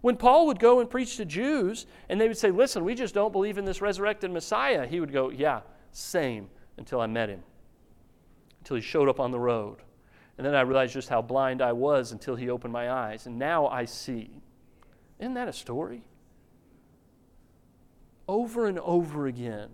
When 0.00 0.16
Paul 0.16 0.46
would 0.46 0.60
go 0.60 0.80
and 0.80 0.88
preach 0.88 1.16
to 1.16 1.24
Jews 1.24 1.86
and 2.08 2.20
they 2.20 2.28
would 2.28 2.38
say, 2.38 2.50
Listen, 2.50 2.84
we 2.84 2.94
just 2.94 3.14
don't 3.14 3.32
believe 3.32 3.58
in 3.58 3.64
this 3.64 3.80
resurrected 3.80 4.30
Messiah, 4.30 4.86
he 4.86 5.00
would 5.00 5.12
go, 5.12 5.30
Yeah, 5.30 5.60
same, 5.92 6.48
until 6.76 7.00
I 7.00 7.06
met 7.06 7.28
him, 7.28 7.42
until 8.60 8.76
he 8.76 8.82
showed 8.82 9.08
up 9.08 9.20
on 9.20 9.30
the 9.30 9.40
road. 9.40 9.78
And 10.36 10.46
then 10.46 10.54
I 10.54 10.60
realized 10.60 10.94
just 10.94 11.08
how 11.08 11.20
blind 11.20 11.60
I 11.60 11.72
was 11.72 12.12
until 12.12 12.36
he 12.36 12.48
opened 12.48 12.72
my 12.72 12.92
eyes. 12.92 13.26
And 13.26 13.38
now 13.38 13.66
I 13.66 13.84
see. 13.84 14.30
Isn't 15.18 15.34
that 15.34 15.48
a 15.48 15.52
story? 15.52 16.02
Over 18.28 18.66
and 18.66 18.78
over 18.78 19.26
again, 19.26 19.70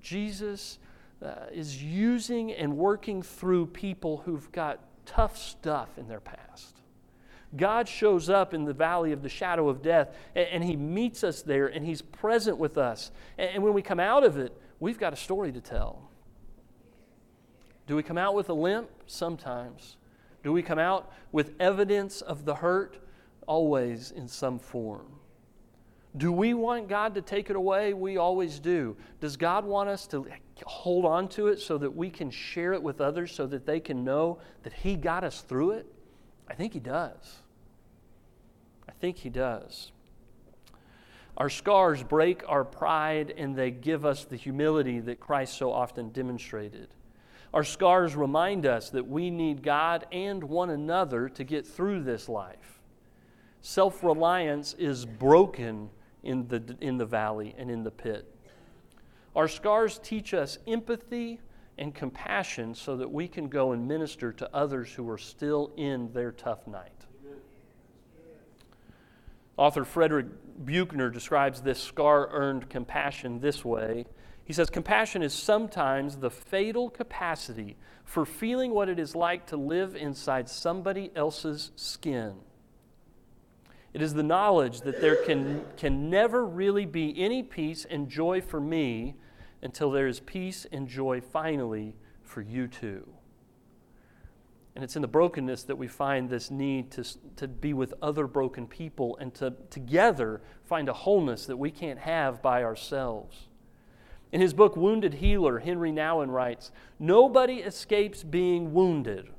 Jesus 0.00 0.80
uh, 1.24 1.46
is 1.52 1.82
using 1.82 2.52
and 2.52 2.76
working 2.76 3.22
through 3.22 3.66
people 3.66 4.18
who've 4.18 4.50
got 4.50 4.80
tough 5.06 5.38
stuff 5.38 5.90
in 5.96 6.08
their 6.08 6.20
past. 6.20 6.77
God 7.56 7.88
shows 7.88 8.28
up 8.28 8.52
in 8.52 8.64
the 8.64 8.74
valley 8.74 9.12
of 9.12 9.22
the 9.22 9.28
shadow 9.28 9.68
of 9.68 9.82
death, 9.82 10.14
and, 10.34 10.46
and 10.48 10.64
He 10.64 10.76
meets 10.76 11.24
us 11.24 11.42
there, 11.42 11.66
and 11.66 11.84
He's 11.84 12.02
present 12.02 12.58
with 12.58 12.76
us. 12.76 13.10
And, 13.38 13.50
and 13.54 13.62
when 13.62 13.72
we 13.72 13.82
come 13.82 14.00
out 14.00 14.24
of 14.24 14.36
it, 14.36 14.56
we've 14.80 14.98
got 14.98 15.12
a 15.12 15.16
story 15.16 15.52
to 15.52 15.60
tell. 15.60 16.10
Do 17.86 17.96
we 17.96 18.02
come 18.02 18.18
out 18.18 18.34
with 18.34 18.50
a 18.50 18.54
limp? 18.54 18.90
Sometimes. 19.06 19.96
Do 20.42 20.52
we 20.52 20.62
come 20.62 20.78
out 20.78 21.12
with 21.32 21.54
evidence 21.58 22.20
of 22.20 22.44
the 22.44 22.54
hurt? 22.54 22.98
Always 23.46 24.10
in 24.10 24.28
some 24.28 24.58
form. 24.58 25.06
Do 26.16 26.32
we 26.32 26.52
want 26.52 26.88
God 26.88 27.14
to 27.14 27.22
take 27.22 27.48
it 27.48 27.56
away? 27.56 27.92
We 27.94 28.16
always 28.18 28.58
do. 28.58 28.96
Does 29.20 29.36
God 29.36 29.64
want 29.64 29.88
us 29.88 30.06
to 30.08 30.26
hold 30.64 31.04
on 31.04 31.28
to 31.28 31.48
it 31.48 31.60
so 31.60 31.78
that 31.78 31.94
we 31.94 32.10
can 32.10 32.30
share 32.30 32.72
it 32.72 32.82
with 32.82 33.00
others 33.00 33.32
so 33.32 33.46
that 33.46 33.64
they 33.64 33.80
can 33.80 34.04
know 34.04 34.38
that 34.64 34.72
He 34.72 34.96
got 34.96 35.24
us 35.24 35.40
through 35.40 35.72
it? 35.72 35.86
I 36.48 36.54
think 36.54 36.72
He 36.72 36.80
does. 36.80 37.36
I 38.88 38.92
think 38.92 39.18
He 39.18 39.28
does. 39.28 39.92
Our 41.36 41.48
scars 41.48 42.02
break 42.02 42.42
our 42.48 42.64
pride 42.64 43.32
and 43.36 43.54
they 43.54 43.70
give 43.70 44.04
us 44.04 44.24
the 44.24 44.36
humility 44.36 44.98
that 45.00 45.20
Christ 45.20 45.56
so 45.56 45.72
often 45.72 46.10
demonstrated. 46.10 46.88
Our 47.54 47.64
scars 47.64 48.16
remind 48.16 48.66
us 48.66 48.90
that 48.90 49.06
we 49.06 49.30
need 49.30 49.62
God 49.62 50.06
and 50.10 50.42
one 50.42 50.70
another 50.70 51.28
to 51.30 51.44
get 51.44 51.66
through 51.66 52.02
this 52.02 52.28
life. 52.28 52.80
Self 53.60 54.02
reliance 54.02 54.74
is 54.74 55.04
broken 55.04 55.90
in 56.22 56.48
the, 56.48 56.76
in 56.80 56.98
the 56.98 57.06
valley 57.06 57.54
and 57.56 57.70
in 57.70 57.84
the 57.84 57.90
pit. 57.90 58.26
Our 59.36 59.48
scars 59.48 60.00
teach 60.02 60.34
us 60.34 60.58
empathy 60.66 61.40
and 61.78 61.94
compassion 61.94 62.74
so 62.74 62.96
that 62.96 63.10
we 63.10 63.28
can 63.28 63.48
go 63.48 63.72
and 63.72 63.86
minister 63.86 64.32
to 64.32 64.54
others 64.54 64.92
who 64.92 65.08
are 65.08 65.18
still 65.18 65.72
in 65.76 66.12
their 66.12 66.32
tough 66.32 66.66
night. 66.66 66.92
Author 69.56 69.84
Frederick 69.84 70.26
Buechner 70.64 71.10
describes 71.10 71.60
this 71.60 71.80
scar 71.80 72.28
earned 72.30 72.70
compassion 72.70 73.40
this 73.40 73.64
way. 73.64 74.06
He 74.44 74.52
says, 74.52 74.70
Compassion 74.70 75.22
is 75.22 75.34
sometimes 75.34 76.16
the 76.16 76.30
fatal 76.30 76.88
capacity 76.88 77.76
for 78.04 78.24
feeling 78.24 78.72
what 78.72 78.88
it 78.88 78.98
is 78.98 79.14
like 79.14 79.46
to 79.46 79.56
live 79.56 79.96
inside 79.96 80.48
somebody 80.48 81.10
else's 81.14 81.72
skin. 81.76 82.36
It 83.92 84.00
is 84.00 84.14
the 84.14 84.22
knowledge 84.22 84.82
that 84.82 85.00
there 85.00 85.16
can, 85.16 85.64
can 85.76 86.08
never 86.08 86.44
really 86.46 86.86
be 86.86 87.14
any 87.18 87.42
peace 87.42 87.84
and 87.84 88.08
joy 88.08 88.40
for 88.40 88.60
me 88.60 89.16
until 89.62 89.90
there 89.90 90.06
is 90.06 90.20
peace 90.20 90.66
and 90.70 90.88
joy 90.88 91.20
finally 91.20 91.96
for 92.22 92.40
you 92.40 92.68
too. 92.68 93.06
And 94.74 94.84
it's 94.84 94.94
in 94.94 95.02
the 95.02 95.08
brokenness 95.08 95.64
that 95.64 95.76
we 95.76 95.88
find 95.88 96.30
this 96.30 96.50
need 96.50 96.92
to, 96.92 97.04
to 97.36 97.48
be 97.48 97.72
with 97.72 97.94
other 98.00 98.28
broken 98.28 98.66
people 98.68 99.16
and 99.16 99.34
to 99.34 99.54
together 99.70 100.40
find 100.64 100.88
a 100.88 100.92
wholeness 100.92 101.46
that 101.46 101.56
we 101.56 101.72
can't 101.72 101.98
have 101.98 102.40
by 102.42 102.62
ourselves. 102.62 103.48
In 104.30 104.40
his 104.40 104.54
book, 104.54 104.76
Wounded 104.76 105.14
Healer, 105.14 105.58
Henri 105.58 105.90
Nouwen 105.90 106.30
writes 106.30 106.70
Nobody 106.98 107.54
escapes 107.54 108.22
being 108.22 108.72
wounded. 108.72 109.30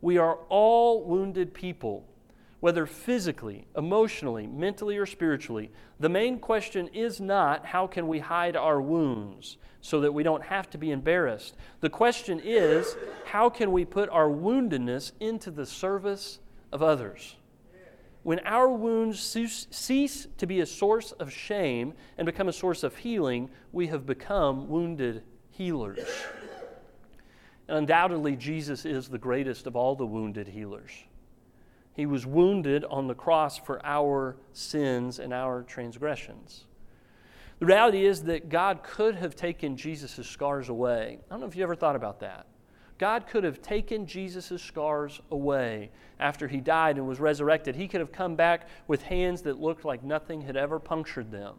We 0.00 0.16
are 0.16 0.38
all 0.48 1.04
wounded 1.04 1.52
people 1.52 2.06
whether 2.66 2.84
physically, 2.84 3.64
emotionally, 3.76 4.44
mentally, 4.44 4.96
or 4.96 5.06
spiritually, 5.06 5.70
the 6.00 6.08
main 6.08 6.36
question 6.36 6.88
is 6.88 7.20
not 7.20 7.64
how 7.64 7.86
can 7.86 8.08
we 8.08 8.18
hide 8.18 8.56
our 8.56 8.82
wounds 8.82 9.56
so 9.80 10.00
that 10.00 10.10
we 10.10 10.24
don't 10.24 10.42
have 10.42 10.68
to 10.68 10.76
be 10.76 10.90
embarrassed. 10.90 11.54
The 11.78 11.88
question 11.88 12.40
is 12.42 12.96
how 13.26 13.50
can 13.50 13.70
we 13.70 13.84
put 13.84 14.08
our 14.08 14.28
woundedness 14.28 15.12
into 15.20 15.52
the 15.52 15.64
service 15.64 16.40
of 16.72 16.82
others? 16.82 17.36
When 18.24 18.40
our 18.40 18.68
wounds 18.68 19.20
cease 19.20 20.26
to 20.36 20.46
be 20.48 20.58
a 20.58 20.66
source 20.66 21.12
of 21.12 21.32
shame 21.32 21.94
and 22.18 22.26
become 22.26 22.48
a 22.48 22.52
source 22.52 22.82
of 22.82 22.96
healing, 22.96 23.48
we 23.70 23.86
have 23.86 24.06
become 24.06 24.68
wounded 24.68 25.22
healers. 25.50 26.00
And 27.68 27.78
undoubtedly, 27.78 28.34
Jesus 28.34 28.84
is 28.84 29.06
the 29.06 29.18
greatest 29.18 29.68
of 29.68 29.76
all 29.76 29.94
the 29.94 30.04
wounded 30.04 30.48
healers. 30.48 30.90
He 31.96 32.04
was 32.04 32.26
wounded 32.26 32.84
on 32.84 33.06
the 33.06 33.14
cross 33.14 33.56
for 33.56 33.84
our 33.84 34.36
sins 34.52 35.18
and 35.18 35.32
our 35.32 35.62
transgressions. 35.62 36.66
The 37.58 37.64
reality 37.64 38.04
is 38.04 38.24
that 38.24 38.50
God 38.50 38.82
could 38.82 39.14
have 39.14 39.34
taken 39.34 39.78
Jesus' 39.78 40.28
scars 40.28 40.68
away. 40.68 41.20
I 41.30 41.34
don't 41.34 41.40
know 41.40 41.46
if 41.46 41.56
you 41.56 41.62
ever 41.62 41.74
thought 41.74 41.96
about 41.96 42.20
that. 42.20 42.46
God 42.98 43.26
could 43.26 43.44
have 43.44 43.62
taken 43.62 44.06
Jesus' 44.06 44.62
scars 44.62 45.22
away 45.30 45.90
after 46.20 46.46
he 46.48 46.60
died 46.60 46.98
and 46.98 47.08
was 47.08 47.18
resurrected. 47.18 47.76
He 47.76 47.88
could 47.88 48.00
have 48.00 48.12
come 48.12 48.36
back 48.36 48.68
with 48.88 49.00
hands 49.00 49.40
that 49.42 49.58
looked 49.58 49.86
like 49.86 50.04
nothing 50.04 50.42
had 50.42 50.56
ever 50.56 50.78
punctured 50.78 51.30
them. 51.30 51.54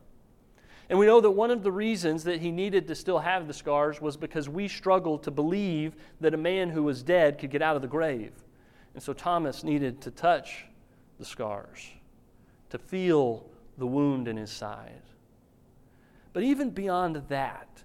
And 0.87 0.99
we 0.99 1.07
know 1.07 1.19
that 1.19 1.31
one 1.31 1.49
of 1.49 1.63
the 1.63 1.71
reasons 1.71 2.23
that 2.25 2.41
he 2.41 2.51
needed 2.51 2.87
to 2.87 2.95
still 2.95 3.19
have 3.19 3.47
the 3.47 3.53
scars 3.53 3.99
was 3.99 4.15
because 4.17 4.47
we 4.47 4.67
struggled 4.67 5.23
to 5.23 5.31
believe 5.31 5.95
that 6.21 6.35
a 6.35 6.37
man 6.37 6.69
who 6.69 6.83
was 6.83 7.01
dead 7.01 7.39
could 7.39 7.49
get 7.49 7.63
out 7.63 7.75
of 7.75 7.81
the 7.81 7.87
grave. 7.87 8.33
And 8.97 9.03
so 9.03 9.13
Thomas 9.13 9.63
needed 9.63 10.01
to 10.01 10.09
touch 10.09 10.65
the 11.19 11.23
scars, 11.23 11.87
to 12.71 12.79
feel 12.79 13.45
the 13.77 13.85
wound 13.85 14.27
in 14.27 14.37
his 14.37 14.49
side. 14.49 15.03
But 16.33 16.41
even 16.41 16.71
beyond 16.71 17.21
that, 17.29 17.83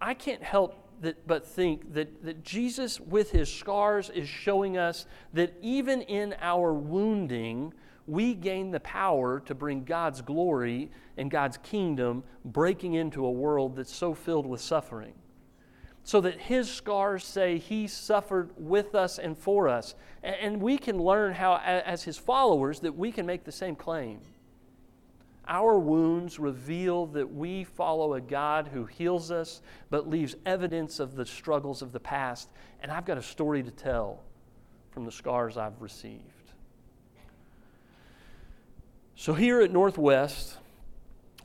I 0.00 0.14
can't 0.14 0.44
help 0.44 0.88
that, 1.00 1.26
but 1.26 1.44
think 1.44 1.92
that, 1.94 2.22
that 2.22 2.44
Jesus, 2.44 3.00
with 3.00 3.32
his 3.32 3.52
scars, 3.52 4.10
is 4.10 4.28
showing 4.28 4.78
us 4.78 5.06
that 5.32 5.54
even 5.60 6.02
in 6.02 6.36
our 6.40 6.72
wounding, 6.72 7.74
we 8.06 8.32
gain 8.32 8.70
the 8.70 8.78
power 8.78 9.40
to 9.46 9.56
bring 9.56 9.82
God's 9.82 10.22
glory 10.22 10.88
and 11.16 11.32
God's 11.32 11.56
kingdom 11.64 12.22
breaking 12.44 12.94
into 12.94 13.26
a 13.26 13.30
world 13.32 13.74
that's 13.74 13.92
so 13.92 14.14
filled 14.14 14.46
with 14.46 14.60
suffering. 14.60 15.14
So 16.04 16.20
that 16.20 16.38
his 16.38 16.70
scars 16.70 17.24
say 17.24 17.58
he 17.58 17.86
suffered 17.86 18.50
with 18.56 18.94
us 18.94 19.18
and 19.18 19.36
for 19.36 19.68
us. 19.68 19.94
And 20.22 20.60
we 20.60 20.78
can 20.78 20.98
learn 20.98 21.32
how, 21.32 21.56
as 21.56 22.04
his 22.04 22.18
followers, 22.18 22.80
that 22.80 22.94
we 22.94 23.10
can 23.10 23.24
make 23.26 23.44
the 23.44 23.52
same 23.52 23.74
claim. 23.74 24.20
Our 25.46 25.78
wounds 25.78 26.38
reveal 26.38 27.06
that 27.08 27.30
we 27.30 27.64
follow 27.64 28.14
a 28.14 28.20
God 28.20 28.68
who 28.72 28.86
heals 28.86 29.30
us 29.30 29.60
but 29.90 30.08
leaves 30.08 30.36
evidence 30.46 31.00
of 31.00 31.16
the 31.16 31.26
struggles 31.26 31.82
of 31.82 31.92
the 31.92 32.00
past. 32.00 32.50
And 32.80 32.90
I've 32.90 33.04
got 33.04 33.18
a 33.18 33.22
story 33.22 33.62
to 33.62 33.70
tell 33.70 34.22
from 34.90 35.04
the 35.04 35.12
scars 35.12 35.56
I've 35.56 35.80
received. 35.82 36.22
So, 39.16 39.32
here 39.34 39.60
at 39.60 39.70
Northwest, 39.70 40.56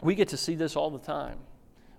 we 0.02 0.16
get 0.16 0.30
to 0.30 0.38
see 0.38 0.56
this 0.56 0.76
all 0.76 0.90
the 0.90 1.00
time. 1.00 1.38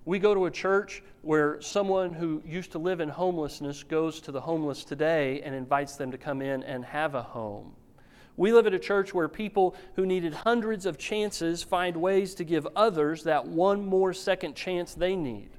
We 0.04 0.18
go 0.18 0.34
to 0.34 0.46
a 0.46 0.50
church 0.50 1.02
where 1.22 1.60
someone 1.60 2.14
who 2.14 2.42
used 2.46 2.72
to 2.72 2.78
live 2.78 3.00
in 3.00 3.08
homelessness 3.08 3.82
goes 3.82 4.20
to 4.22 4.32
the 4.32 4.40
homeless 4.40 4.84
today 4.84 5.42
and 5.42 5.54
invites 5.54 5.96
them 5.96 6.10
to 6.10 6.18
come 6.18 6.40
in 6.40 6.62
and 6.62 6.84
have 6.84 7.14
a 7.14 7.22
home. 7.22 7.72
We 8.36 8.52
live 8.52 8.66
at 8.66 8.72
a 8.72 8.78
church 8.78 9.12
where 9.12 9.28
people 9.28 9.76
who 9.96 10.06
needed 10.06 10.32
hundreds 10.32 10.86
of 10.86 10.96
chances 10.96 11.62
find 11.62 11.96
ways 11.96 12.34
to 12.36 12.44
give 12.44 12.66
others 12.74 13.24
that 13.24 13.46
one 13.46 13.84
more 13.84 14.14
second 14.14 14.54
chance 14.56 14.94
they 14.94 15.14
need. 15.14 15.50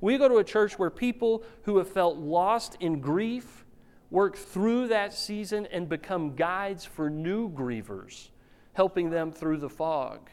We 0.00 0.18
go 0.18 0.28
to 0.28 0.38
a 0.38 0.44
church 0.44 0.78
where 0.78 0.90
people 0.90 1.44
who 1.62 1.78
have 1.78 1.88
felt 1.88 2.16
lost 2.16 2.76
in 2.80 3.00
grief 3.00 3.64
work 4.10 4.36
through 4.36 4.88
that 4.88 5.14
season 5.14 5.66
and 5.66 5.88
become 5.88 6.34
guides 6.34 6.84
for 6.84 7.08
new 7.08 7.48
grievers 7.50 8.30
helping 8.76 9.08
them 9.08 9.32
through 9.32 9.56
the 9.56 9.70
fog. 9.70 10.28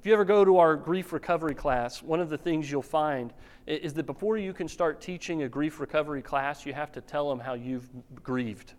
If 0.00 0.06
you 0.06 0.14
ever 0.14 0.24
go 0.24 0.46
to 0.46 0.56
our 0.56 0.76
grief 0.76 1.12
recovery 1.12 1.54
class, 1.54 2.02
one 2.02 2.20
of 2.20 2.30
the 2.30 2.38
things 2.38 2.70
you'll 2.70 2.80
find 2.80 3.34
is 3.66 3.92
that 3.92 4.06
before 4.06 4.38
you 4.38 4.54
can 4.54 4.66
start 4.66 5.02
teaching 5.02 5.42
a 5.42 5.48
grief 5.48 5.78
recovery 5.78 6.22
class, 6.22 6.64
you 6.64 6.72
have 6.72 6.90
to 6.92 7.02
tell 7.02 7.28
them 7.28 7.38
how 7.38 7.52
you've 7.52 7.86
grieved. 8.22 8.72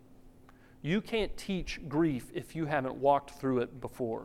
You 0.82 1.00
can't 1.00 1.34
teach 1.36 1.78
grief 1.88 2.26
if 2.34 2.56
you 2.56 2.66
haven't 2.66 2.96
walked 2.96 3.38
through 3.38 3.60
it 3.60 3.80
before. 3.80 4.24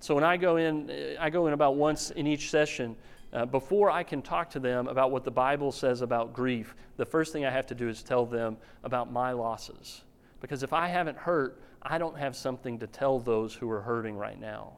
So 0.00 0.14
when 0.14 0.24
I 0.24 0.36
go 0.36 0.56
in, 0.56 1.16
I 1.18 1.30
go 1.30 1.46
in 1.46 1.54
about 1.54 1.76
once 1.76 2.10
in 2.10 2.26
each 2.26 2.50
session. 2.50 2.94
Uh, 3.32 3.46
before 3.46 3.90
I 3.90 4.02
can 4.02 4.20
talk 4.20 4.50
to 4.50 4.60
them 4.60 4.88
about 4.88 5.10
what 5.10 5.24
the 5.24 5.30
Bible 5.30 5.72
says 5.72 6.02
about 6.02 6.34
grief, 6.34 6.74
the 6.98 7.06
first 7.06 7.32
thing 7.32 7.46
I 7.46 7.50
have 7.50 7.66
to 7.68 7.74
do 7.74 7.88
is 7.88 8.02
tell 8.02 8.26
them 8.26 8.58
about 8.84 9.10
my 9.10 9.32
losses. 9.32 10.02
Because 10.42 10.62
if 10.62 10.74
I 10.74 10.88
haven't 10.88 11.16
hurt, 11.16 11.62
I 11.80 11.96
don't 11.96 12.18
have 12.18 12.36
something 12.36 12.78
to 12.80 12.86
tell 12.86 13.18
those 13.18 13.54
who 13.54 13.70
are 13.70 13.80
hurting 13.80 14.18
right 14.18 14.38
now. 14.38 14.74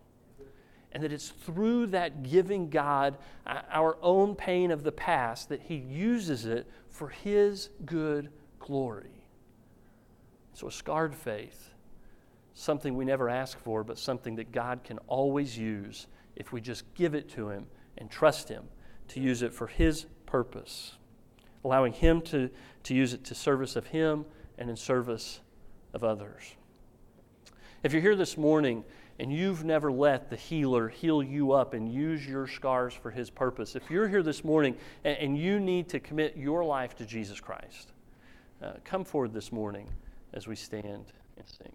And 0.92 1.02
that 1.02 1.12
it's 1.12 1.28
through 1.28 1.86
that 1.88 2.22
giving 2.22 2.70
God 2.70 3.18
uh, 3.46 3.60
our 3.70 3.98
own 4.00 4.34
pain 4.34 4.70
of 4.70 4.82
the 4.82 4.92
past 4.92 5.48
that 5.50 5.60
He 5.62 5.76
uses 5.76 6.46
it 6.46 6.66
for 6.88 7.08
His 7.08 7.70
good 7.84 8.30
glory. 8.58 9.24
So, 10.54 10.66
a 10.66 10.72
scarred 10.72 11.14
faith, 11.14 11.70
something 12.54 12.96
we 12.96 13.04
never 13.04 13.28
ask 13.28 13.58
for, 13.60 13.84
but 13.84 13.98
something 13.98 14.36
that 14.36 14.50
God 14.50 14.82
can 14.82 14.98
always 15.06 15.56
use 15.56 16.06
if 16.36 16.52
we 16.52 16.60
just 16.60 16.82
give 16.94 17.14
it 17.14 17.28
to 17.30 17.50
Him 17.50 17.66
and 17.98 18.10
trust 18.10 18.48
Him 18.48 18.64
to 19.08 19.20
use 19.20 19.42
it 19.42 19.52
for 19.52 19.66
His 19.66 20.06
purpose, 20.26 20.92
allowing 21.64 21.92
Him 21.92 22.22
to, 22.22 22.50
to 22.84 22.94
use 22.94 23.12
it 23.12 23.24
to 23.24 23.34
service 23.34 23.76
of 23.76 23.88
Him 23.88 24.24
and 24.56 24.70
in 24.70 24.76
service 24.76 25.40
of 25.92 26.02
others. 26.02 26.54
If 27.82 27.92
you're 27.92 28.02
here 28.02 28.16
this 28.16 28.36
morning 28.36 28.84
and 29.18 29.32
you've 29.32 29.64
never 29.64 29.90
let 29.90 30.30
the 30.30 30.36
healer 30.36 30.88
heal 30.88 31.22
you 31.22 31.52
up 31.52 31.74
and 31.74 31.92
use 31.92 32.26
your 32.26 32.46
scars 32.46 32.94
for 32.94 33.10
his 33.10 33.30
purpose, 33.30 33.74
if 33.74 33.90
you're 33.90 34.08
here 34.08 34.22
this 34.22 34.44
morning 34.44 34.76
and, 35.04 35.36
you 35.36 35.58
need 35.60 35.88
to 35.88 36.00
commit 36.00 36.36
your 36.36 36.64
life 36.64 36.96
to 36.96 37.04
Jesus 37.04 37.40
Christ, 37.40 37.92
uh, 38.62 38.72
come 38.84 39.04
forward 39.04 39.32
this 39.32 39.52
morning 39.52 39.88
as 40.32 40.46
we 40.46 40.56
stand 40.56 41.04
and 41.36 41.46
sing. 41.46 41.72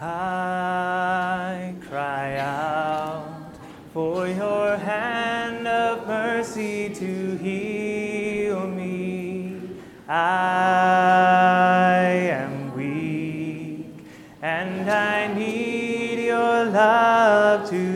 I 0.00 1.74
cry 1.88 2.36
out 2.36 3.52
for 3.92 4.28
your 4.28 4.76
hand 4.76 5.66
of 5.66 6.06
mercy 6.06 6.90
to 6.94 7.36
heal 7.38 8.66
me. 8.66 9.25
I 10.08 11.98
am 12.30 12.76
weak, 12.76 13.86
and 14.40 14.88
I 14.88 15.34
need 15.34 16.24
your 16.24 16.64
love 16.66 17.68
to 17.70 17.95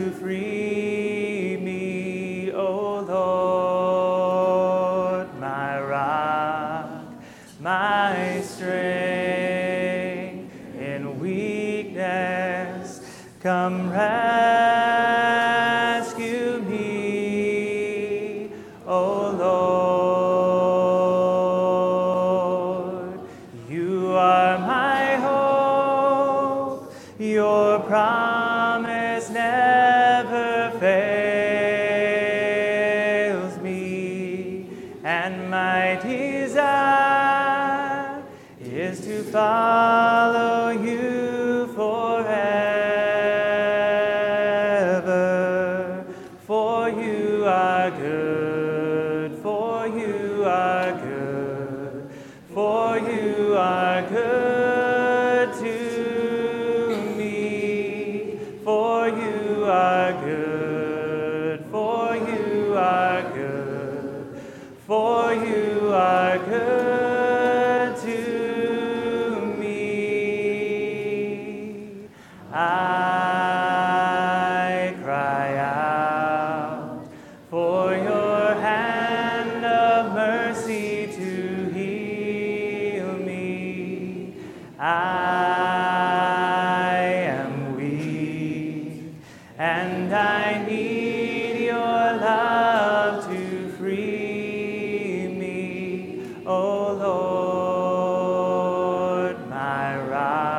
my 100.11 100.50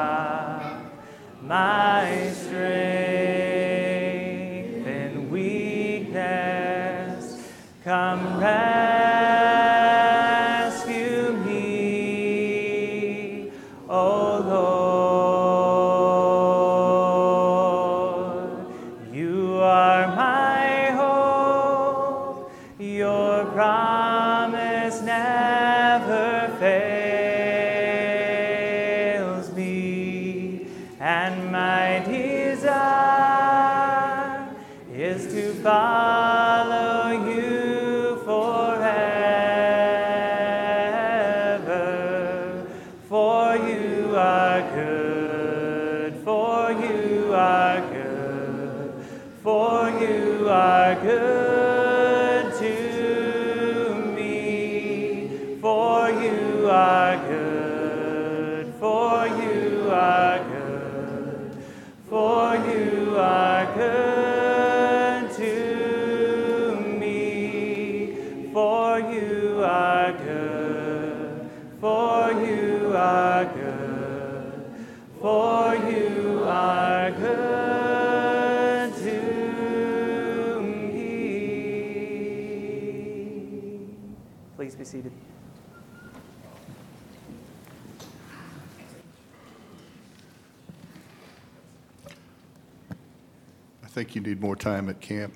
you 94.15 94.21
need 94.21 94.41
more 94.41 94.57
time 94.57 94.89
at 94.89 95.01
camp. 95.01 95.33